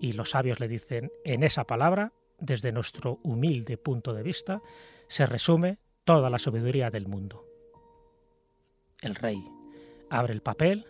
[0.00, 4.62] y los sabios le dicen, en esa palabra, desde nuestro humilde punto de vista,
[5.06, 7.46] se resume toda la sabiduría del mundo.
[9.02, 9.42] El rey
[10.10, 10.86] abre el papel,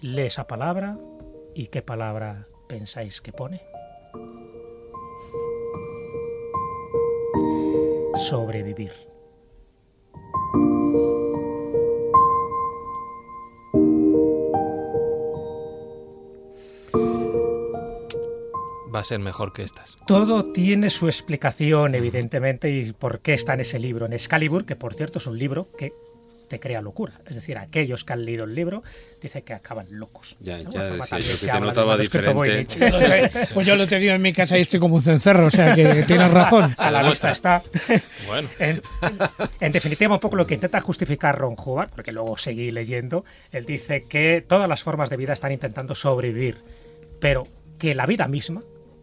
[0.00, 0.98] lee esa palabra
[1.54, 3.62] y qué palabra pensáis que pone.
[8.16, 8.92] Sobrevivir.
[19.00, 19.96] Va a ser mejor que estas.
[20.06, 24.76] Todo tiene su explicación, evidentemente, y por qué está en ese libro, en Excalibur, que
[24.76, 25.94] por cierto es un libro que
[26.48, 27.14] te crea locura.
[27.26, 28.82] Es decir, aquellos que han leído el libro
[29.22, 30.36] dicen que acaban locos.
[30.38, 33.48] Ya, De ya decía también yo que se te notaba diferente.
[33.54, 35.74] Pues yo lo he tenido en mi casa y estoy como un cencerro, o sea
[35.74, 36.74] que tienes razón.
[36.76, 37.62] A la vista está.
[38.26, 38.50] Bueno.
[38.58, 38.82] En,
[39.60, 43.64] en definitiva, un poco lo que intenta justificar Ron Hubbard, porque luego seguí leyendo, él
[43.64, 46.58] dice que todas las formas de vida están intentando sobrevivir,
[47.18, 47.46] pero
[47.78, 48.60] que la vida misma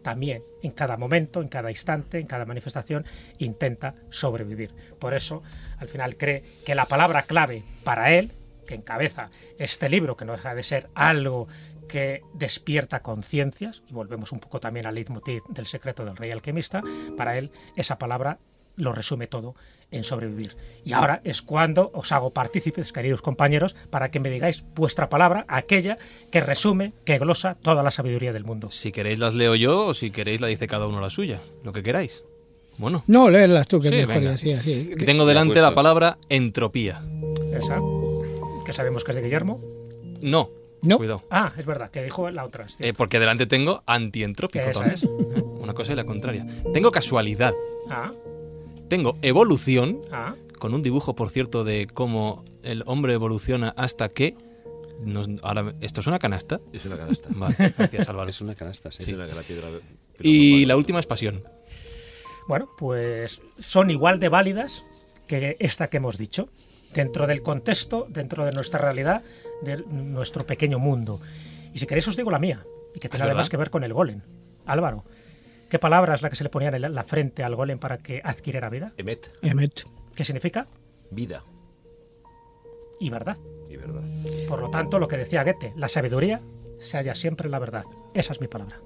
[0.08, 3.04] también, en cada momento, en cada instante, en cada manifestación,
[3.36, 4.70] intenta sobrevivir.
[4.98, 5.42] Por eso,
[5.76, 8.32] al final cree que la palabra clave para él,
[8.66, 9.28] que encabeza
[9.58, 11.46] este libro, que no deja de ser algo
[11.90, 16.82] que despierta conciencias, y volvemos un poco también al leitmotiv del secreto del rey alquimista,
[17.18, 18.38] para él esa palabra
[18.76, 19.56] lo resume todo
[19.90, 20.56] en sobrevivir.
[20.84, 25.44] Y ahora es cuando os hago partícipes, queridos compañeros, para que me digáis vuestra palabra,
[25.48, 25.98] aquella
[26.30, 28.70] que resume, que glosa toda la sabiduría del mundo.
[28.70, 31.40] Si queréis las leo yo o si queréis la dice cada uno la suya.
[31.64, 32.24] Lo que queráis.
[32.78, 33.02] Bueno.
[33.06, 34.90] No, léelas tú, que Sí, es mejor así, así.
[34.96, 37.02] Que tengo delante la palabra entropía.
[37.52, 37.80] Esa,
[38.64, 39.60] que sabemos que es de Guillermo.
[40.22, 40.50] No.
[40.82, 40.96] No.
[40.96, 41.24] Cuidado.
[41.28, 42.66] Ah, es verdad, que dijo la otra.
[42.78, 44.94] Eh, porque delante tengo antientrópico también.
[44.94, 45.02] es.
[45.02, 46.46] Una cosa y la contraria.
[46.72, 47.52] Tengo casualidad.
[47.90, 48.12] Ah,
[48.88, 54.34] Tengo evolución, ah, con un dibujo, por cierto, de cómo el hombre evoluciona hasta que.
[55.00, 56.60] nos- ahora, ¿Esto es una canasta?
[56.72, 57.28] Es una canasta.
[57.32, 58.30] Vale, gracias, Álvaro.
[58.30, 59.02] Es una canasta, sí.
[59.04, 59.68] Es una la piedra.
[60.20, 61.42] Y la última es pasión.
[62.48, 64.82] Bueno, pues son igual de válidas
[65.26, 66.48] que esta que hemos dicho,
[66.94, 69.22] dentro del contexto, dentro de nuestra realidad,
[69.62, 71.20] de nuestro pequeño mundo.
[71.74, 73.92] Y si queréis os digo la mía, y que tiene además que ver con el
[73.92, 74.22] golem.
[74.64, 75.04] Álvaro,
[75.68, 78.20] ¿qué palabra es la que se le ponía en la frente al golem para que
[78.24, 78.92] adquiriera vida?
[78.96, 79.84] Emet, Emmet.
[80.14, 80.66] ¿Qué significa?
[81.10, 81.42] vida
[83.00, 83.38] Y verdad.
[83.68, 84.02] y verdad.
[84.48, 86.40] Por lo tanto, lo que decía Goethe, la sabiduría
[86.78, 87.84] se halla siempre en la verdad.
[88.14, 88.80] Esa es mi palabra.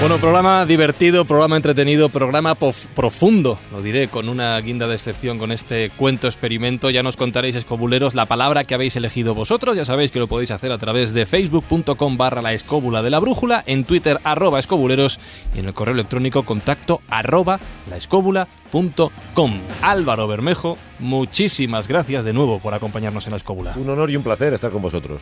[0.00, 5.52] Bueno, programa divertido, programa entretenido, programa profundo, lo diré con una guinda de excepción con
[5.52, 6.88] este cuento experimento.
[6.88, 9.76] Ya nos contaréis, escobuleros, la palabra que habéis elegido vosotros.
[9.76, 13.18] Ya sabéis que lo podéis hacer a través de facebook.com barra la escóbula de la
[13.18, 15.20] brújula, en twitter arroba escobuleros
[15.54, 17.60] y en el correo electrónico contacto arroba
[17.90, 19.60] laescóbula.com.
[19.82, 23.74] Álvaro Bermejo, muchísimas gracias de nuevo por acompañarnos en la escóbula.
[23.76, 25.20] Un honor y un placer estar con vosotros.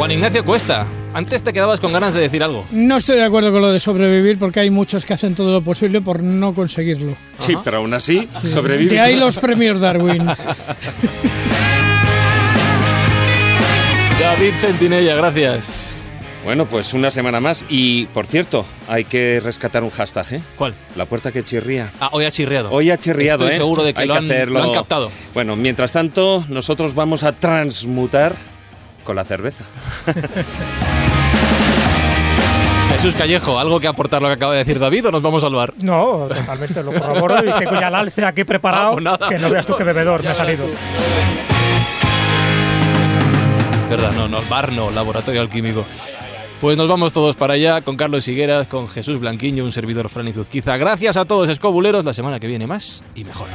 [0.00, 2.64] Juan Ignacio Cuesta, antes te quedabas con ganas de decir algo.
[2.70, 5.60] No estoy de acuerdo con lo de sobrevivir porque hay muchos que hacen todo lo
[5.60, 7.18] posible por no conseguirlo.
[7.36, 7.60] Sí, Ajá.
[7.62, 8.94] pero aún así sobrevive.
[8.94, 10.24] De ahí los premios Darwin.
[14.18, 15.92] David Sentinella, gracias.
[16.46, 17.66] Bueno, pues una semana más.
[17.68, 20.40] Y, por cierto, hay que rescatar un hashtag, ¿eh?
[20.56, 20.74] ¿Cuál?
[20.96, 21.92] La puerta que chirría.
[22.00, 22.72] Ah, hoy ha chirriado.
[22.72, 23.58] Hoy ha chirriado, Estoy ¿eh?
[23.58, 24.60] seguro de que, Hay lo, han, hacerlo.
[24.60, 25.10] lo han captado.
[25.34, 28.34] Bueno, mientras tanto, nosotros vamos a transmutar
[29.04, 29.64] con la cerveza.
[32.90, 35.54] Jesús Callejo, ¿algo que aportar lo que acaba de decir David o nos vamos al
[35.54, 35.72] bar?
[35.80, 38.88] No, totalmente lo corroboro y tengo ya el alce aquí preparado.
[38.88, 39.28] Ah, pues nada.
[39.28, 40.66] que no veas tú qué bebedor me ha salido.
[43.88, 45.84] Verdad, no, no, bar no, laboratorio alquímico.
[46.60, 50.28] Pues nos vamos todos para allá con Carlos Higueras, con Jesús Blanquiño, un servidor Fran
[50.28, 50.76] Izuzquiza.
[50.76, 52.04] Gracias a todos, escobuleros.
[52.04, 53.48] La semana que viene más y mejor.